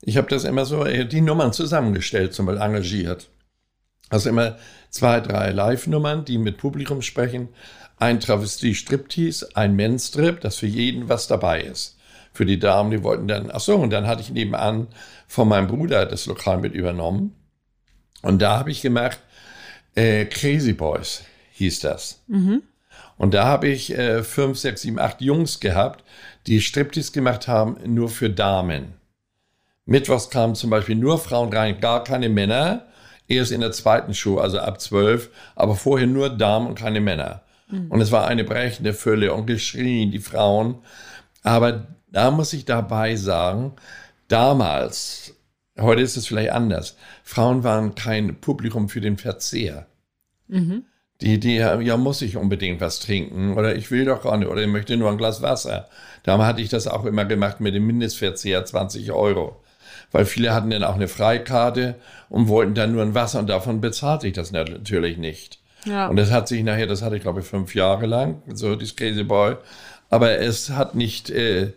Ich 0.02 0.16
habe 0.18 0.30
das 0.30 0.46
immer 0.46 0.66
so, 0.66 0.86
äh, 0.86 1.06
die 1.06 1.22
Nummern 1.22 1.52
zusammengestellt, 1.52 2.34
zum 2.34 2.46
Beispiel 2.46 2.62
engagiert. 2.62 3.30
Also 4.10 4.30
immer 4.30 4.58
zwei, 4.90 5.20
drei 5.20 5.52
Live-Nummern, 5.52 6.24
die 6.24 6.38
mit 6.38 6.58
Publikum 6.58 7.02
sprechen. 7.02 7.50
Ein 8.00 8.22
Travestie-Striptease, 8.22 9.50
ein 9.56 9.76
Menstrip, 9.76 10.40
dass 10.42 10.58
für 10.58 10.68
jeden 10.68 11.10
was 11.10 11.28
dabei 11.28 11.62
ist. 11.62 11.98
Für 12.34 12.46
die 12.46 12.60
Damen, 12.60 12.92
die 12.92 13.04
wollten 13.04 13.28
dann, 13.28 13.52
ach 13.52 13.60
so, 13.60 13.76
und 13.76 13.92
dann 13.92 14.08
hatte 14.08 14.22
ich 14.22 14.32
nebenan 14.32 14.88
von 15.28 15.48
meinem 15.48 15.68
Bruder 15.68 16.06
das 16.06 16.26
Lokal 16.26 16.60
mit 16.60 16.74
übernommen. 16.74 17.36
Und 18.22 18.42
da 18.42 18.58
habe 18.58 18.72
ich 18.72 18.82
gemacht, 18.82 19.20
äh, 19.96 20.26
Crazy 20.26 20.74
Boys 20.74 21.24
hieß 21.54 21.82
das. 21.82 22.24
Und 23.18 23.34
da 23.34 23.46
habe 23.46 23.68
ich 23.68 23.96
äh, 23.98 24.24
fünf, 24.24 24.58
sechs, 24.58 24.82
sieben, 24.82 25.00
acht 25.00 25.22
Jungs 25.22 25.60
gehabt, 25.60 26.04
die 26.48 26.62
Striptease 26.62 27.12
gemacht 27.12 27.48
haben, 27.48 27.78
nur 27.86 28.10
für 28.10 28.30
Damen. 28.30 28.94
Mittwochs 29.86 30.30
kamen 30.30 30.56
zum 30.56 30.70
Beispiel 30.70 30.96
nur 30.96 31.20
Frauen 31.20 31.52
rein, 31.54 31.80
gar 31.80 32.04
keine 32.04 32.30
Männer. 32.30 32.88
Erst 33.28 33.52
in 33.52 33.62
der 33.62 33.72
zweiten 33.72 34.14
Show, 34.14 34.38
also 34.38 34.60
ab 34.60 34.82
zwölf, 34.82 35.30
aber 35.56 35.76
vorher 35.76 36.08
nur 36.08 36.30
Damen 36.30 36.68
und 36.68 36.76
keine 36.76 37.02
Männer. 37.02 37.42
Und 37.90 38.02
es 38.02 38.12
war 38.12 38.28
eine 38.28 38.44
brechende 38.44 38.94
Fülle 38.94 39.34
und 39.34 39.48
geschrien, 39.48 40.12
die 40.12 40.20
Frauen. 40.20 40.76
Aber 41.42 41.88
da 42.12 42.30
muss 42.32 42.54
ich 42.54 42.66
dabei 42.66 43.16
sagen, 43.16 43.74
damals, 44.28 45.36
heute 45.80 46.02
ist 46.02 46.18
es 46.18 46.28
vielleicht 46.28 46.52
anders, 46.52 46.98
Frauen 47.24 47.64
waren 47.64 47.96
kein 47.96 48.40
Publikum 48.40 48.90
für 48.90 49.02
den 49.02 49.18
Verzehr. 49.18 49.88
die, 51.24 51.40
die, 51.40 51.56
ja, 51.56 51.98
muss 51.98 52.22
ich 52.22 52.36
unbedingt 52.36 52.82
was 52.82 53.00
trinken 53.00 53.54
oder 53.54 53.76
ich 53.76 53.92
will 53.92 54.06
doch 54.06 54.24
gar 54.24 54.36
nicht 54.38 54.50
oder 54.50 54.62
ich 54.62 54.68
möchte 54.68 54.98
nur 54.98 55.10
ein 55.10 55.18
Glas 55.18 55.42
Wasser. 55.42 55.88
Darum 56.24 56.46
hatte 56.46 56.62
ich 56.62 56.70
das 56.70 56.88
auch 56.88 57.06
immer 57.06 57.24
gemacht 57.24 57.62
mit 57.62 57.74
dem 57.74 57.88
Mindestverzehr 57.88 58.66
20 58.66 59.12
Euro. 59.14 59.62
Weil 60.12 60.26
viele 60.26 60.54
hatten 60.54 60.70
dann 60.70 60.84
auch 60.84 60.96
eine 60.96 61.08
Freikarte 61.08 61.96
und 62.30 62.50
wollten 62.50 62.76
dann 62.76 62.92
nur 62.92 63.02
ein 63.02 63.16
Wasser 63.16 63.40
und 63.40 63.50
davon 63.50 63.80
bezahlte 63.80 64.28
ich 64.28 64.34
das 64.34 64.52
natürlich 64.52 65.18
nicht. 65.18 65.60
Ja. 65.86 66.08
Und 66.08 66.18
das 66.18 66.30
hat 66.30 66.48
sich 66.48 66.62
nachher, 66.64 66.88
das 66.88 67.02
hatte 67.02 67.16
ich 67.16 67.22
glaube 67.22 67.40
ich 67.40 67.46
fünf 67.46 67.74
Jahre 67.74 68.06
lang, 68.06 68.42
so 68.54 68.76
dieses 68.76 68.96
Crazy 68.96 69.24
Boy. 69.24 69.56
Aber 70.10 70.40
es 70.40 70.72
hat 70.72 70.94
nicht, 70.94 71.30
äh, 71.30 71.72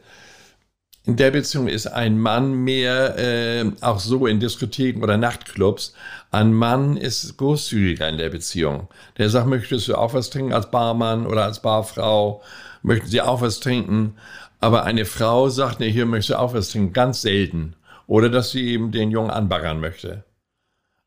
in 1.07 1.15
der 1.15 1.31
Beziehung 1.31 1.69
ist 1.69 1.87
ein 1.87 2.19
Mann 2.19 2.53
mehr, 2.53 3.17
äh, 3.17 3.71
auch 3.81 4.01
so 4.01 4.27
in 4.27 4.41
Diskotheken 4.41 5.05
oder 5.05 5.17
Nachtclubs, 5.17 5.95
ein 6.33 6.53
Mann 6.53 6.97
ist 6.97 7.37
großzügiger 7.37 8.09
in 8.09 8.19
der 8.19 8.31
Beziehung. 8.31 8.89
Der 9.17 9.31
sagt, 9.31 9.47
möchtest 9.47 9.87
du 9.87 9.95
auch 9.95 10.15
was 10.15 10.31
trinken 10.31 10.53
als 10.53 10.69
Barmann 10.73 11.27
oder 11.27 11.45
als 11.45 11.63
Barfrau? 11.63 12.43
Möchten 12.83 13.07
sie 13.07 13.21
auch 13.21 13.41
was 13.41 13.61
trinken? 13.61 14.17
Aber 14.59 14.83
eine 14.83 15.05
Frau 15.05 15.49
sagt, 15.49 15.79
nee, 15.79 15.93
hier 15.93 16.07
möchtest 16.07 16.31
du 16.31 16.41
auch 16.41 16.55
was 16.55 16.71
trinken, 16.71 16.93
ganz 16.93 17.23
selten. 17.23 17.77
Oder 18.09 18.29
dass 18.29 18.51
sie 18.51 18.67
eben 18.67 18.91
den 18.91 19.13
Jungen 19.13 19.31
anbaggern 19.31 19.79
möchte. 19.79 20.25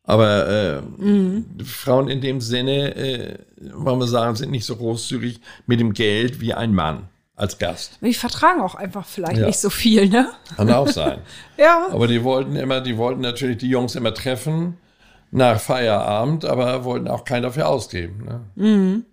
Aber 0.04 0.48
äh, 0.48 0.82
mhm. 0.82 1.46
Frauen 1.66 2.08
in 2.08 2.22
dem 2.22 2.40
Sinne, 2.40 2.96
äh, 2.96 3.38
wollen 3.74 4.00
wir 4.00 4.08
sagen, 4.08 4.38
sind 4.38 4.52
nicht 4.52 4.66
so 4.66 4.78
großzügig 4.78 5.42
mit 5.68 5.82
dem 5.82 5.92
Geld 5.92 6.40
wie 6.40 6.54
ein 6.54 6.74
Mann 6.74 7.10
als 7.40 7.58
Gast. 7.58 7.98
Die 8.02 8.14
vertragen 8.14 8.62
auch 8.62 8.76
einfach 8.76 9.06
vielleicht 9.06 9.38
ja. 9.38 9.48
nicht 9.48 9.60
so 9.60 9.70
viel, 9.70 10.10
ne? 10.10 10.30
Kann 10.58 10.70
auch 10.72 10.90
sein. 10.90 11.20
ja. 11.58 11.88
Aber 11.90 12.08
die 12.08 12.24
wollten 12.24 12.56
immer, 12.58 12.82
die 12.82 12.98
wollten 12.98 13.22
natürlich 13.22 13.58
die 13.58 13.70
Jungs 13.70 13.96
immer 13.96 14.14
treffen 14.14 14.78
nach 15.32 15.60
Feierabend, 15.60 16.44
aber 16.44 16.84
wollten 16.84 17.08
auch 17.08 17.24
keinen 17.24 17.44
dafür 17.44 17.70
ausgeben. 17.70 18.26
Ne? 18.26 18.42
Mhm. 18.56 19.06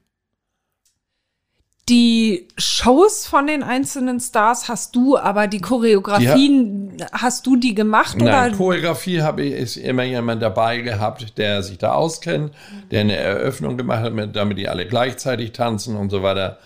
Die 1.89 2.49
Shows 2.59 3.29
von 3.29 3.47
den 3.47 3.63
einzelnen 3.63 4.19
Stars 4.19 4.69
hast 4.69 4.97
du, 4.97 5.17
aber 5.17 5.47
die 5.47 5.61
Choreografien, 5.61 6.99
ja. 6.99 7.07
hast 7.13 7.47
du 7.47 7.55
die 7.55 7.77
gemacht? 7.77 8.17
Nein, 8.19 8.49
oder? 8.49 8.57
Choreografie 8.57 9.23
habe 9.23 9.45
ich 9.45 9.53
ist 9.53 9.77
immer 9.77 10.03
jemand 10.03 10.43
dabei 10.43 10.79
gehabt, 10.79 11.39
der 11.39 11.63
sich 11.63 11.79
da 11.79 11.93
auskennt, 11.93 12.53
der 12.91 13.03
eine 13.03 13.15
Eröffnung 13.15 13.77
gemacht 13.77 14.03
hat, 14.03 14.35
damit 14.35 14.59
die 14.59 14.69
alle 14.69 14.87
gleichzeitig 14.89 15.53
tanzen 15.53 15.95
und 15.95 16.11
so 16.11 16.25
weiter. 16.25 16.59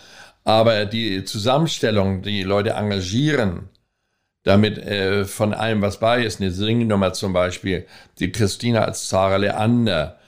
Aber 0.45 0.85
die 0.87 1.25
Zusammenstellung, 1.25 2.23
die 2.23 2.43
Leute 2.43 2.71
engagieren, 2.71 3.69
damit 4.43 4.79
äh, 4.79 5.25
von 5.27 5.53
allem 5.53 5.83
was 5.83 6.01
bei 6.01 6.25
ist, 6.25 6.41
eine 6.41 6.51
Singnummer 6.51 7.13
zum 7.13 7.33
Beispiel, 7.33 7.87
die 8.19 8.33
Christina 8.33 8.85
als 8.85 9.09
Zara 9.09 9.37
Leander, 9.37 10.21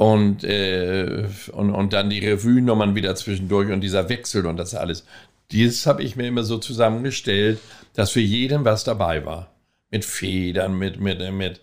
und, 0.00 0.44
äh, 0.44 1.28
und, 1.52 1.74
und 1.74 1.92
dann 1.92 2.10
die 2.10 2.26
Revue-Nummern 2.26 2.94
wieder 2.94 3.14
zwischendurch 3.16 3.70
und 3.70 3.80
dieser 3.80 4.08
Wechsel 4.08 4.46
und 4.46 4.56
das 4.56 4.74
alles. 4.74 5.04
Dieses 5.50 5.86
habe 5.86 6.02
ich 6.02 6.16
mir 6.16 6.28
immer 6.28 6.44
so 6.44 6.58
zusammengestellt, 6.58 7.58
dass 7.94 8.12
für 8.12 8.20
jeden 8.20 8.64
was 8.64 8.84
dabei 8.84 9.24
war. 9.24 9.52
Mit 9.90 10.04
Federn, 10.04 10.78
mit, 10.78 11.00
mit, 11.00 11.18
mit 11.32 11.60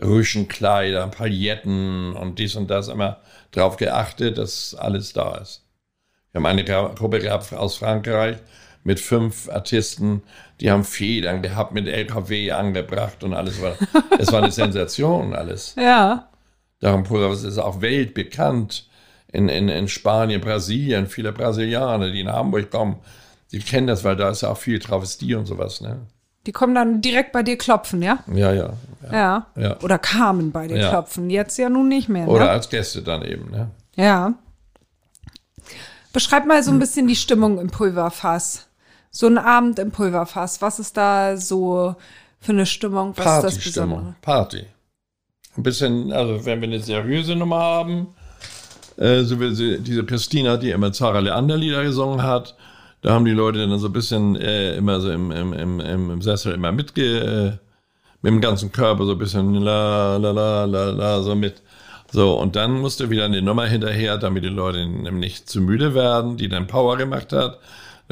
Rüschenkleidern, 0.00 1.10
Pailletten 1.10 2.14
und 2.14 2.38
dies 2.38 2.54
und 2.54 2.70
das 2.70 2.88
immer 2.88 3.20
darauf 3.50 3.76
geachtet, 3.76 4.36
dass 4.38 4.74
alles 4.74 5.12
da 5.12 5.38
ist. 5.38 5.64
Wir 6.32 6.38
haben 6.38 6.46
eine 6.46 6.64
Gruppe 6.64 7.18
gehabt 7.18 7.52
aus 7.52 7.76
Frankreich 7.76 8.36
mit 8.82 9.00
fünf 9.00 9.48
Artisten, 9.50 10.22
die 10.60 10.70
haben 10.70 10.84
Federn 10.84 11.42
gehabt, 11.42 11.72
mit 11.72 11.86
LKW 11.86 12.52
angebracht 12.52 13.22
und 13.24 13.34
alles 13.34 13.60
war. 13.60 13.74
Es 14.18 14.32
war 14.32 14.42
eine 14.42 14.52
Sensation, 14.52 15.34
alles. 15.34 15.74
Ja. 15.76 16.28
Darum 16.80 17.04
Pulverwasser 17.04 17.48
ist 17.48 17.58
auch 17.58 17.82
weltbekannt 17.82 18.88
in, 19.32 19.48
in, 19.48 19.68
in 19.68 19.88
Spanien, 19.88 20.40
Brasilien. 20.40 21.06
Viele 21.06 21.32
Brasilianer, 21.32 22.10
die 22.10 22.24
nach 22.24 22.36
Hamburg 22.36 22.70
kommen, 22.70 22.96
die 23.52 23.58
kennen 23.58 23.86
das, 23.86 24.02
weil 24.04 24.16
da 24.16 24.30
ist 24.30 24.42
ja 24.42 24.50
auch 24.50 24.58
viel 24.58 24.78
Travestie 24.78 25.34
und 25.34 25.46
sowas. 25.46 25.80
Ne? 25.80 26.06
Die 26.46 26.52
kommen 26.52 26.74
dann 26.74 27.02
direkt 27.02 27.32
bei 27.32 27.42
dir 27.42 27.58
klopfen, 27.58 28.00
ja? 28.00 28.20
Ja, 28.32 28.52
ja. 28.52 28.72
Ja. 29.02 29.12
ja. 29.12 29.46
ja. 29.56 29.80
Oder 29.82 29.98
kamen 29.98 30.52
bei 30.52 30.68
dir 30.68 30.78
ja. 30.78 30.88
klopfen. 30.88 31.28
Jetzt 31.28 31.58
ja 31.58 31.68
nun 31.68 31.88
nicht 31.88 32.08
mehr. 32.08 32.24
Ne? 32.24 32.30
Oder 32.30 32.50
als 32.50 32.70
Gäste 32.70 33.02
dann 33.02 33.22
eben, 33.22 33.50
ne? 33.50 33.70
Ja. 33.96 34.34
Beschreib 36.12 36.46
mal 36.46 36.62
so 36.62 36.70
ein 36.70 36.78
bisschen 36.78 37.06
die 37.06 37.16
Stimmung 37.16 37.58
im 37.58 37.70
Pulverfass. 37.70 38.66
So 39.10 39.26
ein 39.26 39.38
Abend 39.38 39.78
im 39.78 39.90
Pulverfass. 39.90 40.62
Was 40.62 40.78
ist 40.78 40.96
da 40.96 41.36
so 41.36 41.96
für 42.40 42.52
eine 42.52 42.66
Stimmung? 42.66 43.12
Was 43.16 43.24
Party 43.24 43.46
ist 43.46 43.56
das 43.56 43.64
Besondere? 43.64 44.14
Party 44.22 44.66
ein 45.56 45.62
bisschen, 45.62 46.12
also 46.12 46.44
wenn 46.44 46.60
wir 46.60 46.68
eine 46.68 46.80
seriöse 46.80 47.34
Nummer 47.36 47.58
haben, 47.58 48.08
äh, 48.96 49.22
so 49.22 49.40
wie 49.40 49.78
diese 49.78 50.04
Christina, 50.04 50.56
die 50.56 50.70
immer 50.70 50.92
Zara 50.92 51.20
Leander 51.20 51.56
Lieder 51.56 51.82
gesungen 51.84 52.22
hat, 52.22 52.56
da 53.02 53.12
haben 53.12 53.24
die 53.24 53.30
Leute 53.32 53.66
dann 53.66 53.78
so 53.78 53.88
ein 53.88 53.92
bisschen 53.92 54.36
äh, 54.36 54.76
immer 54.76 55.00
so 55.00 55.10
im, 55.10 55.30
im, 55.30 55.52
im, 55.52 55.80
im 55.80 56.22
Sessel 56.22 56.54
immer 56.54 56.72
mitge, 56.72 57.18
äh, 57.20 57.66
mit 58.22 58.32
dem 58.32 58.40
ganzen 58.40 58.70
Körper 58.70 59.06
so 59.06 59.12
ein 59.12 59.18
bisschen 59.18 59.54
la 59.54 60.16
la 60.18 60.30
la 60.30 60.64
la 60.66 60.90
la 60.90 61.22
so 61.22 61.34
mit. 61.34 61.62
So, 62.12 62.38
und 62.38 62.56
dann 62.56 62.80
musste 62.80 63.10
wieder 63.10 63.24
eine 63.24 63.40
Nummer 63.40 63.66
hinterher, 63.66 64.18
damit 64.18 64.44
die 64.44 64.48
Leute 64.48 64.86
nicht 64.86 65.48
zu 65.48 65.60
müde 65.60 65.94
werden, 65.94 66.36
die 66.36 66.48
dann 66.48 66.66
Power 66.66 66.96
gemacht 66.96 67.32
hat. 67.32 67.58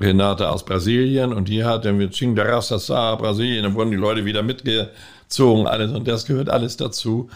Renate 0.00 0.48
aus 0.48 0.64
Brasilien 0.64 1.32
und 1.32 1.48
die 1.48 1.64
hat 1.64 1.84
dann 1.84 1.98
wir 1.98 2.10
Ching 2.10 2.36
da 2.36 2.44
Rastassar, 2.44 3.18
Brasilien, 3.18 3.64
dann 3.64 3.74
wurden 3.74 3.90
die 3.90 3.96
Leute 3.96 4.24
wieder 4.24 4.42
mitge 4.42 4.90
Zogen, 5.26 5.66
alles. 5.66 5.90
Und 5.92 6.06
das 6.06 6.24
gehört 6.24 6.48
alles 6.48 6.76
dazu, 6.76 7.28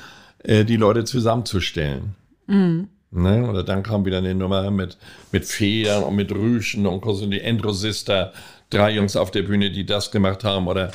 äh, 0.44 0.64
die 0.64 0.76
Leute 0.76 1.04
zusammenzustellen. 1.04 2.14
Mhm. 2.46 2.88
Ne? 3.10 3.48
Oder 3.48 3.64
dann 3.64 3.82
kam 3.82 4.04
wieder 4.04 4.18
eine 4.18 4.34
Nummer 4.34 4.70
mit, 4.70 4.96
mit 5.32 5.44
Federn 5.44 6.04
und 6.04 6.14
mit 6.14 6.32
Rüschen 6.32 6.86
und 6.86 7.30
die 7.30 7.40
Endrosister, 7.40 8.32
drei 8.70 8.92
Jungs 8.92 9.16
auf 9.16 9.30
der 9.30 9.42
Bühne, 9.42 9.70
die 9.70 9.84
das 9.84 10.10
gemacht 10.10 10.44
haben. 10.44 10.68
Oder 10.68 10.92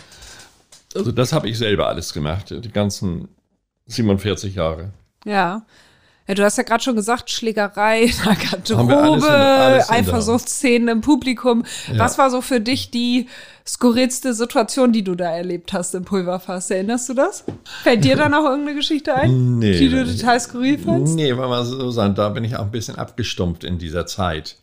also 0.95 1.11
das 1.11 1.33
habe 1.33 1.49
ich 1.49 1.57
selber 1.57 1.87
alles 1.87 2.13
gemacht, 2.13 2.49
die 2.49 2.71
ganzen 2.71 3.27
47 3.85 4.55
Jahre. 4.55 4.91
Ja. 5.25 5.65
Ja, 6.27 6.33
du 6.33 6.43
hast 6.43 6.57
ja 6.57 6.63
gerade 6.63 6.83
schon 6.83 6.95
gesagt, 6.95 7.31
Schlägerei 7.31 8.03
in 8.03 8.11
der 8.25 8.35
Garderobe, 8.35 9.89
Eifersuchtsszenen 9.89 10.89
im 10.89 11.01
Publikum. 11.01 11.63
Ja. 11.91 11.99
Was 11.99 12.17
war 12.17 12.29
so 12.29 12.41
für 12.41 12.59
dich 12.59 12.91
die 12.91 13.27
skurrilste 13.65 14.33
Situation, 14.33 14.91
die 14.91 15.03
du 15.03 15.15
da 15.15 15.31
erlebt 15.31 15.71
hast 15.71 15.95
im 15.95 16.03
Pulverfass? 16.03 16.69
Erinnerst 16.69 17.07
du 17.07 17.13
das? 17.13 17.45
Fällt 17.83 18.03
dir 18.03 18.17
da 18.17 18.27
noch 18.29 18.43
irgendeine 18.43 18.75
Geschichte 18.75 19.15
ein, 19.15 19.59
nee, 19.59 19.77
die 19.77 19.87
du 19.87 20.05
total 20.05 20.39
skurril 20.39 20.77
fandst? 20.77 21.15
Nee, 21.15 21.35
weil 21.37 21.47
man 21.47 21.65
so 21.65 21.91
sagen, 21.91 22.13
da 22.15 22.27
bin 22.27 22.43
ich 22.43 22.57
auch 22.57 22.63
ein 22.63 22.71
bisschen 22.71 22.97
abgestumpft 22.97 23.63
in 23.63 23.77
dieser 23.77 24.05
Zeit. 24.05 24.57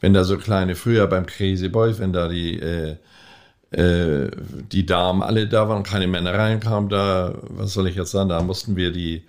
Wenn 0.00 0.14
da 0.14 0.22
so 0.22 0.38
kleine, 0.38 0.76
früher 0.76 1.08
beim 1.08 1.26
Crazy 1.26 1.68
Boys, 1.68 1.98
wenn 1.98 2.12
da 2.12 2.28
die, 2.28 2.58
äh, 2.58 2.96
äh, 3.72 4.30
die 4.70 4.86
Damen 4.86 5.22
alle 5.22 5.48
da 5.48 5.68
waren, 5.68 5.82
keine 5.82 6.06
Männer 6.06 6.34
reinkamen, 6.34 6.88
da, 6.88 7.34
was 7.48 7.72
soll 7.72 7.88
ich 7.88 7.96
jetzt 7.96 8.12
sagen, 8.12 8.28
da 8.28 8.40
mussten 8.42 8.76
wir 8.76 8.92
die 8.92 9.24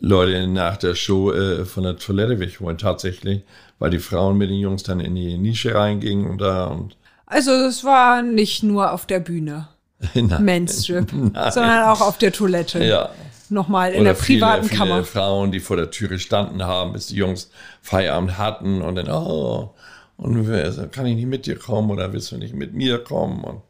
Leute 0.00 0.46
nach 0.48 0.76
der 0.76 0.94
Show 0.94 1.32
äh, 1.32 1.64
von 1.64 1.84
der 1.84 1.96
Toilette 1.96 2.40
wegholen, 2.40 2.78
tatsächlich, 2.78 3.42
weil 3.78 3.90
die 3.90 3.98
Frauen 3.98 4.36
mit 4.36 4.50
den 4.50 4.58
Jungs 4.58 4.82
dann 4.82 5.00
in 5.00 5.14
die 5.14 5.38
Nische 5.38 5.74
reingingen 5.74 6.30
und 6.30 6.40
da 6.40 6.66
und. 6.66 6.96
Also 7.26 7.52
es 7.52 7.84
war 7.84 8.22
nicht 8.22 8.62
nur 8.62 8.92
auf 8.92 9.06
der 9.06 9.20
Bühne. 9.20 9.68
Mainstrip, 10.14 11.10
sondern 11.50 11.84
auch 11.84 12.00
auf 12.00 12.18
der 12.18 12.32
Toilette. 12.32 12.84
Ja. 12.84 13.10
Nochmal 13.50 13.92
in 13.92 14.00
Oder 14.00 14.14
der 14.14 14.20
privaten 14.20 14.64
viele, 14.64 14.78
Kammer. 14.78 14.94
Viele 14.96 15.04
Frauen, 15.04 15.52
die 15.52 15.60
vor 15.60 15.76
der 15.76 15.90
Tür 15.90 16.08
gestanden 16.08 16.62
haben, 16.64 16.92
bis 16.92 17.06
die 17.06 17.16
Jungs 17.16 17.50
Feierabend 17.82 18.38
hatten 18.38 18.82
und 18.82 18.96
dann, 18.96 19.10
oh, 19.10 19.74
und 20.16 20.92
kann 20.92 21.06
ich 21.06 21.16
nicht 21.16 21.26
mit 21.26 21.46
dir 21.46 21.56
kommen 21.56 21.90
oder 21.90 22.12
willst 22.12 22.32
du 22.32 22.36
nicht 22.36 22.54
mit 22.54 22.72
mir 22.72 22.98
kommen? 22.98 23.44
Und 23.44 23.62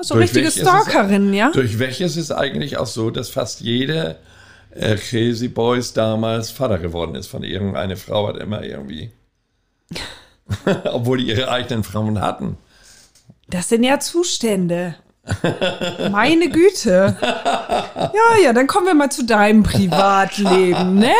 so 0.00 0.14
richtige 0.14 0.50
Stalkerin, 0.50 1.32
ja? 1.32 1.50
Durch 1.52 1.78
welches 1.78 2.16
ist 2.16 2.32
eigentlich 2.32 2.78
auch 2.78 2.86
so, 2.86 3.10
dass 3.10 3.30
fast 3.30 3.60
jede 3.60 4.16
äh, 4.70 4.96
Crazy 4.96 5.48
Boys 5.48 5.92
damals 5.92 6.50
Vater 6.50 6.78
geworden 6.78 7.14
ist 7.14 7.26
von 7.26 7.42
irgendeiner 7.42 7.96
Frau, 7.96 8.28
hat 8.28 8.36
immer 8.36 8.62
irgendwie. 8.62 9.10
Obwohl 10.84 11.18
die 11.18 11.28
ihre 11.28 11.50
eigenen 11.50 11.84
Frauen 11.84 12.20
hatten. 12.20 12.56
Das 13.48 13.68
sind 13.68 13.82
ja 13.82 13.98
Zustände. 14.00 14.96
Meine 16.10 16.48
Güte. 16.48 17.16
Ja, 17.20 18.42
ja, 18.42 18.52
dann 18.52 18.66
kommen 18.66 18.86
wir 18.86 18.94
mal 18.94 19.10
zu 19.10 19.24
deinem 19.24 19.62
Privatleben, 19.62 20.96
ne? 20.98 21.12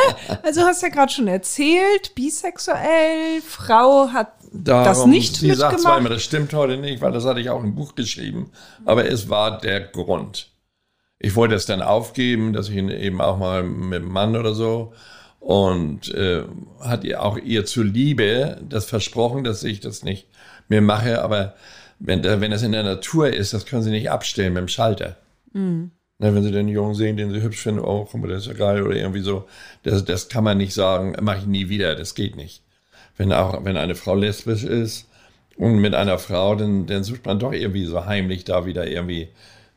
Also 0.42 0.62
hast 0.62 0.82
ja 0.82 0.88
gerade 0.88 1.12
schon 1.12 1.28
erzählt, 1.28 2.14
bisexuell, 2.14 3.42
Frau 3.46 4.08
hat 4.08 4.32
Darum, 4.52 4.84
das 4.84 5.06
nicht 5.06 5.36
sie 5.36 5.48
mitgemacht. 5.48 5.72
sagt 5.72 5.82
zwar 5.82 5.98
immer, 5.98 6.08
das 6.08 6.22
stimmt 6.22 6.52
heute 6.54 6.76
nicht, 6.76 7.00
weil 7.02 7.12
das 7.12 7.24
hatte 7.24 7.40
ich 7.40 7.50
auch 7.50 7.62
im 7.62 7.74
Buch 7.74 7.94
geschrieben, 7.94 8.50
aber 8.84 9.06
es 9.06 9.28
war 9.28 9.60
der 9.60 9.80
Grund 9.80 10.49
ich 11.20 11.36
wollte 11.36 11.54
es 11.54 11.66
dann 11.66 11.82
aufgeben, 11.82 12.52
dass 12.52 12.70
ich 12.70 12.76
ihn 12.76 12.88
eben 12.88 13.20
auch 13.20 13.38
mal 13.38 13.62
mit 13.62 14.02
dem 14.02 14.08
Mann 14.08 14.36
oder 14.36 14.54
so 14.54 14.94
und 15.38 16.12
äh, 16.14 16.42
hat 16.80 17.04
ihr 17.04 17.22
auch 17.22 17.36
ihr 17.38 17.66
zuliebe 17.66 18.58
das 18.66 18.86
versprochen, 18.86 19.44
dass 19.44 19.62
ich 19.62 19.80
das 19.80 20.02
nicht 20.02 20.26
mehr 20.68 20.80
mache, 20.80 21.22
aber 21.22 21.54
wenn, 21.98 22.24
wenn 22.24 22.50
das 22.50 22.62
in 22.62 22.72
der 22.72 22.82
Natur 22.82 23.28
ist, 23.28 23.52
das 23.52 23.66
können 23.66 23.82
sie 23.82 23.90
nicht 23.90 24.10
abstellen 24.10 24.54
mit 24.54 24.62
dem 24.62 24.68
Schalter. 24.68 25.16
Mhm. 25.52 25.90
Na, 26.18 26.34
wenn 26.34 26.42
sie 26.42 26.52
den 26.52 26.68
Jungen 26.68 26.94
sehen, 26.94 27.16
den 27.18 27.30
sie 27.30 27.42
hübsch 27.42 27.62
finden, 27.62 27.80
oh, 27.80 28.06
guck 28.10 28.20
mal, 28.20 28.28
der 28.28 28.38
ist 28.38 28.46
ja 28.46 28.54
geil 28.54 28.82
oder 28.82 28.96
irgendwie 28.96 29.20
so, 29.20 29.46
das, 29.82 30.04
das 30.04 30.28
kann 30.28 30.44
man 30.44 30.56
nicht 30.58 30.72
sagen, 30.72 31.16
mache 31.20 31.38
ich 31.38 31.46
nie 31.46 31.68
wieder, 31.68 31.94
das 31.94 32.14
geht 32.14 32.36
nicht. 32.36 32.62
Wenn 33.16 33.32
auch, 33.32 33.64
wenn 33.64 33.76
eine 33.76 33.94
Frau 33.94 34.14
lesbisch 34.14 34.64
ist 34.64 35.08
und 35.56 35.78
mit 35.78 35.94
einer 35.94 36.18
Frau, 36.18 36.54
dann, 36.54 36.86
dann 36.86 37.04
sucht 37.04 37.26
man 37.26 37.38
doch 37.38 37.52
irgendwie 37.52 37.84
so 37.84 38.06
heimlich 38.06 38.44
da 38.44 38.64
wieder 38.64 38.86
irgendwie 38.86 39.28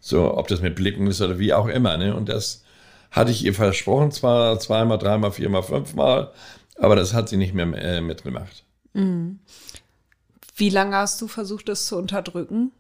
so, 0.06 0.38
ob 0.38 0.49
das 0.49 0.60
mit 0.60 0.76
Blicken 0.76 1.08
ist 1.08 1.22
oder 1.22 1.39
wie 1.39 1.54
auch 1.54 1.68
immer, 1.68 1.95
ne? 1.95 2.14
Und 2.14 2.28
das 2.28 2.66
hatte 3.10 3.32
ich 3.32 3.45
ihr 3.45 3.54
versprochen, 3.54 4.12
zwar 4.12 4.60
zweimal, 4.60 4.97
dreimal, 4.97 5.32
viermal, 5.32 5.64
fünfmal, 5.64 6.34
aber 6.78 6.97
das 6.97 7.14
hat 7.14 7.30
sie 7.30 7.38
nicht 7.38 7.54
mehr 7.54 7.68
äh, 7.74 8.01
mitgemacht. 8.01 8.66
Wie 8.93 10.70
lange 10.70 10.97
hast 10.97 11.22
du 11.22 11.30
versucht, 11.30 11.70
das 11.70 11.86
zu 11.86 11.95
unterdrücken? 11.95 12.74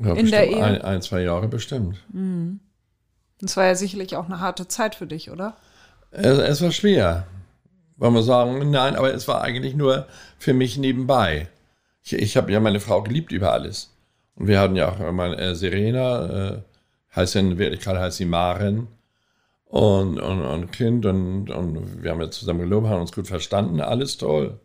Ja, 0.00 0.14
In 0.14 0.28
der 0.28 0.50
Ehe? 0.50 0.64
Ein, 0.64 0.82
ein, 0.82 1.00
zwei 1.00 1.20
Jahre 1.22 1.46
bestimmt. 1.46 2.04
Das 3.40 3.56
war 3.56 3.66
ja 3.66 3.76
sicherlich 3.76 4.16
auch 4.16 4.26
eine 4.26 4.40
harte 4.40 4.66
Zeit 4.66 4.96
für 4.96 5.06
dich, 5.06 5.30
oder? 5.30 5.56
Es, 6.10 6.38
es 6.38 6.60
war 6.60 6.72
schwer. 6.72 7.28
Wollen 7.98 8.14
wir 8.14 8.22
sagen, 8.24 8.68
nein, 8.72 8.96
aber 8.96 9.14
es 9.14 9.28
war 9.28 9.42
eigentlich 9.42 9.76
nur 9.76 10.08
für 10.38 10.54
mich 10.54 10.76
nebenbei. 10.76 11.48
Ich, 12.02 12.14
ich 12.14 12.36
habe 12.36 12.50
ja 12.50 12.58
meine 12.58 12.80
Frau 12.80 13.02
geliebt 13.02 13.30
über 13.30 13.52
alles. 13.52 13.95
Und 14.36 14.48
wir 14.48 14.60
hatten 14.60 14.76
ja 14.76 14.88
auch 14.90 15.12
meine 15.12 15.36
äh, 15.36 15.54
Serena, 15.54 16.54
äh, 16.54 16.62
heißt 17.14 17.34
ja 17.34 17.40
in 17.40 17.58
Wirklichkeit 17.58 17.96
heißt 17.96 18.18
sie 18.18 18.26
Maren. 18.26 18.88
Und, 19.64 20.20
und, 20.20 20.42
und 20.42 20.70
Kind 20.70 21.06
und, 21.06 21.50
und 21.50 22.02
wir 22.02 22.12
haben 22.12 22.20
ja 22.20 22.30
zusammen 22.30 22.60
gelobt, 22.60 22.86
haben 22.86 23.00
uns 23.00 23.12
gut 23.12 23.26
verstanden, 23.26 23.80
alles 23.80 24.16
toll. 24.16 24.60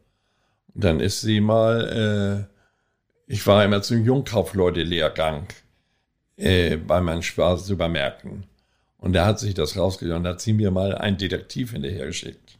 Und 0.76 0.84
dann 0.84 1.00
ist 1.00 1.22
sie 1.22 1.42
mal, 1.42 2.48
äh, 2.48 3.32
ich 3.32 3.46
war 3.48 3.66
immer 3.66 3.82
zum 3.82 4.06
Jungkaufleute-Lehrgang 4.06 5.48
äh, 6.38 6.78
bei 6.78 7.02
meinen 7.02 7.24
Spaß-Supermärkten. 7.24 8.46
Und 9.00 9.14
da 9.14 9.26
hat 9.26 9.40
sich 9.40 9.56
das 9.56 9.76
rausgegangen, 9.76 10.24
da 10.24 10.32
hat 10.32 10.42
sie 10.42 10.54
mir 10.54 10.70
mal 10.70 10.96
einen 10.96 11.18
Detektiv 11.18 11.72
hinterhergeschickt. 11.72 12.58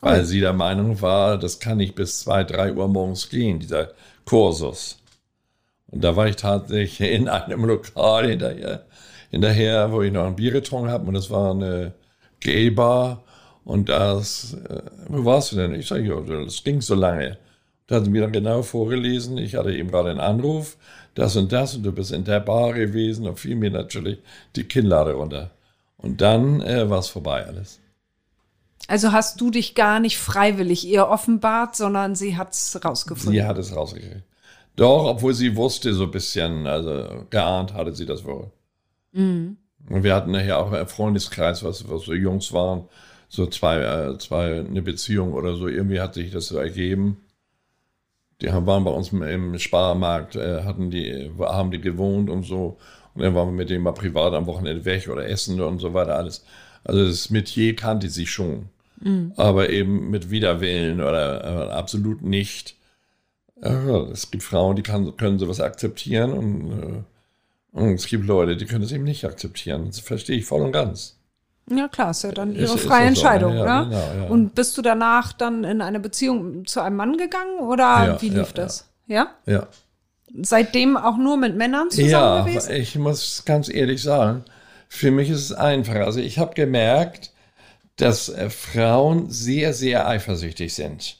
Weil 0.00 0.24
sie 0.24 0.40
der 0.40 0.52
Meinung 0.52 1.00
war, 1.00 1.38
das 1.38 1.60
kann 1.60 1.78
nicht 1.78 1.94
bis 1.94 2.20
zwei, 2.20 2.44
drei 2.44 2.72
Uhr 2.72 2.88
morgens 2.88 3.28
gehen, 3.30 3.58
dieser 3.58 3.92
Kursus. 4.24 4.97
Und 5.90 6.04
da 6.04 6.16
war 6.16 6.28
ich 6.28 6.36
tatsächlich 6.36 7.00
in 7.10 7.28
einem 7.28 7.64
Lokal 7.64 8.28
hinterher, 8.28 8.84
hinterher 9.30 9.90
wo 9.92 10.02
ich 10.02 10.12
noch 10.12 10.26
ein 10.26 10.36
Bier 10.36 10.52
getrunken 10.52 10.90
habe. 10.90 11.06
Und 11.06 11.14
das 11.14 11.30
war 11.30 11.52
eine 11.52 11.92
Gay-Bar. 12.40 13.22
Und 13.64 13.88
das, 13.88 14.54
äh, 14.68 14.82
wo 15.08 15.24
warst 15.24 15.52
du 15.52 15.56
denn? 15.56 15.74
Ich 15.74 15.88
sage, 15.88 16.04
ja, 16.04 16.44
das 16.44 16.64
ging 16.64 16.80
so 16.80 16.94
lange. 16.94 17.38
Da 17.86 17.96
hat 17.96 18.04
sie 18.04 18.10
mir 18.10 18.22
dann 18.22 18.32
genau 18.32 18.62
vorgelesen, 18.62 19.38
ich 19.38 19.54
hatte 19.54 19.72
eben 19.72 19.90
gerade 19.90 20.10
einen 20.10 20.20
Anruf, 20.20 20.76
das 21.14 21.36
und 21.36 21.52
das, 21.52 21.74
und 21.74 21.82
du 21.84 21.92
bist 21.92 22.12
in 22.12 22.24
der 22.24 22.40
Bar 22.40 22.74
gewesen 22.74 23.26
und 23.26 23.40
fiel 23.40 23.56
mir 23.56 23.70
natürlich 23.70 24.18
die 24.56 24.64
Kinnlade 24.64 25.14
runter. 25.14 25.50
Und 25.96 26.20
dann 26.20 26.60
äh, 26.60 26.88
war 26.88 26.98
es 26.98 27.08
vorbei 27.08 27.46
alles. 27.46 27.80
Also 28.88 29.12
hast 29.12 29.40
du 29.40 29.50
dich 29.50 29.74
gar 29.74 30.00
nicht 30.00 30.18
freiwillig 30.18 30.86
ihr 30.86 31.08
offenbart, 31.08 31.76
sondern 31.76 32.14
sie 32.14 32.36
hat's 32.36 32.78
rausgefunden. 32.84 33.32
Sie 33.32 33.44
hat 33.44 33.58
es 33.58 33.74
rausgekriegt. 33.74 34.22
Doch, 34.78 35.06
obwohl 35.06 35.34
sie 35.34 35.56
wusste 35.56 35.92
so 35.92 36.04
ein 36.04 36.12
bisschen, 36.12 36.68
also 36.68 37.26
geahnt 37.30 37.74
hatte 37.74 37.92
sie 37.92 38.06
das 38.06 38.24
wohl. 38.24 38.50
Und 39.90 40.04
wir 40.04 40.14
hatten 40.14 40.30
nachher 40.30 40.58
auch 40.60 40.70
einen 40.70 40.86
Freundeskreis, 40.86 41.64
was, 41.64 41.90
was 41.90 42.02
so 42.02 42.14
Jungs 42.14 42.52
waren, 42.52 42.84
so 43.28 43.46
zwei, 43.46 43.80
äh, 43.80 44.18
zwei, 44.18 44.60
eine 44.60 44.80
Beziehung 44.82 45.32
oder 45.32 45.56
so. 45.56 45.66
Irgendwie 45.66 46.00
hat 46.00 46.14
sich 46.14 46.30
das 46.30 46.46
so 46.46 46.58
ergeben. 46.58 47.16
Die 48.40 48.52
haben, 48.52 48.66
waren 48.66 48.84
bei 48.84 48.92
uns 48.92 49.10
im, 49.10 49.22
im 49.22 49.58
Sparmarkt, 49.58 50.36
äh, 50.36 50.62
hatten 50.62 50.90
die, 50.92 51.28
haben 51.40 51.72
die 51.72 51.80
gewohnt 51.80 52.30
und 52.30 52.44
so. 52.44 52.78
Und 53.14 53.22
dann 53.22 53.34
waren 53.34 53.48
wir 53.48 53.52
mit 53.56 53.70
denen 53.70 53.82
mal 53.82 53.92
privat 53.92 54.32
am 54.32 54.46
Wochenende 54.46 54.84
weg 54.84 55.08
oder 55.08 55.26
essen 55.28 55.60
und 55.60 55.80
so 55.80 55.92
weiter 55.92 56.14
alles. 56.14 56.44
Also 56.84 57.04
das 57.04 57.30
Metier 57.30 57.74
kannte 57.74 58.10
sie 58.10 58.26
schon. 58.28 58.68
Aber 59.36 59.70
eben 59.70 60.10
mit 60.10 60.30
Widerwillen 60.30 61.00
oder 61.00 61.68
äh, 61.68 61.72
absolut 61.72 62.22
nicht. 62.22 62.76
Es 63.60 64.30
gibt 64.30 64.42
Frauen, 64.44 64.76
die 64.76 64.82
kann, 64.82 65.16
können 65.16 65.38
sowas 65.38 65.60
akzeptieren 65.60 66.32
und, 66.32 66.70
äh, 66.72 67.02
und 67.78 67.94
es 67.94 68.06
gibt 68.06 68.24
Leute, 68.26 68.56
die 68.56 68.66
können 68.66 68.84
es 68.84 68.92
eben 68.92 69.04
nicht 69.04 69.24
akzeptieren. 69.24 69.86
Das 69.86 70.00
verstehe 70.00 70.38
ich 70.38 70.46
voll 70.46 70.62
und 70.62 70.72
ganz. 70.72 71.16
Ja, 71.70 71.86
klar, 71.88 72.12
ist 72.12 72.22
ja 72.24 72.32
dann 72.32 72.54
Ist- 72.54 72.60
ihre 72.70 72.74
ist 72.78 72.86
freie 72.86 73.10
das 73.10 73.18
so, 73.18 73.26
Entscheidung, 73.26 73.54
ja, 73.54 73.62
oder? 73.62 73.84
genau, 73.84 74.22
ja. 74.22 74.28
Und 74.28 74.54
bist 74.54 74.78
du 74.78 74.82
danach 74.82 75.32
dann 75.32 75.64
in 75.64 75.82
eine 75.82 76.00
Beziehung 76.00 76.64
zu 76.66 76.80
einem 76.80 76.96
Mann 76.96 77.16
gegangen 77.18 77.58
oder 77.60 77.82
Ja, 78.06 78.22
wie 78.22 78.30
lief 78.30 78.52
das? 78.52 78.88
Ja. 79.06 79.28
Ja. 79.44 79.66
Seitdem 80.42 80.96
auch 80.96 81.16
nur 81.16 81.36
mit 81.36 81.56
Männern 81.56 81.90
zusammen 81.90 82.10
Ja, 82.10 82.42
gewesen? 82.42 82.72
ich 82.72 82.96
muss 82.96 83.42
ganz 83.44 83.68
ehrlich 83.68 84.02
sagen, 84.02 84.44
für 84.88 85.10
mich 85.10 85.30
ist 85.30 85.40
es 85.40 85.52
einfach. 85.52 85.94
Also 85.96 86.20
ich 86.20 86.38
habe 86.38 86.54
gemerkt, 86.54 87.32
dass 87.96 88.28
äh, 88.28 88.48
Frauen 88.50 89.28
sehr, 89.30 89.72
sehr 89.74 90.06
eifersüchtig 90.06 90.74
sind. 90.74 91.18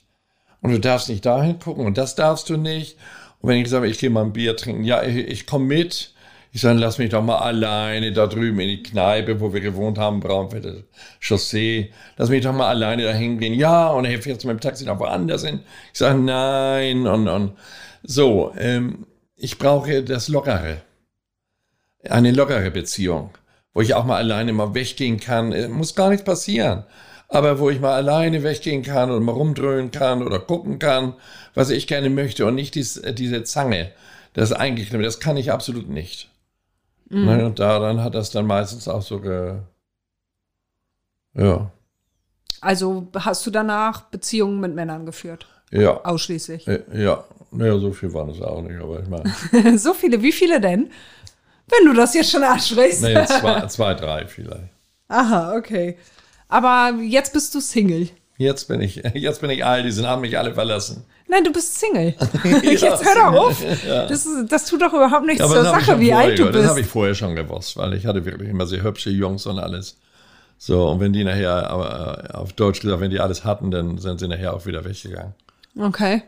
Und 0.61 0.73
du 0.73 0.81
darfst 0.81 1.09
nicht 1.09 1.25
dahin 1.25 1.59
gucken 1.59 1.87
und 1.87 1.99
das 1.99 2.15
darfst 2.15 2.51
du 2.51 2.57
nicht. 2.57 2.97
Und 3.41 3.51
wenn 3.51 3.59
ich 3.59 3.69
sage, 3.69 3.87
ich 3.87 3.99
gehe 3.99 4.11
mal 4.11 4.25
ein 4.25 4.33
Bier 4.33 4.57
trinken, 4.57 4.85
ja, 4.85 5.03
ich, 5.03 5.17
ich 5.17 5.47
komme 5.47 5.67
mit. 5.67 6.13
Ich 6.51 6.63
sage, 6.63 6.79
lass 6.79 6.99
mich 6.99 7.11
doch 7.11 7.23
mal 7.23 7.39
alleine 7.39 8.13
da 8.13 8.27
drüben 8.27 8.59
in 8.61 8.69
die 8.69 8.83
Kneipe, 8.83 9.39
wo 9.41 9.53
wir 9.53 9.61
gewohnt 9.61 9.99
haben, 9.99 10.21
Braunfelder 10.21 10.83
Chaussee. 11.21 11.93
Lass 12.17 12.31
mich 12.31 12.43
doch 12.43 12.55
mal 12.55 12.69
alleine 12.69 13.05
da 13.05 13.13
hingehen. 13.13 13.55
Ja, 13.55 13.89
und 13.91 14.07
er 14.07 14.21
fährt 14.21 14.45
mit 14.45 14.55
dem 14.55 14.61
Taxi 14.61 14.85
noch 14.85 14.99
woanders 14.99 15.45
hin. 15.45 15.61
Ich 15.93 15.99
sage, 15.99 16.19
nein, 16.19 17.07
und, 17.07 17.29
und. 17.29 17.53
So, 18.03 18.53
ähm, 18.59 19.07
ich 19.37 19.59
brauche 19.59 20.03
das 20.03 20.29
Lockere. 20.29 20.81
Eine 22.09 22.33
lockere 22.33 22.71
Beziehung, 22.71 23.31
wo 23.75 23.83
ich 23.83 23.95
auch 23.95 24.05
mal 24.05 24.17
alleine 24.17 24.53
mal 24.53 24.75
weggehen 24.75 25.21
kann. 25.21 25.53
Äh, 25.53 25.69
Muss 25.69 25.95
gar 25.95 26.09
nichts 26.09 26.25
passieren. 26.25 26.85
Aber 27.29 27.59
wo 27.59 27.69
ich 27.71 27.79
mal 27.81 27.95
alleine 27.95 28.43
weggehen 28.43 28.83
kann 28.83 29.11
oder 29.11 29.21
mal 29.21 29.33
rumdröhnen 29.33 29.91
kann 29.91 30.23
oder 30.23 30.39
gucken 30.39 30.79
kann, 30.79 31.15
was 31.55 31.69
ich 31.71 31.87
gerne 31.87 32.09
möchte 32.11 32.47
und 32.47 32.55
nicht 32.55 32.75
dies, 32.75 32.97
äh, 32.97 33.13
diese 33.13 33.45
Zange. 33.45 33.93
Das 34.33 34.53
eigentlich, 34.53 34.91
das 34.91 35.21
kann 35.21 35.37
ich 35.37 35.53
absolut 35.53 35.89
nicht. 35.89 36.31
Ne, 37.11 37.45
und 37.47 37.59
daran 37.59 38.03
hat 38.03 38.15
das 38.15 38.31
dann 38.31 38.47
meistens 38.47 38.87
auch 38.87 39.01
so 39.03 39.21
ge, 39.21 39.61
ja, 41.35 41.71
Also 42.61 43.09
hast 43.15 43.47
du 43.47 43.51
danach 43.51 44.03
Beziehungen 44.03 44.61
mit 44.61 44.75
Männern 44.75 45.07
geführt? 45.07 45.47
ja, 45.71 46.03
Ausschließlich. 46.05 46.67
äh, 46.67 46.83
ja. 46.95 47.25
Naja, 47.51 47.79
so 47.79 47.93
viel 47.93 48.13
waren 48.13 48.29
es 48.31 48.43
auch 48.43 48.61
nicht, 48.63 48.79
aber 48.81 49.01
ich 49.01 49.09
meine, 49.09 49.79
so 49.79 49.95
viele, 49.95 50.21
wie 50.23 50.33
viele 50.33 50.61
denn? 50.61 50.91
Wenn 51.69 51.87
du 51.87 51.95
das 51.95 52.15
jetzt 52.15 52.31
schon 52.31 52.43
ansprichst. 52.45 53.03
naja, 53.03 53.25
zwei, 53.27 53.67
zwei, 53.69 53.95
drei 53.95 54.27
vielleicht. 54.27 54.69
Aha, 55.09 55.55
okay. 55.57 55.97
Aber 56.49 56.95
jetzt 57.03 57.33
bist 57.33 57.55
du 57.55 57.61
Single. 57.61 58.09
Jetzt 58.39 58.69
bin 58.69 58.81
ich, 58.81 59.03
jetzt 59.15 59.41
bin 59.41 59.51
ich 59.51 59.65
alt, 59.65 59.85
die 59.85 59.91
sind, 59.91 60.07
haben 60.07 60.23
mich 60.23 60.39
alle 60.39 60.55
verlassen. 60.55 61.05
Nein, 61.27 61.45
du 61.45 61.53
bist 61.53 61.79
Single. 61.79 62.15
jetzt 62.63 63.05
hör 63.05 63.15
doch 63.15 63.39
auf. 63.39 63.63
Das, 63.85 64.25
ist, 64.25 64.51
das 64.51 64.67
tut 64.67 64.81
doch 64.81 64.95
überhaupt 64.95 65.27
nichts 65.27 65.47
zur 65.47 65.67
hab 65.67 65.81
ich 65.81 65.87
Sache, 65.87 66.01
wie 66.01 66.13
alt 66.13 66.39
du 66.39 66.47
gehört. 66.47 66.55
Das 66.55 66.71
habe 66.71 66.81
ich 66.81 66.87
bist. 66.87 66.93
vorher 66.93 67.15
schon 67.15 67.37
gewusst, 67.37 67.77
weil 67.77 67.95
ich 67.95 68.07
hatte 68.07 68.25
wirklich 68.25 68.49
immer 68.49 68.67
sehr 68.67 68.83
hübsche 68.83 69.11
Jungs 69.11 69.45
und 69.47 69.59
alles. 69.59 69.99
So, 70.57 70.89
und 70.89 71.01
wenn 71.01 71.13
die 71.13 71.25
nachher, 71.25 71.69
aber 71.71 72.31
äh, 72.31 72.37
auf 72.37 72.53
Deutsch 72.53 72.81
gesagt, 72.81 73.01
wenn 73.01 73.11
die 73.11 73.21
alles 73.21 73.45
hatten, 73.45 73.71
dann 73.71 73.99
sind 73.99 74.19
sie 74.21 74.29
nachher 74.29 74.55
auch 74.55 74.67
wieder 74.67 74.85
weggegangen. 74.85 75.35
Okay. 75.79 76.23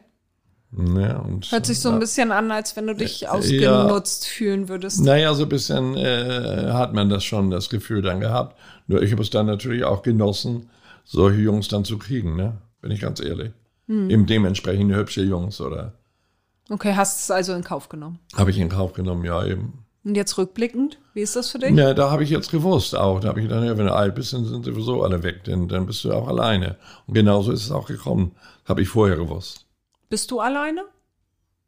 Ja, 0.72 1.18
und, 1.18 1.50
Hört 1.50 1.66
sich 1.66 1.80
so 1.80 1.90
ein 1.90 1.98
bisschen 1.98 2.30
an, 2.30 2.50
als 2.52 2.76
wenn 2.76 2.86
du 2.86 2.94
dich 2.94 3.28
ausgenutzt 3.28 4.26
fühlen 4.26 4.68
würdest. 4.68 5.00
Naja, 5.00 5.34
so 5.34 5.42
ein 5.42 5.48
bisschen 5.48 5.96
äh, 5.96 6.70
hat 6.72 6.94
man 6.94 7.08
das 7.08 7.24
schon, 7.24 7.50
das 7.50 7.68
Gefühl 7.68 8.02
dann 8.02 8.20
gehabt. 8.20 8.56
Nur 8.86 9.02
ich 9.02 9.10
habe 9.10 9.22
es 9.22 9.30
dann 9.30 9.46
natürlich 9.46 9.82
auch 9.82 10.02
genossen, 10.02 10.70
solche 11.04 11.40
Jungs 11.40 11.68
dann 11.68 11.84
zu 11.84 11.98
kriegen, 11.98 12.36
ne? 12.36 12.58
Bin 12.82 12.92
ich 12.92 13.00
ganz 13.00 13.20
ehrlich. 13.20 13.50
Hm. 13.88 14.10
Eben 14.10 14.26
dementsprechend 14.26 14.94
hübsche 14.94 15.22
Jungs 15.22 15.60
oder 15.60 15.94
Okay, 16.70 16.94
hast 16.94 17.20
es 17.20 17.30
also 17.32 17.52
in 17.52 17.64
Kauf 17.64 17.88
genommen. 17.88 18.20
habe 18.36 18.50
ich 18.50 18.58
in 18.58 18.68
Kauf 18.68 18.92
genommen, 18.92 19.24
ja 19.24 19.44
eben. 19.44 19.84
Und 20.04 20.14
jetzt 20.14 20.38
rückblickend, 20.38 20.98
wie 21.12 21.20
ist 21.20 21.36
das 21.36 21.50
für 21.50 21.58
dich? 21.58 21.74
Ja, 21.74 21.92
da 21.92 22.10
habe 22.10 22.22
ich 22.22 22.30
jetzt 22.30 22.50
gewusst 22.50 22.96
auch. 22.96 23.20
Da 23.20 23.28
habe 23.28 23.40
ich 23.40 23.48
gedacht, 23.48 23.64
ja, 23.64 23.76
wenn 23.76 23.86
du 23.86 23.94
alt 23.94 24.14
bist, 24.14 24.32
dann 24.32 24.44
sind 24.44 24.64
sowieso 24.64 25.02
alle 25.02 25.22
weg, 25.22 25.44
denn 25.44 25.68
dann 25.68 25.84
bist 25.84 26.04
du 26.04 26.12
auch 26.12 26.28
alleine. 26.28 26.76
Und 27.06 27.14
genauso 27.14 27.52
ist 27.52 27.64
es 27.64 27.72
auch 27.72 27.86
gekommen. 27.86 28.32
Habe 28.64 28.82
ich 28.82 28.88
vorher 28.88 29.16
gewusst. 29.16 29.66
Bist 30.11 30.30
du 30.30 30.40
alleine? 30.40 30.82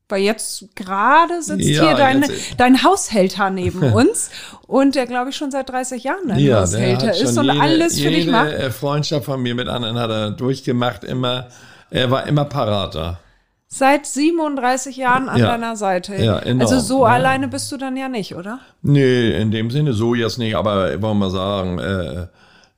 Weil 0.09 0.23
jetzt 0.23 0.77
gerade 0.77 1.41
sitzt 1.43 1.67
Ja, 1.67 1.85
hier 1.87 1.95
dein, 1.97 2.25
dein 2.59 2.83
Haushälter 2.83 3.49
neben 3.49 3.81
uns 3.95 4.31
und 4.67 4.95
der, 4.95 5.07
glaube 5.07 5.31
ich, 5.31 5.37
schon 5.37 5.51
seit 5.51 5.71
30 5.71 6.05
Jahren 6.05 6.29
dein 6.29 6.45
der 6.45 6.61
Haushälter 6.61 7.15
ist 7.15 7.39
und 7.39 7.45
jede, 7.47 7.61
alles 7.63 7.99
für 7.99 8.11
dich 8.11 8.19
jede 8.27 8.31
macht. 8.33 8.49
äh, 8.53 8.71
Freundschaft 8.71 9.25
von 9.25 9.41
mir 9.41 9.55
mit 9.55 9.69
anderen 9.69 9.99
hat 9.99 10.11
er 10.11 10.31
durchgemacht, 10.33 11.03
immer. 11.05 11.49
Er 11.89 12.11
war 12.11 12.27
immer 12.27 12.45
parater. 12.45 13.21
Seit 13.69 14.05
37 14.05 14.97
Jahren 14.99 15.31
an 15.31 15.39
Ja. 15.41 15.47
deiner 15.53 15.77
Seite. 15.77 16.17
Ja, 16.17 16.39
enorm. 16.41 16.61
Also 16.61 16.79
so 16.81 17.07
Ja. 17.07 17.13
alleine 17.15 17.49
bist 17.49 17.73
du 17.73 17.79
dann 17.79 17.97
ja 17.97 18.09
nicht, 18.11 18.35
oder? 18.35 18.59
Nee, 18.83 19.31
in 19.41 19.51
dem 19.51 19.71
Sinne 19.71 19.95
so 19.95 20.15
jetzt 20.15 20.37
nicht, 20.39 20.57
aber 20.57 20.91
wollen 21.01 21.01
wir 21.01 21.15
mal 21.15 21.31
sagen, 21.31 21.79
äh, 21.79 22.27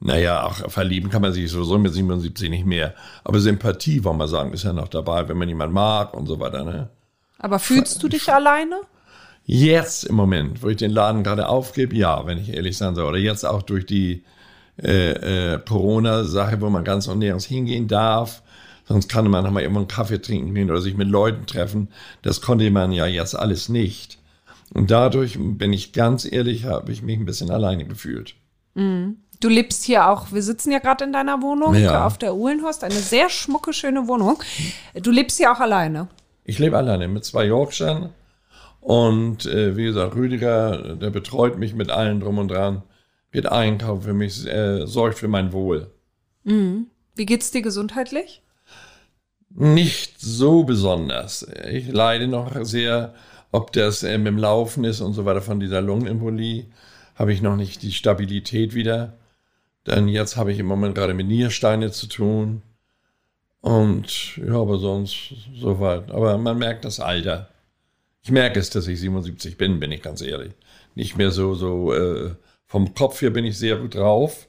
naja, 0.01 0.45
auch 0.45 0.71
verlieben 0.71 1.11
kann 1.11 1.23
man 1.23 1.33
sich 1.33 1.51
sowieso 1.51 1.79
mit 1.79 1.93
77 1.93 2.51
nicht 2.51 2.67
mehr. 2.67 2.95
Aber 3.23 3.41
Sympathie, 3.41 4.05
wollen 4.05 4.19
wir 4.19 4.29
sagen, 4.29 4.53
ist 4.53 4.65
ja 4.65 4.73
noch 4.73 4.89
dabei, 4.89 5.29
wenn 5.29 5.39
man 5.39 5.49
jemanden 5.49 5.75
mag 5.75 6.15
und 6.15 6.27
so 6.27 6.39
weiter. 6.41 6.65
Ne? 6.65 6.91
Aber 7.39 7.59
fühlst 7.59 8.03
du 8.03 8.09
dich 8.09 8.33
alleine? 8.33 8.81
Jetzt 9.47 10.05
im 10.05 10.17
Moment, 10.17 10.63
wo 10.63 10.69
ich 10.69 10.77
den 10.77 10.91
Laden 10.91 11.23
gerade 11.23 11.49
aufgebe, 11.49 11.95
ja, 11.95 12.27
wenn 12.27 12.39
ich 12.39 12.53
ehrlich 12.53 12.77
sein 12.77 12.95
soll. 12.95 13.05
Oder 13.05 13.19
jetzt 13.19 13.45
auch 13.45 13.63
durch 13.63 13.85
die 13.87 14.25
äh, 14.83 15.55
äh, 15.55 15.59
Corona-Sache, 15.59 16.61
wo 16.61 16.71
man 16.71 16.85
ganz 16.85 17.07
und 17.07 17.19
nirgends 17.19 17.45
hingehen 17.45 17.87
darf. 17.87 18.43
Sonst 18.87 19.09
kann 19.09 19.29
man 19.31 19.45
noch 19.45 19.51
mal 19.51 19.61
irgendwo 19.61 19.81
einen 19.81 19.89
Kaffee 19.89 20.21
trinken 20.21 20.55
gehen 20.55 20.71
oder 20.71 20.81
sich 20.81 20.97
mit 20.97 21.09
Leuten 21.09 21.47
treffen. 21.47 21.89
Das 22.23 22.41
konnte 22.41 22.71
man 22.71 22.93
ja 22.93 23.07
jetzt 23.07 23.35
alles 23.35 23.69
nicht. 23.69 24.19
Und 24.73 24.91
dadurch, 24.91 25.39
bin 25.39 25.73
ich 25.73 25.93
ganz 25.93 26.31
ehrlich, 26.31 26.65
habe 26.65 26.93
ich 26.93 27.03
mich 27.03 27.19
ein 27.19 27.25
bisschen 27.25 27.51
alleine 27.51 27.85
gefühlt. 27.85 28.35
Mhm. 28.75 29.19
Du 29.45 29.51
lebst 29.51 29.85
hier 29.85 30.09
auch, 30.09 30.33
wir 30.33 30.43
sitzen 30.43 30.73
ja 30.73 30.79
gerade 30.79 31.05
in 31.05 31.13
deiner 31.13 31.43
Wohnung 31.43 31.75
Ja. 31.75 32.07
auf 32.07 32.17
der 32.17 32.35
Uhlenhorst, 32.35 32.83
eine 32.83 32.95
sehr 32.95 33.29
schmucke, 33.29 33.75
schöne 33.75 34.09
Wohnung. 34.09 34.43
Du 34.95 35.11
lebst 35.11 35.37
hier 35.37 35.53
auch 35.53 35.61
alleine. 35.61 36.09
Ich 36.45 36.59
lebe 36.59 36.79
alleine 36.79 37.09
mit 37.09 37.27
zwei 37.27 37.45
Yorkshire 37.45 38.09
und 38.81 39.45
äh, 39.45 39.77
wie 39.77 39.85
gesagt, 39.85 40.15
Rüdiger, 40.15 40.97
der 40.97 41.11
betreut 41.11 41.59
mich 41.59 41.75
mit 41.75 41.91
allen 41.91 42.21
drum 42.21 42.39
und 42.39 42.49
dran, 42.49 42.85
wird 43.33 43.45
einkaufen 43.45 44.01
für 44.01 44.15
mich, 44.15 44.47
äh, 44.47 44.87
sorgt 44.87 45.19
für 45.19 45.29
mein 45.29 45.53
Wohl. 45.53 45.91
Wie 46.45 47.27
geht's 47.27 47.51
dir 47.51 47.61
gesundheitlich? 47.61 48.41
Nicht 49.51 50.23
so 50.23 50.65
besonders. 50.65 51.47
Ich 51.71 51.89
leide 51.93 52.29
noch 52.29 52.65
sehr, 52.65 53.13
ob 53.53 53.73
das 53.75 54.03
äh, 54.05 54.17
mit 54.17 54.29
dem 54.29 54.39
Laufen 54.39 54.85
ist 54.85 55.03
und 55.03 55.13
so 55.13 55.27
weiter 55.27 55.43
von 55.43 55.61
dieser 55.61 55.83
Lungenembolie, 55.83 56.65
habe 57.15 57.35
ich 57.35 57.43
noch 57.43 57.57
nicht 57.57 57.83
die 57.83 57.93
Stabilität 57.93 58.75
wieder. 58.75 59.13
Denn 59.87 60.09
jetzt 60.09 60.37
habe 60.37 60.53
ich 60.53 60.59
im 60.59 60.66
Moment 60.66 60.95
gerade 60.95 61.14
mit 61.14 61.26
Niersteine 61.26 61.91
zu 61.91 62.07
tun. 62.07 62.62
Und 63.61 64.37
ja, 64.37 64.61
aber 64.61 64.78
sonst 64.78 65.35
soweit. 65.55 66.11
Aber 66.11 66.37
man 66.39 66.59
merkt 66.59 66.85
das 66.85 67.01
Alter. 67.01 67.49
Ich 68.22 68.30
merke 68.30 68.59
es, 68.59 68.70
dass 68.70 68.89
ich 68.89 69.01
77 69.01 69.59
bin, 69.59 69.80
bin 69.80 69.93
ich 69.93 70.03
ganz 70.03 70.22
ehrlich. 70.22 70.53
Nicht 70.95 71.16
mehr 71.16 71.30
so, 71.30 71.55
so, 71.55 71.93
äh, 71.93 72.35
vom 72.66 72.95
Kopf 72.95 73.20
her 73.20 73.30
bin 73.30 73.45
ich 73.45 73.59
sehr 73.59 73.76
gut 73.76 73.95
drauf. 73.95 74.49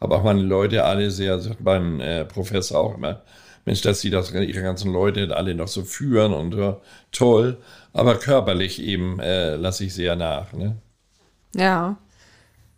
Habe 0.00 0.16
auch 0.16 0.22
meine 0.22 0.42
Leute 0.42 0.84
alle 0.84 1.10
sehr, 1.10 1.38
sagt 1.40 1.60
mein 1.60 2.00
äh, 2.00 2.24
Professor 2.24 2.78
auch 2.78 2.96
immer, 2.96 3.22
Mensch, 3.64 3.82
dass 3.82 4.00
sie 4.00 4.10
das, 4.10 4.32
ihre 4.32 4.62
ganzen 4.62 4.92
Leute 4.92 5.36
alle 5.36 5.54
noch 5.54 5.68
so 5.68 5.82
führen 5.82 6.32
und 6.32 6.54
ja, 6.54 6.80
toll. 7.12 7.58
Aber 7.92 8.14
körperlich 8.14 8.80
eben 8.82 9.18
äh, 9.20 9.56
lasse 9.56 9.84
ich 9.84 9.94
sehr 9.94 10.16
nach. 10.16 10.52
Ne? 10.52 10.76
Ja. 11.54 11.98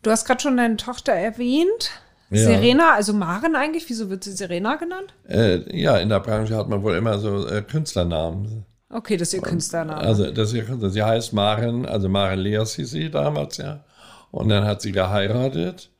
Du 0.02 0.10
hast 0.10 0.24
gerade 0.24 0.40
schon 0.40 0.56
deine 0.56 0.76
Tochter 0.76 1.12
erwähnt. 1.12 1.90
Ja. 2.30 2.44
Serena, 2.44 2.94
also 2.94 3.12
Maren 3.12 3.56
eigentlich, 3.56 3.88
wieso 3.88 4.08
wird 4.08 4.22
sie 4.24 4.32
Serena 4.32 4.76
genannt? 4.76 5.12
Äh, 5.28 5.76
ja, 5.76 5.96
in 5.98 6.08
der 6.08 6.20
Branche 6.20 6.56
hat 6.56 6.68
man 6.68 6.82
wohl 6.82 6.94
immer 6.94 7.18
so 7.18 7.46
äh, 7.48 7.60
Künstlernamen. 7.62 8.64
Okay, 8.88 9.16
das 9.16 9.28
ist 9.28 9.34
ihr 9.34 9.42
Künstlername. 9.42 10.00
Also 10.00 10.30
das 10.30 10.48
ist 10.48 10.54
ihr 10.54 10.64
Künstler. 10.64 10.90
Sie 10.90 11.02
heißt 11.02 11.32
Maren, 11.32 11.86
also 11.86 12.08
Maren 12.08 12.40
Leas 12.40 12.74
hieß 12.74 12.90
sie 12.90 13.10
damals, 13.10 13.56
ja. 13.56 13.84
Und 14.30 14.48
dann 14.48 14.64
hat 14.64 14.80
sie 14.82 14.92
geheiratet, 14.92 15.90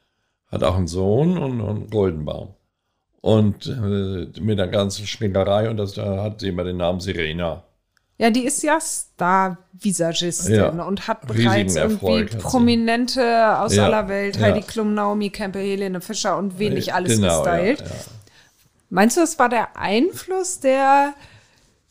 hat 0.50 0.62
auch 0.62 0.76
einen 0.76 0.88
Sohn 0.88 1.38
und, 1.38 1.60
und 1.60 1.76
einen 1.76 1.90
Goldenbaum. 1.90 2.54
Und 3.20 3.66
äh, 3.66 4.40
mit 4.40 4.58
der 4.58 4.68
ganzen 4.68 5.06
Schminkerei 5.06 5.68
und 5.68 5.76
das, 5.76 5.94
da 5.94 6.22
hat 6.22 6.40
sie 6.40 6.48
immer 6.48 6.64
den 6.64 6.78
Namen 6.78 7.00
Sirena. 7.00 7.64
Ja, 8.20 8.28
die 8.30 8.44
ist 8.44 8.62
ja 8.62 8.78
Star-Visagistin 8.78 10.54
Ja. 10.54 10.68
und 10.68 11.08
hat 11.08 11.26
bereits 11.26 11.74
irgendwie. 11.74 12.26
Prominente 12.36 13.58
aus 13.58 13.74
Ja, 13.74 13.86
aller 13.86 14.08
Welt, 14.08 14.36
ja. 14.36 14.42
Heidi 14.42 14.60
Klum, 14.60 14.92
Naomi 14.92 15.30
Campbell, 15.30 15.62
Helene 15.62 16.02
Fischer 16.02 16.36
und 16.36 16.58
wen 16.58 16.74
nicht 16.74 16.92
alles 16.92 17.16
Genau, 17.16 17.42
gestylt. 17.42 17.82
Meinst 18.90 19.16
du, 19.16 19.20
das 19.22 19.38
war 19.38 19.48
der 19.48 19.76
Einfluss 19.78 20.60
der 20.60 21.14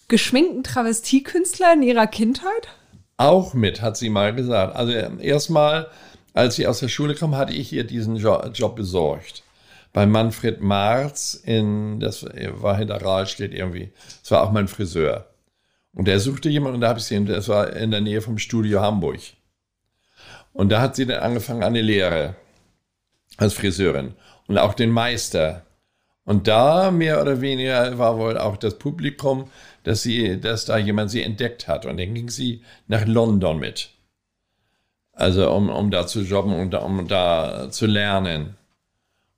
geschminkten 0.07 0.63
Travestiekünstler 0.63 1.73
in 1.73 1.81
ihrer 1.81 2.05
Kindheit? 2.07 2.67
Auch 3.17 3.53
mit, 3.55 3.81
hat 3.81 3.97
sie 3.97 4.09
mal 4.09 4.33
gesagt. 4.35 4.75
Also 4.75 4.91
erstmal, 4.91 5.87
als 6.33 6.55
sie 6.57 6.67
aus 6.67 6.79
der 6.79 6.89
Schule 6.89 7.15
kam, 7.15 7.35
hatte 7.37 7.53
ich 7.53 7.73
ihr 7.73 7.85
diesen 7.85 8.15
jo 8.17 8.39
Job 8.53 8.75
besorgt. 8.75 9.43
Bei 9.93 10.05
Manfred 10.05 10.61
Marz 10.61 11.33
in, 11.43 11.99
das 11.99 12.23
war 12.23 12.77
hinter 12.77 13.01
Rahlstedt 13.01 13.51
irgendwie. 13.53 13.91
Das 14.21 14.29
war 14.31 14.43
auch 14.43 14.51
mein 14.51 14.67
Friseur. 14.67 15.25
Und 15.93 16.07
der 16.07 16.19
suchte 16.19 16.49
jemanden 16.49 16.75
und 16.75 16.81
da 16.81 16.89
habe 16.89 16.99
ich 16.99 17.05
sie, 17.05 17.23
das 17.25 17.47
war 17.47 17.73
in 17.73 17.91
der 17.91 18.01
Nähe 18.01 18.21
vom 18.21 18.37
Studio 18.37 18.81
Hamburg. 18.81 19.19
Und 20.53 20.69
da 20.69 20.81
hat 20.81 20.95
sie 20.95 21.05
dann 21.05 21.21
angefangen 21.21 21.63
eine 21.63 21.81
Lehre 21.81 22.35
als 23.37 23.53
Friseurin 23.53 24.13
und 24.47 24.57
auch 24.57 24.73
den 24.73 24.91
Meister. 24.91 25.65
Und 26.25 26.47
da 26.47 26.91
mehr 26.91 27.21
oder 27.21 27.41
weniger 27.41 27.97
war 27.97 28.17
wohl 28.17 28.37
auch 28.37 28.57
das 28.57 28.77
Publikum, 28.77 29.49
dass 29.83 30.03
sie, 30.03 30.39
dass 30.39 30.65
da 30.65 30.77
jemand 30.77 31.09
sie 31.09 31.23
entdeckt 31.23 31.67
hat. 31.67 31.85
Und 31.85 31.97
dann 31.97 32.13
ging 32.13 32.29
sie 32.29 32.63
nach 32.87 33.05
London 33.07 33.57
mit. 33.57 33.89
Also 35.13 35.51
um, 35.51 35.69
um 35.69 35.91
da 35.91 36.07
zu 36.07 36.21
jobben 36.21 36.53
und 36.53 36.75
um 36.75 37.07
da 37.07 37.69
zu 37.71 37.87
lernen. 37.87 38.55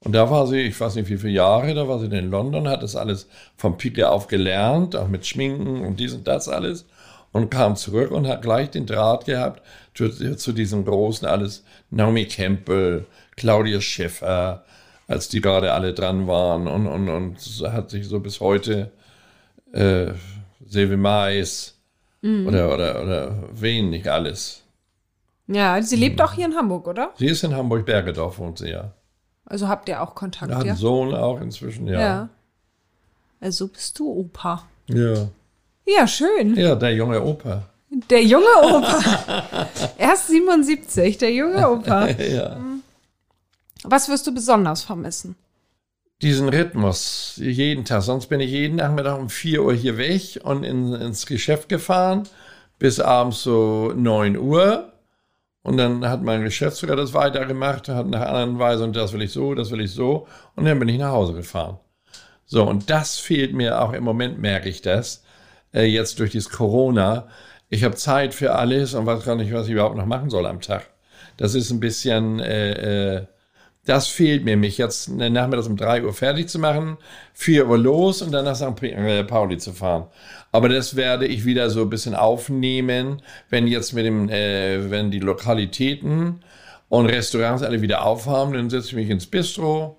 Und 0.04 0.14
da 0.14 0.30
war 0.32 0.48
sie, 0.48 0.62
ich 0.62 0.80
weiß 0.80 0.96
nicht 0.96 1.10
wie 1.10 1.18
viele 1.18 1.34
Jahre, 1.34 1.76
da 1.76 1.88
war 1.88 2.00
sie 2.00 2.08
in 2.08 2.32
London, 2.32 2.68
hat 2.68 2.82
das 2.82 2.96
alles 2.96 3.28
vom 3.56 3.78
Pike 3.78 4.10
auf 4.10 4.28
gelernt, 4.28 4.96
auch 4.96 5.08
mit 5.08 5.28
Schminken 5.28 5.86
und 5.86 6.00
dies 6.00 6.14
und 6.14 6.28
das 6.28 6.50
alles. 6.50 6.86
Und 7.32 7.50
kam 7.50 7.76
zurück 7.76 8.12
und 8.12 8.28
hat 8.28 8.42
gleich 8.42 8.72
den 8.72 8.86
Draht 8.86 9.26
gehabt 9.26 9.62
zu, 9.94 10.10
zu 10.36 10.52
diesem 10.52 10.86
großen 10.86 11.28
alles, 11.28 11.64
Naomi 11.92 12.26
Campbell, 12.26 13.06
Claudia 13.38 13.80
Schiffer, 13.80 14.66
als 15.08 15.30
die 15.30 15.40
gerade 15.40 15.72
alle 15.72 15.94
dran 15.94 16.28
waren 16.28 16.68
und, 16.68 16.88
und, 16.88 17.08
und 17.08 17.38
hat 17.72 17.92
sich 17.92 18.08
so 18.08 18.20
bis 18.20 18.40
heute 18.40 18.92
äh, 19.72 20.08
Silvi 20.66 20.98
Mais 20.98 21.78
oder, 22.48 22.74
oder, 22.74 23.02
oder 23.02 23.44
wen 23.54 23.92
nicht 23.92 24.08
alles. 24.08 24.64
Ja, 25.48 25.82
sie 25.82 25.96
lebt 25.96 26.22
auch 26.22 26.34
hier 26.34 26.46
in 26.46 26.56
Hamburg, 26.56 26.88
oder? 26.88 27.12
Sie 27.18 27.28
ist 27.28 27.44
in 27.44 27.56
Hamburg-Bergedorf, 27.56 28.40
wohnt 28.40 28.58
sie 28.58 28.72
ja. 28.72 28.94
Also 29.52 29.68
habt 29.68 29.90
ihr 29.90 30.02
auch 30.02 30.16
Kontakt, 30.16 30.50
ja? 30.50 30.60
einen 30.60 30.78
Sohn 30.78 31.14
auch 31.14 31.42
inzwischen, 31.42 31.86
ja. 31.86 32.00
Ja. 32.00 32.30
Also 33.42 33.68
bist 33.68 34.00
du 34.00 34.10
Opa. 34.10 34.64
Ja, 34.88 35.28
Ja, 35.86 36.08
schön. 36.08 36.56
ja 36.56 36.76
der 36.76 36.94
junge 36.94 37.22
Opa. 37.22 37.64
Der 38.10 38.24
junge 38.24 38.46
Opa. 38.64 39.68
Erst 39.98 40.28
77, 40.28 41.18
der 41.18 41.34
junge 41.34 41.70
Opa. 41.70 42.08
Ja. 42.20 42.58
Was 43.84 44.08
wirst 44.08 44.26
du 44.28 44.34
besonders 44.34 44.84
vermissen? 44.84 45.36
Diesen 46.22 46.48
Rhythmus, 46.48 47.34
jeden 47.36 47.84
Tag. 47.84 48.04
Sonst 48.04 48.28
bin 48.28 48.40
ich 48.40 48.52
jeden 48.52 48.78
Nachmittag 48.78 49.20
um 49.20 49.30
4 49.30 49.64
Uhr 49.64 49.74
hier 49.74 49.98
weg 49.98 50.40
und 50.44 50.64
in, 50.64 50.94
ins 50.94 51.26
Geschäft 51.26 51.68
gefahren 51.68 52.24
bis 52.80 53.02
abends 53.02 53.44
so 53.44 53.92
9 53.94 54.38
Uhr. 54.38 54.91
Und 55.64 55.78
dann 55.78 56.08
hat 56.08 56.24
mein 56.24 56.44
Geschäftsführer 56.44 56.96
das 56.96 57.14
weitergemacht, 57.14 57.88
hat 57.90 58.08
nach 58.08 58.22
anderen 58.22 58.58
Weise 58.60 58.84
und 58.84 58.96
das 58.96 59.14
will 59.14 59.22
ich 59.22 59.32
so, 59.32 59.54
das 59.54 59.72
will 59.72 59.82
ich 59.82 59.92
so. 59.92 60.28
Und 60.56 60.66
dann 60.66 60.80
bin 60.80 60.90
ich 60.90 60.98
nach 60.98 61.12
Hause 61.12 61.34
gefahren. 61.34 61.78
So, 62.46 62.64
und 62.68 62.90
das 62.90 63.18
fehlt 63.20 63.54
mir 63.54 63.82
auch 63.82 63.94
im 63.94 64.04
Moment, 64.04 64.40
merke 64.40 64.70
ich 64.70 64.82
das, 64.82 65.24
äh, 65.74 65.86
jetzt 65.86 66.20
durch 66.20 66.32
dieses 66.32 66.50
Corona. 66.50 67.28
Ich 67.70 67.84
habe 67.84 67.96
Zeit 67.96 68.34
für 68.34 68.56
alles 68.56 68.94
und 68.94 69.06
weiß 69.06 69.24
gar 69.24 69.36
nicht, 69.36 69.54
was 69.54 69.68
ich 69.68 69.74
überhaupt 69.74 69.96
noch 69.96 70.06
machen 70.06 70.30
soll 70.30 70.46
am 70.46 70.62
Tag. 70.62 70.90
Das 71.38 71.56
ist 71.56 71.72
ein 71.72 71.80
bisschen, 71.80 72.40
äh, 72.40 73.18
äh, 73.20 73.26
das 73.86 74.08
fehlt 74.08 74.46
mir, 74.46 74.58
mich 74.58 74.78
jetzt 74.78 75.10
nachmittags 75.10 75.68
um 75.68 75.76
3 75.76 76.04
Uhr 76.04 76.14
fertig 76.14 76.50
zu 76.50 76.60
machen, 76.60 76.98
4 77.34 77.68
Uhr 77.68 77.78
los 77.78 78.22
und 78.22 78.32
dann 78.32 78.46
nach 78.46 78.56
St. 78.56 78.82
Äh, 78.84 79.24
Pauli 79.24 79.58
zu 79.58 79.74
fahren. 79.74 80.06
Aber 80.52 80.70
das 80.70 80.96
werde 80.96 81.26
ich 81.26 81.46
wieder 81.46 81.70
so 81.70 81.82
ein 81.82 81.90
bisschen 81.90 82.14
aufnehmen, 82.14 83.22
wenn 83.50 83.66
jetzt 83.66 83.94
mit 83.94 84.06
dem, 84.06 84.30
äh, 84.30 84.92
wenn 84.92 85.10
die 85.10 85.20
Lokalitäten 85.20 86.44
und 86.90 87.06
Restaurants 87.08 87.64
alle 87.64 87.82
wieder 87.82 88.06
aufhaben, 88.06 88.54
dann 88.54 88.70
setze 88.70 88.90
ich 88.90 88.96
mich 88.96 89.10
ins 89.10 89.26
Bistro, 89.26 89.98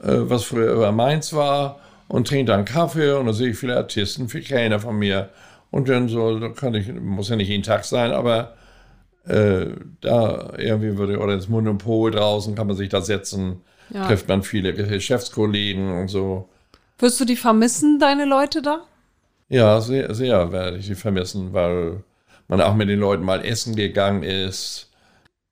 äh, 0.00 0.06
was 0.06 0.44
früher 0.44 0.72
über 0.72 0.92
Mainz 0.92 1.32
war, 1.32 1.80
und 2.06 2.28
trinke 2.28 2.52
dann 2.52 2.64
Kaffee 2.64 3.12
und 3.18 3.26
dann 3.26 3.34
sehe 3.34 3.50
ich 3.50 3.58
viele 3.58 3.76
Artisten, 3.76 4.28
viele 4.28 4.44
Kellner 4.44 4.78
von 4.78 4.96
mir. 4.96 5.30
Und 5.70 5.88
dann 5.88 6.08
so, 6.08 6.38
kann 6.50 6.74
ich, 6.74 6.92
muss 6.92 7.30
ja 7.30 7.36
nicht 7.36 7.48
jeden 7.48 7.62
Tag 7.62 7.84
sein, 7.84 8.12
aber 8.12 8.54
äh, 9.26 9.66
da 10.00 10.52
irgendwie 10.58 10.96
würde, 10.98 11.18
oder 11.18 11.34
ins 11.34 11.48
Monopol 11.48 12.10
draußen 12.10 12.54
kann 12.54 12.66
man 12.66 12.76
sich 12.76 12.88
da 12.88 13.00
setzen, 13.00 13.60
Ja. 13.90 14.06
trifft 14.06 14.28
man 14.28 14.42
viele 14.42 14.74
Geschäftskollegen 14.74 15.92
und 16.00 16.08
so. 16.08 16.48
Wirst 16.98 17.20
du 17.20 17.24
die 17.24 17.36
vermissen, 17.36 17.98
deine 17.98 18.24
Leute 18.24 18.62
da? 18.62 18.82
Ja, 19.48 19.80
sehr, 19.80 20.14
sehr 20.14 20.50
werde 20.52 20.78
ich 20.78 20.86
sie 20.86 20.94
vermissen, 20.94 21.52
weil 21.52 22.02
man 22.48 22.60
auch 22.60 22.74
mit 22.74 22.88
den 22.88 22.98
Leuten 23.00 23.22
mal 23.24 23.44
essen 23.44 23.76
gegangen 23.76 24.22
ist. 24.22 24.88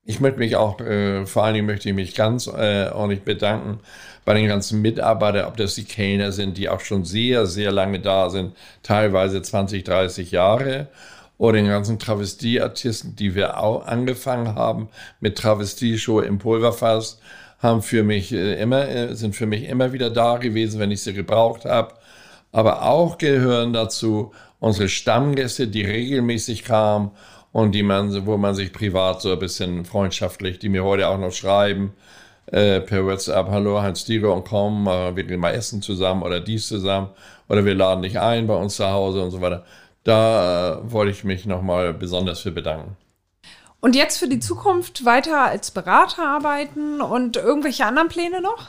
Ich 0.04 0.20
möchte 0.20 0.38
mich 0.38 0.56
auch, 0.56 0.80
äh, 0.80 1.26
vor 1.26 1.44
allen 1.44 1.54
Dingen 1.54 1.66
möchte 1.66 1.88
ich 1.88 1.94
mich 1.94 2.14
ganz 2.14 2.46
äh, 2.46 2.88
ordentlich 2.92 3.22
bedanken 3.22 3.80
bei 4.24 4.34
den 4.34 4.48
ganzen 4.48 4.80
Mitarbeitern, 4.82 5.46
ob 5.46 5.56
das 5.56 5.74
die 5.74 5.84
Kellner 5.84 6.32
sind, 6.32 6.56
die 6.56 6.68
auch 6.68 6.80
schon 6.80 7.04
sehr, 7.04 7.46
sehr 7.46 7.72
lange 7.72 8.00
da 8.00 8.30
sind, 8.30 8.54
teilweise 8.82 9.42
20, 9.42 9.84
30 9.84 10.30
Jahre, 10.30 10.88
oder 11.40 11.54
den 11.54 11.68
ganzen 11.68 11.98
Travestieartisten, 11.98 13.16
die 13.16 13.34
wir 13.34 13.58
auch 13.58 13.86
angefangen 13.86 14.56
haben 14.56 14.90
mit 15.20 15.38
Travestieshow 15.38 16.20
im 16.20 16.38
Pulverfass, 16.38 17.18
haben 17.60 17.80
für 17.80 18.02
mich 18.02 18.30
äh, 18.30 18.60
immer, 18.60 18.86
äh, 18.86 19.14
sind 19.16 19.34
für 19.34 19.46
mich 19.46 19.64
immer 19.64 19.94
wieder 19.94 20.10
da 20.10 20.36
gewesen, 20.36 20.78
wenn 20.78 20.90
ich 20.90 21.02
sie 21.02 21.14
gebraucht 21.14 21.64
habe. 21.64 21.94
Aber 22.52 22.82
auch 22.82 23.16
gehören 23.16 23.72
dazu 23.72 24.32
unsere 24.58 24.90
Stammgäste, 24.90 25.66
die 25.66 25.80
regelmäßig 25.80 26.62
kamen 26.62 27.10
und 27.52 27.72
die 27.72 27.84
man, 27.84 28.26
wo 28.26 28.36
man 28.36 28.54
sich 28.54 28.70
privat 28.70 29.22
so 29.22 29.32
ein 29.32 29.38
bisschen 29.38 29.86
freundschaftlich, 29.86 30.58
die 30.58 30.68
mir 30.68 30.84
heute 30.84 31.08
auch 31.08 31.18
noch 31.18 31.32
schreiben, 31.32 31.94
äh, 32.52 32.80
per 32.80 33.06
WhatsApp, 33.06 33.48
hallo 33.48 33.80
Heinz 33.80 34.04
Dieger 34.04 34.34
und 34.34 34.44
komm, 34.44 34.86
äh, 34.86 35.16
wir 35.16 35.24
gehen 35.24 35.40
mal 35.40 35.54
essen 35.54 35.80
zusammen 35.80 36.22
oder 36.22 36.38
dies 36.38 36.68
zusammen 36.68 37.08
oder 37.48 37.64
wir 37.64 37.74
laden 37.74 38.02
dich 38.02 38.20
ein 38.20 38.46
bei 38.46 38.56
uns 38.56 38.76
zu 38.76 38.86
Hause 38.90 39.22
und 39.22 39.30
so 39.30 39.40
weiter. 39.40 39.64
Da 40.04 40.78
äh, 40.78 40.92
wollte 40.92 41.12
ich 41.12 41.24
mich 41.24 41.46
nochmal 41.46 41.92
besonders 41.92 42.40
für 42.40 42.50
bedanken. 42.50 42.96
Und 43.80 43.96
jetzt 43.96 44.18
für 44.18 44.28
die 44.28 44.40
Zukunft 44.40 45.04
weiter 45.04 45.46
als 45.46 45.70
Berater 45.70 46.22
arbeiten 46.22 47.00
und 47.00 47.36
irgendwelche 47.36 47.86
anderen 47.86 48.08
Pläne 48.08 48.42
noch? 48.42 48.68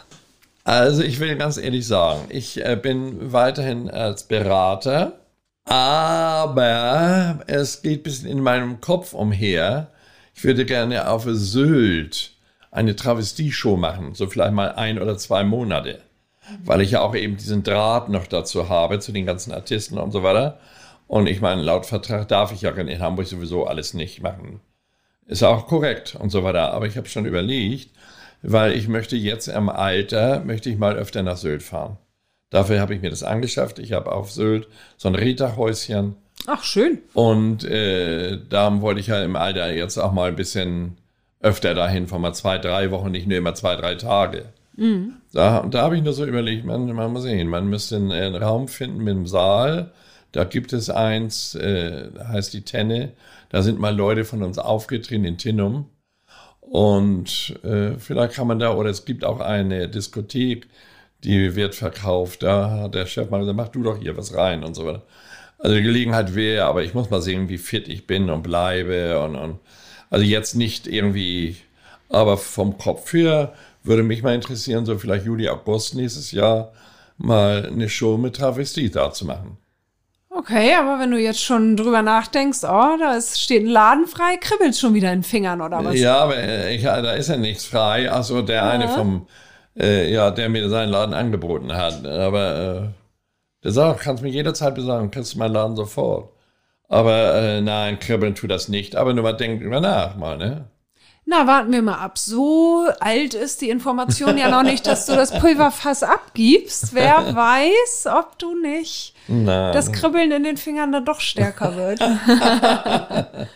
Also 0.63 1.03
ich 1.03 1.19
will 1.19 1.35
ganz 1.37 1.57
ehrlich 1.57 1.87
sagen, 1.87 2.21
ich 2.29 2.63
äh, 2.63 2.77
bin 2.81 3.33
weiterhin 3.33 3.89
als 3.89 4.23
Berater, 4.23 5.19
aber 5.65 7.39
es 7.47 7.81
geht 7.81 8.01
ein 8.01 8.03
bisschen 8.03 8.29
in 8.29 8.41
meinem 8.41 8.79
Kopf 8.79 9.13
umher. 9.13 9.87
Ich 10.33 10.43
würde 10.43 10.65
gerne 10.65 11.09
auf 11.09 11.25
Sylt 11.27 12.33
eine 12.71 12.95
Travestie-Show 12.95 13.75
machen, 13.75 14.13
so 14.13 14.27
vielleicht 14.27 14.53
mal 14.53 14.73
ein 14.73 15.01
oder 15.01 15.17
zwei 15.17 15.43
Monate, 15.43 15.99
weil 16.63 16.81
ich 16.81 16.91
ja 16.91 17.01
auch 17.01 17.15
eben 17.15 17.35
diesen 17.35 17.63
Draht 17.63 18.07
noch 18.07 18.27
dazu 18.27 18.69
habe, 18.69 18.99
zu 18.99 19.11
den 19.11 19.25
ganzen 19.25 19.51
Artisten 19.51 19.97
und 19.97 20.11
so 20.11 20.23
weiter. 20.23 20.59
Und 21.11 21.27
ich 21.27 21.41
meine, 21.41 21.61
laut 21.61 21.85
Vertrag 21.85 22.29
darf 22.29 22.53
ich 22.53 22.61
ja 22.61 22.71
in 22.71 23.01
Hamburg 23.01 23.27
sowieso 23.27 23.65
alles 23.65 23.93
nicht 23.93 24.23
machen. 24.23 24.61
Ist 25.25 25.43
auch 25.43 25.67
korrekt 25.67 26.15
und 26.17 26.29
so 26.29 26.45
weiter. 26.45 26.71
Aber 26.71 26.85
ich 26.85 26.95
habe 26.95 27.09
schon 27.09 27.25
überlegt, 27.25 27.89
weil 28.43 28.71
ich 28.71 28.87
möchte 28.87 29.17
jetzt 29.17 29.49
im 29.49 29.67
Alter, 29.67 30.39
möchte 30.45 30.69
ich 30.69 30.77
mal 30.77 30.95
öfter 30.95 31.21
nach 31.21 31.35
Sylt 31.35 31.63
fahren. 31.63 31.97
Dafür 32.49 32.79
habe 32.79 32.95
ich 32.95 33.01
mir 33.01 33.09
das 33.09 33.23
angeschafft. 33.23 33.77
Ich 33.79 33.91
habe 33.91 34.09
auf 34.09 34.31
Sylt 34.31 34.69
so 34.95 35.09
ein 35.09 35.15
Reddachhäuschen. 35.15 36.15
Ach, 36.47 36.63
schön. 36.63 36.99
Und 37.13 37.65
äh, 37.65 38.39
da 38.49 38.79
wollte 38.79 39.01
ich 39.01 39.07
ja 39.07 39.21
im 39.21 39.35
Alter 39.35 39.69
jetzt 39.73 39.97
auch 39.97 40.13
mal 40.13 40.29
ein 40.29 40.37
bisschen 40.37 40.95
öfter 41.41 41.73
dahin, 41.73 42.07
von 42.07 42.21
mal 42.21 42.31
zwei, 42.31 42.57
drei 42.57 42.89
Wochen, 42.89 43.11
nicht 43.11 43.27
nur 43.27 43.37
immer 43.37 43.53
zwei, 43.53 43.75
drei 43.75 43.95
Tage. 43.95 44.45
Mhm. 44.77 45.15
Da, 45.33 45.57
und 45.57 45.73
da 45.73 45.81
habe 45.81 45.97
ich 45.97 46.03
nur 46.03 46.13
so 46.13 46.25
überlegt, 46.25 46.63
man, 46.63 46.89
man 46.93 47.11
muss 47.11 47.23
sehen, 47.23 47.49
man 47.49 47.67
müsste 47.67 47.97
einen, 47.97 48.13
einen 48.13 48.35
Raum 48.35 48.69
finden 48.69 49.03
mit 49.03 49.13
einem 49.13 49.27
Saal. 49.27 49.91
Da 50.31 50.43
gibt 50.45 50.73
es 50.73 50.89
eins, 50.89 51.55
äh, 51.55 52.09
heißt 52.27 52.53
die 52.53 52.63
Tenne. 52.63 53.13
Da 53.49 53.61
sind 53.61 53.79
mal 53.79 53.95
Leute 53.95 54.25
von 54.25 54.43
uns 54.43 54.57
aufgetreten 54.57 55.25
in 55.25 55.37
Tinnum. 55.37 55.89
Und 56.61 57.59
äh, 57.63 57.97
vielleicht 57.97 58.33
kann 58.35 58.47
man 58.47 58.59
da, 58.59 58.73
oder 58.73 58.89
es 58.89 59.03
gibt 59.05 59.25
auch 59.25 59.41
eine 59.41 59.89
Diskothek, 59.89 60.67
die 61.23 61.55
wird 61.55 61.75
verkauft. 61.75 62.43
Da 62.43 62.71
hat 62.71 62.95
der 62.95 63.05
Chef 63.05 63.29
mal 63.29 63.39
gesagt, 63.39 63.57
mach 63.57 63.67
du 63.67 63.83
doch 63.83 63.97
hier 63.97 64.15
was 64.17 64.33
rein 64.35 64.63
und 64.63 64.75
so 64.75 64.85
weiter. 64.85 65.03
Also 65.59 65.75
die 65.75 65.83
Gelegenheit 65.83 66.33
wäre, 66.33 66.65
aber 66.65 66.83
ich 66.83 66.93
muss 66.93 67.09
mal 67.09 67.21
sehen, 67.21 67.49
wie 67.49 67.57
fit 67.57 67.87
ich 67.87 68.07
bin 68.07 68.29
und 68.29 68.41
bleibe 68.41 69.21
und, 69.21 69.35
und 69.35 69.59
also 70.09 70.25
jetzt 70.25 70.55
nicht 70.55 70.87
irgendwie, 70.87 71.57
aber 72.09 72.37
vom 72.37 72.77
Kopf 72.77 73.13
her 73.13 73.53
würde 73.83 74.03
mich 74.03 74.23
mal 74.23 74.35
interessieren, 74.35 74.85
so 74.85 74.97
vielleicht 74.97 75.25
Juli, 75.25 75.49
August 75.49 75.95
nächstes 75.95 76.31
Jahr 76.31 76.71
mal 77.17 77.67
eine 77.67 77.89
Show 77.89 78.17
mit 78.17 78.35
Travestie 78.37 78.89
da 78.89 79.11
zu 79.11 79.25
machen. 79.25 79.57
Okay, 80.33 80.75
aber 80.75 80.97
wenn 80.97 81.11
du 81.11 81.17
jetzt 81.17 81.43
schon 81.43 81.75
drüber 81.75 82.01
nachdenkst, 82.01 82.63
oh, 82.63 82.95
da 82.97 83.15
ist, 83.17 83.41
steht 83.41 83.63
ein 83.63 83.69
Laden 83.69 84.07
frei, 84.07 84.37
kribbelt 84.37 84.77
schon 84.77 84.93
wieder 84.93 85.11
in 85.11 85.19
den 85.19 85.23
Fingern 85.23 85.61
oder 85.61 85.83
was? 85.83 85.99
Ja, 85.99 86.19
aber 86.19 86.37
äh, 86.37 86.73
ich, 86.73 86.83
da 86.83 87.11
ist 87.11 87.27
ja 87.27 87.35
nichts 87.35 87.65
frei. 87.65 88.09
Also 88.09 88.41
der 88.41 88.55
ja. 88.55 88.69
eine 88.69 88.87
vom, 88.87 89.27
äh, 89.77 90.09
ja, 90.11 90.31
der 90.31 90.47
mir 90.47 90.69
seinen 90.69 90.89
Laden 90.89 91.13
angeboten 91.13 91.73
hat. 91.73 92.05
Aber 92.05 92.55
äh, 92.55 93.63
der 93.63 93.71
sagt, 93.71 93.99
kannst 93.99 94.23
mich 94.23 94.33
jederzeit 94.33 94.73
besagen, 94.73 95.11
kriegst 95.11 95.33
du 95.33 95.37
meinen 95.37 95.53
Laden 95.53 95.75
sofort. 95.75 96.29
Aber 96.87 97.35
äh, 97.35 97.61
nein, 97.61 97.99
kribbeln 97.99 98.33
tut 98.33 98.51
das 98.51 98.69
nicht. 98.69 98.95
Aber 98.95 99.13
nur 99.13 99.23
mal 99.23 99.33
denken 99.33 99.61
drüber 99.61 99.81
nach 99.81 100.15
mal, 100.15 100.37
ne? 100.37 100.65
Na, 101.25 101.45
warten 101.45 101.71
wir 101.71 101.81
mal 101.81 101.99
ab. 101.99 102.17
So 102.17 102.87
alt 102.99 103.35
ist 103.35 103.61
die 103.61 103.69
Information 103.69 104.37
ja 104.37 104.49
noch 104.49 104.63
nicht, 104.63 104.87
dass 104.87 105.05
du 105.05 105.13
das 105.13 105.37
Pulverfass 105.39 106.03
abgibst. 106.03 106.95
Wer 106.95 107.35
weiß, 107.35 108.07
ob 108.07 108.39
du 108.39 108.59
nicht 108.59 109.13
Nein. 109.27 109.71
das 109.71 109.91
Kribbeln 109.91 110.31
in 110.31 110.43
den 110.43 110.57
Fingern 110.57 110.91
dann 110.91 111.05
doch 111.05 111.19
stärker 111.19 111.75
wird. 111.75 111.99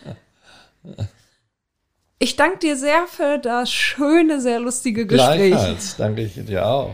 ich 2.19 2.35
danke 2.35 2.59
dir 2.59 2.77
sehr 2.77 3.07
für 3.07 3.39
das 3.39 3.71
schöne, 3.71 4.39
sehr 4.41 4.59
lustige 4.59 5.07
Gespräch. 5.07 5.51
Gleichfalls, 5.51 5.97
danke 5.97 6.21
ich 6.21 6.33
dir 6.45 6.67
auch. 6.67 6.93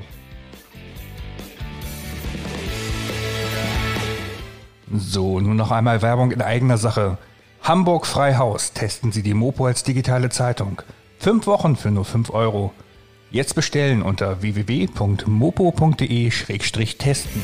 So, 4.94 5.40
nun 5.40 5.58
noch 5.58 5.72
einmal 5.72 6.02
Werbung 6.02 6.32
in 6.32 6.42
eigener 6.42 6.78
Sache. 6.78 7.18
Hamburg 7.64 8.08
Freihaus 8.08 8.74
testen 8.74 9.12
Sie 9.12 9.22
die 9.22 9.36
Mopo 9.36 9.68
als 9.68 9.84
digitale 9.84 10.30
Zeitung. 10.30 10.82
Fünf 11.20 11.46
Wochen 11.46 11.76
für 11.76 11.92
nur 11.92 12.06
fünf 12.06 12.32
Euro. 12.32 12.74
Jetzt 13.30 13.54
bestellen 13.54 14.02
unter 14.02 14.42
www.mopo.de-testen. 14.42 17.42